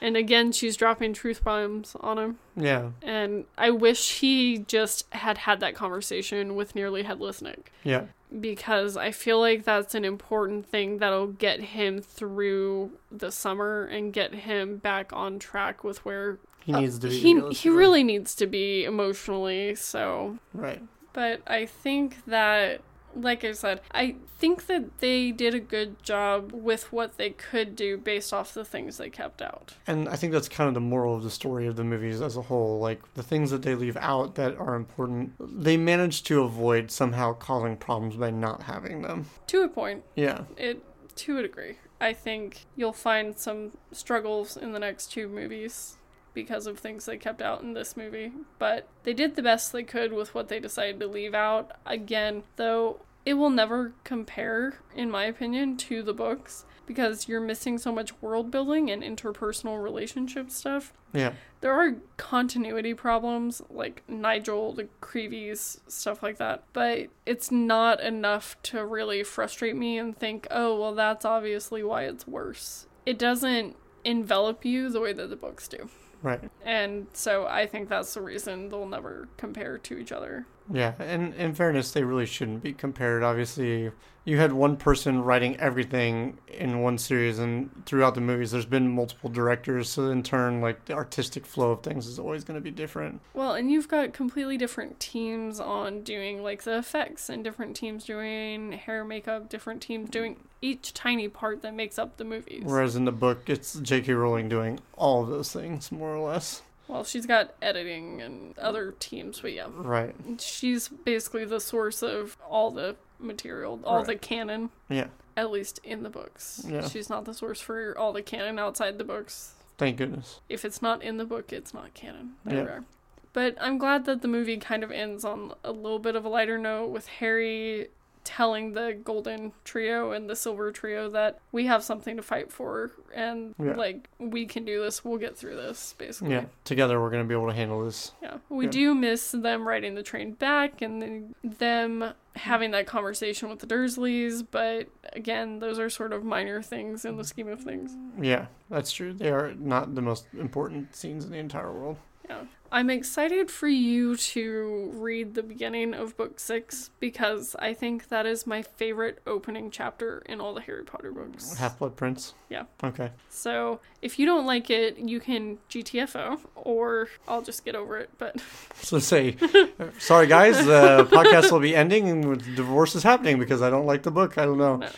And 0.00 0.16
again, 0.16 0.50
she's 0.52 0.78
dropping 0.78 1.12
truth 1.12 1.44
bombs 1.44 1.94
on 2.00 2.16
him. 2.18 2.38
Yeah. 2.56 2.90
And 3.02 3.44
I 3.58 3.70
wish 3.70 4.20
he 4.20 4.58
just 4.58 5.04
had 5.12 5.36
had 5.38 5.60
that 5.60 5.74
conversation 5.74 6.54
with 6.54 6.74
Nearly 6.74 7.02
Headless 7.02 7.42
Nick 7.42 7.70
Yeah. 7.84 8.04
because 8.40 8.96
I 8.96 9.10
feel 9.10 9.38
like 9.40 9.64
that's 9.64 9.94
an 9.94 10.06
important 10.06 10.64
thing 10.66 10.98
that'll 10.98 11.26
get 11.26 11.60
him 11.60 12.00
through 12.00 12.92
the 13.12 13.30
summer 13.30 13.84
and 13.84 14.10
get 14.10 14.32
him 14.34 14.78
back 14.78 15.12
on 15.12 15.38
track 15.38 15.84
with 15.84 16.02
where 16.02 16.38
He 16.64 16.72
needs 16.72 16.98
to 17.00 17.08
be. 17.08 17.18
he 17.18 17.40
he 17.50 17.68
really 17.68 18.02
needs 18.04 18.34
to 18.36 18.46
be 18.46 18.84
emotionally 18.84 19.74
so 19.74 20.38
Right. 20.54 20.82
but 21.12 21.40
i 21.46 21.66
think 21.66 22.24
that 22.26 22.80
like 23.16 23.44
i 23.44 23.52
said 23.52 23.80
i 23.92 24.14
think 24.38 24.66
that 24.66 24.98
they 25.00 25.32
did 25.32 25.54
a 25.54 25.58
good 25.60 26.00
job 26.02 26.52
with 26.52 26.92
what 26.92 27.16
they 27.18 27.30
could 27.30 27.74
do 27.76 27.96
based 27.98 28.32
off 28.32 28.54
the 28.54 28.64
things 28.64 28.98
they 28.98 29.10
kept 29.10 29.42
out 29.42 29.74
And 29.86 30.08
I 30.08 30.16
think 30.16 30.32
that's 30.32 30.48
kind 30.48 30.68
of 30.68 30.74
the 30.74 30.80
moral 30.80 31.16
of 31.16 31.22
the 31.22 31.30
story 31.30 31.66
of 31.66 31.76
the 31.76 31.84
movies 31.84 32.20
as 32.22 32.36
a 32.36 32.42
whole. 32.42 32.78
Like 32.78 33.00
the 33.14 33.22
things 33.22 33.50
that 33.50 33.62
they 33.62 33.74
leave 33.74 33.96
out 33.98 34.36
that 34.36 34.56
are 34.56 34.74
important, 34.76 35.32
they 35.62 35.76
manage 35.76 36.22
to 36.24 36.42
avoid 36.42 36.90
somehow 36.90 37.34
causing 37.34 37.76
problems 37.76 38.16
by 38.16 38.30
not 38.30 38.62
having 38.62 39.02
them. 39.02 39.26
to 39.48 39.62
a 39.62 39.68
point 39.68 40.04
Yeah. 40.14 40.44
it 40.56 40.82
to 41.16 41.38
a 41.38 41.42
degree 41.42 41.76
i 42.00 42.12
think 42.14 42.64
you'll 42.76 42.92
find 42.94 43.36
some 43.36 43.72
struggles 43.92 44.56
in 44.56 44.72
the 44.72 44.78
next 44.78 45.08
two 45.12 45.28
movies 45.28 45.98
because 46.34 46.66
of 46.66 46.78
things 46.78 47.06
they 47.06 47.16
kept 47.16 47.40
out 47.42 47.62
in 47.62 47.72
this 47.74 47.96
movie 47.96 48.32
but 48.58 48.86
they 49.04 49.12
did 49.12 49.34
the 49.36 49.42
best 49.42 49.72
they 49.72 49.82
could 49.82 50.12
with 50.12 50.34
what 50.34 50.48
they 50.48 50.60
decided 50.60 50.98
to 51.00 51.06
leave 51.06 51.34
out 51.34 51.72
again 51.86 52.42
though 52.56 53.00
it 53.26 53.34
will 53.34 53.50
never 53.50 53.92
compare 54.04 54.78
in 54.94 55.10
my 55.10 55.24
opinion 55.24 55.76
to 55.76 56.02
the 56.02 56.14
books 56.14 56.64
because 56.86 57.28
you're 57.28 57.40
missing 57.40 57.78
so 57.78 57.92
much 57.92 58.20
world 58.20 58.50
building 58.50 58.90
and 58.90 59.02
interpersonal 59.02 59.80
relationship 59.80 60.50
stuff 60.50 60.92
Yeah. 61.12 61.34
there 61.60 61.72
are 61.72 61.96
continuity 62.16 62.94
problems 62.94 63.62
like 63.70 64.02
Nigel, 64.08 64.72
the 64.72 64.88
Creeveys, 65.00 65.78
stuff 65.88 66.20
like 66.22 66.38
that, 66.38 66.64
but 66.72 67.08
it's 67.26 67.50
not 67.52 68.00
enough 68.00 68.56
to 68.64 68.84
really 68.84 69.22
frustrate 69.22 69.76
me 69.76 69.98
and 69.98 70.16
think, 70.18 70.46
oh, 70.50 70.80
well, 70.80 70.94
that's 70.94 71.24
obviously 71.24 71.82
why 71.84 72.04
it's 72.04 72.26
worse. 72.26 72.86
It 73.06 73.18
doesn't 73.18 73.76
envelop 74.04 74.64
you 74.64 74.88
the 74.88 75.00
way 75.00 75.12
that 75.12 75.28
the 75.30 75.36
books 75.36 75.68
do. 75.68 75.90
Right. 76.22 76.50
And 76.64 77.06
so 77.12 77.46
I 77.46 77.66
think 77.66 77.88
that's 77.88 78.14
the 78.14 78.20
reason 78.20 78.68
they'll 78.68 78.86
never 78.86 79.28
compare 79.36 79.78
to 79.78 79.98
each 79.98 80.12
other. 80.12 80.46
Yeah, 80.72 80.94
and 80.98 81.34
in 81.34 81.54
fairness, 81.54 81.92
they 81.92 82.04
really 82.04 82.26
shouldn't 82.26 82.62
be 82.62 82.72
compared. 82.72 83.22
Obviously, 83.22 83.90
you 84.24 84.36
had 84.38 84.52
one 84.52 84.76
person 84.76 85.22
writing 85.22 85.58
everything 85.58 86.38
in 86.46 86.80
one 86.80 86.98
series, 86.98 87.38
and 87.38 87.70
throughout 87.86 88.14
the 88.14 88.20
movies, 88.20 88.50
there's 88.50 88.66
been 88.66 88.88
multiple 88.88 89.30
directors. 89.30 89.88
So 89.88 90.10
in 90.10 90.22
turn, 90.22 90.60
like 90.60 90.84
the 90.84 90.92
artistic 90.92 91.46
flow 91.46 91.72
of 91.72 91.82
things 91.82 92.06
is 92.06 92.18
always 92.18 92.44
going 92.44 92.56
to 92.56 92.60
be 92.60 92.70
different. 92.70 93.20
Well, 93.34 93.54
and 93.54 93.70
you've 93.70 93.88
got 93.88 94.12
completely 94.12 94.56
different 94.56 95.00
teams 95.00 95.58
on 95.58 96.02
doing 96.02 96.42
like 96.42 96.62
the 96.62 96.78
effects, 96.78 97.28
and 97.28 97.42
different 97.42 97.74
teams 97.74 98.04
doing 98.04 98.72
hair, 98.72 99.04
makeup, 99.04 99.48
different 99.48 99.82
teams 99.82 100.10
doing 100.10 100.36
each 100.62 100.92
tiny 100.92 101.28
part 101.28 101.62
that 101.62 101.74
makes 101.74 101.98
up 101.98 102.16
the 102.16 102.24
movies. 102.24 102.62
Whereas 102.64 102.94
in 102.94 103.06
the 103.06 103.12
book, 103.12 103.48
it's 103.48 103.74
J.K. 103.80 104.12
Rowling 104.12 104.48
doing 104.48 104.78
all 104.96 105.22
of 105.22 105.30
those 105.30 105.52
things 105.52 105.90
more 105.90 106.14
or 106.14 106.30
less. 106.30 106.62
Well, 106.90 107.04
she's 107.04 107.26
got 107.26 107.54
editing 107.62 108.20
and 108.20 108.58
other 108.58 108.92
teams, 108.98 109.40
but 109.40 109.52
yeah. 109.52 109.66
Right. 109.72 110.14
She's 110.38 110.88
basically 110.88 111.44
the 111.44 111.60
source 111.60 112.02
of 112.02 112.36
all 112.48 112.70
the 112.70 112.96
material, 113.18 113.80
all 113.84 113.98
Right. 113.98 114.06
the 114.06 114.16
canon, 114.16 114.70
Yeah. 114.88 115.08
at 115.36 115.50
least 115.50 115.80
in 115.84 116.02
the 116.02 116.10
books. 116.10 116.64
Yeah. 116.68 116.88
She's 116.88 117.08
not 117.08 117.24
the 117.26 117.34
source 117.34 117.60
for 117.60 117.96
all 117.96 118.12
the 118.12 118.22
canon 118.22 118.58
outside 118.58 118.98
the 118.98 119.04
books. 119.04 119.54
Thank 119.78 119.98
goodness. 119.98 120.40
If 120.48 120.64
it's 120.64 120.82
not 120.82 121.02
in 121.02 121.16
the 121.16 121.24
book, 121.24 121.52
it's 121.52 121.72
not 121.72 121.94
canon. 121.94 122.34
There 122.44 122.56
Yeah. 122.56 122.62
we 122.64 122.68
are. 122.70 122.84
But 123.32 123.56
I'm 123.60 123.78
glad 123.78 124.04
that 124.06 124.22
the 124.22 124.28
movie 124.28 124.56
kind 124.56 124.82
of 124.82 124.90
ends 124.90 125.24
on 125.24 125.54
a 125.62 125.70
little 125.70 126.00
bit 126.00 126.16
of 126.16 126.24
a 126.24 126.28
lighter 126.28 126.58
note 126.58 126.88
with 126.88 127.06
Harry 127.06 127.88
telling 128.22 128.72
the 128.72 128.98
golden 129.02 129.52
trio 129.64 130.12
and 130.12 130.28
the 130.28 130.36
silver 130.36 130.70
trio 130.70 131.08
that 131.10 131.38
we 131.52 131.66
have 131.66 131.82
something 131.82 132.16
to 132.16 132.22
fight 132.22 132.52
for 132.52 132.90
and 133.14 133.54
Yeah. 133.58 133.74
like 133.74 134.08
we 134.18 134.44
can 134.46 134.64
do 134.64 134.82
this 134.82 135.04
we'll 135.04 135.18
get 135.18 135.36
through 135.36 135.56
this 135.56 135.94
basically 135.98 136.32
Yeah. 136.34 136.44
Together, 136.64 137.00
we're 137.00 137.10
going 137.10 137.22
to 137.24 137.28
be 137.28 137.34
able 137.34 137.48
to 137.48 137.54
handle 137.54 137.84
this. 137.84 138.12
Yeah, 138.22 138.38
we 138.48 138.66
Yeah. 138.66 138.70
do 138.70 138.94
miss 138.94 139.30
them 139.32 139.66
riding 139.66 139.94
the 139.94 140.02
train 140.02 140.32
back 140.32 140.82
and 140.82 141.00
then 141.02 141.34
them 141.42 142.12
having 142.36 142.70
that 142.72 142.86
conversation 142.86 143.48
with 143.48 143.58
the 143.60 143.66
Dursleys, 143.66 144.46
but 144.48 144.88
again, 145.14 145.58
those 145.58 145.78
are 145.78 145.90
sort 145.90 146.12
of 146.12 146.22
minor 146.22 146.62
things 146.62 147.04
in 147.04 147.16
the 147.16 147.24
scheme 147.24 147.48
of 147.48 147.60
things. 147.62 147.96
Yeah, 148.20 148.46
that's 148.68 148.92
true. 148.92 149.12
They 149.12 149.30
are 149.30 149.52
not 149.58 149.94
the 149.94 150.02
most 150.02 150.26
important 150.38 150.94
scenes 150.94 151.24
in 151.24 151.32
the 151.32 151.38
entire 151.38 151.72
world. 151.72 151.96
Yeah. 152.28 152.42
I'm 152.72 152.88
excited 152.88 153.50
for 153.50 153.66
you 153.66 154.14
to 154.16 154.90
read 154.94 155.34
the 155.34 155.42
beginning 155.42 155.92
of 155.92 156.16
book 156.16 156.38
six 156.38 156.90
because 157.00 157.56
I 157.58 157.74
think 157.74 158.08
that 158.10 158.26
is 158.26 158.46
my 158.46 158.62
favorite 158.62 159.20
opening 159.26 159.72
chapter 159.72 160.22
in 160.26 160.40
all 160.40 160.54
the 160.54 160.60
Harry 160.60 160.84
Potter 160.84 161.10
books. 161.10 161.56
Half 161.56 161.80
Blood 161.80 161.96
Prince. 161.96 162.34
Yeah. 162.48 162.64
Okay. 162.84 163.10
So 163.28 163.80
if 164.02 164.20
you 164.20 164.26
don't 164.26 164.46
like 164.46 164.70
it, 164.70 164.98
you 164.98 165.18
can 165.18 165.58
GTFO 165.68 166.38
or 166.54 167.08
I'll 167.26 167.42
just 167.42 167.64
get 167.64 167.74
over 167.74 167.98
it. 167.98 168.10
But 168.18 168.40
So 168.76 169.00
say, 169.00 169.36
uh, 169.80 169.86
sorry 169.98 170.28
guys, 170.28 170.64
the 170.64 171.08
podcast 171.10 171.50
will 171.50 171.60
be 171.60 171.74
ending 171.74 172.08
and 172.08 172.28
with 172.28 172.54
divorce 172.54 172.94
is 172.94 173.02
happening 173.02 173.40
because 173.40 173.62
I 173.62 173.70
don't 173.70 173.86
like 173.86 174.04
the 174.04 174.12
book. 174.12 174.38
I 174.38 174.44
don't 174.44 174.58
know. 174.58 174.76
No. 174.76 174.88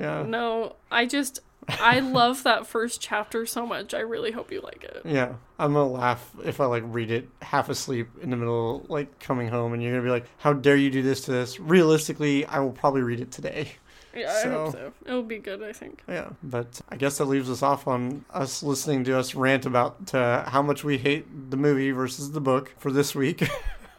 Yeah. 0.00 0.22
No, 0.24 0.76
I 0.90 1.06
just 1.06 1.40
I 1.68 2.00
love 2.00 2.42
that 2.42 2.66
first 2.66 3.00
chapter 3.00 3.46
so 3.46 3.66
much. 3.66 3.94
I 3.94 4.00
really 4.00 4.32
hope 4.32 4.50
you 4.50 4.60
like 4.60 4.84
it. 4.84 5.02
Yeah, 5.04 5.34
I'm 5.58 5.72
gonna 5.74 5.88
laugh 5.90 6.30
if 6.44 6.60
I 6.60 6.66
like 6.66 6.82
read 6.86 7.10
it 7.10 7.28
half 7.40 7.68
asleep 7.68 8.08
in 8.20 8.30
the 8.30 8.36
middle, 8.36 8.84
like 8.88 9.18
coming 9.20 9.48
home, 9.48 9.72
and 9.72 9.82
you're 9.82 9.92
gonna 9.92 10.02
be 10.04 10.10
like, 10.10 10.26
"How 10.38 10.52
dare 10.52 10.76
you 10.76 10.90
do 10.90 11.02
this 11.02 11.20
to 11.22 11.30
this?" 11.30 11.60
Realistically, 11.60 12.44
I 12.46 12.58
will 12.60 12.72
probably 12.72 13.02
read 13.02 13.20
it 13.20 13.30
today. 13.30 13.72
Yeah, 14.14 14.30
I 14.44 14.48
hope 14.48 14.72
So- 14.72 14.78
so. 14.78 14.92
It'll 15.06 15.22
be 15.22 15.38
good, 15.38 15.62
I 15.62 15.72
think. 15.72 16.02
Yeah, 16.06 16.30
but 16.42 16.82
I 16.90 16.96
guess 16.96 17.16
that 17.16 17.24
leaves 17.24 17.48
us 17.48 17.62
off 17.62 17.86
on 17.88 18.26
us 18.30 18.62
listening 18.62 19.04
to 19.04 19.18
us 19.18 19.34
rant 19.34 19.64
about 19.64 20.14
uh, 20.14 20.44
how 20.50 20.60
much 20.60 20.84
we 20.84 20.98
hate 20.98 21.50
the 21.50 21.56
movie 21.56 21.92
versus 21.92 22.32
the 22.32 22.40
book 22.40 22.74
for 22.76 22.90
this 22.92 23.14
week. 23.14 23.48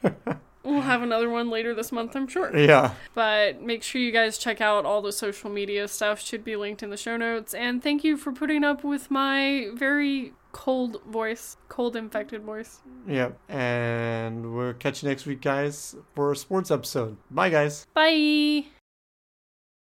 We'll 0.64 0.82
have 0.82 1.02
another 1.02 1.30
one 1.30 1.50
later 1.50 1.74
this 1.74 1.92
month, 1.92 2.16
I'm 2.16 2.28
sure. 2.28 2.56
yeah, 2.58 2.94
But 3.14 3.62
make 3.62 3.84
sure 3.84 4.00
you 4.02 4.12
guys 4.12 4.38
check 4.38 4.62
out 4.62 4.86
all 4.86 5.02
the 5.02 5.12
social 5.12 5.50
media 5.50 5.88
stuff, 5.88 6.22
should 6.22 6.44
be 6.44 6.56
linked 6.56 6.82
in 6.84 6.90
the 6.90 6.98
show 6.98 7.18
notes. 7.18 7.54
And 7.54 7.84
thank 7.84 8.04
you 8.04 8.16
for 8.18 8.32
putting 8.32 8.64
up 8.64 8.84
with 8.84 9.12
my 9.12 9.70
very 9.74 10.34
cold 10.54 11.02
voice, 11.08 11.58
cold 11.68 11.96
infected 11.96 12.44
voice. 12.44 12.80
yeah, 13.08 13.32
and 13.50 14.56
we'll 14.56 14.74
catch 14.74 15.02
you 15.04 15.10
next 15.10 15.26
week, 15.26 15.42
guys, 15.42 15.96
for 16.16 16.32
a 16.32 16.36
sports 16.36 16.72
episode. 16.72 17.18
Bye, 17.32 17.50
guys. 17.50 17.88
Bye! 17.94 18.83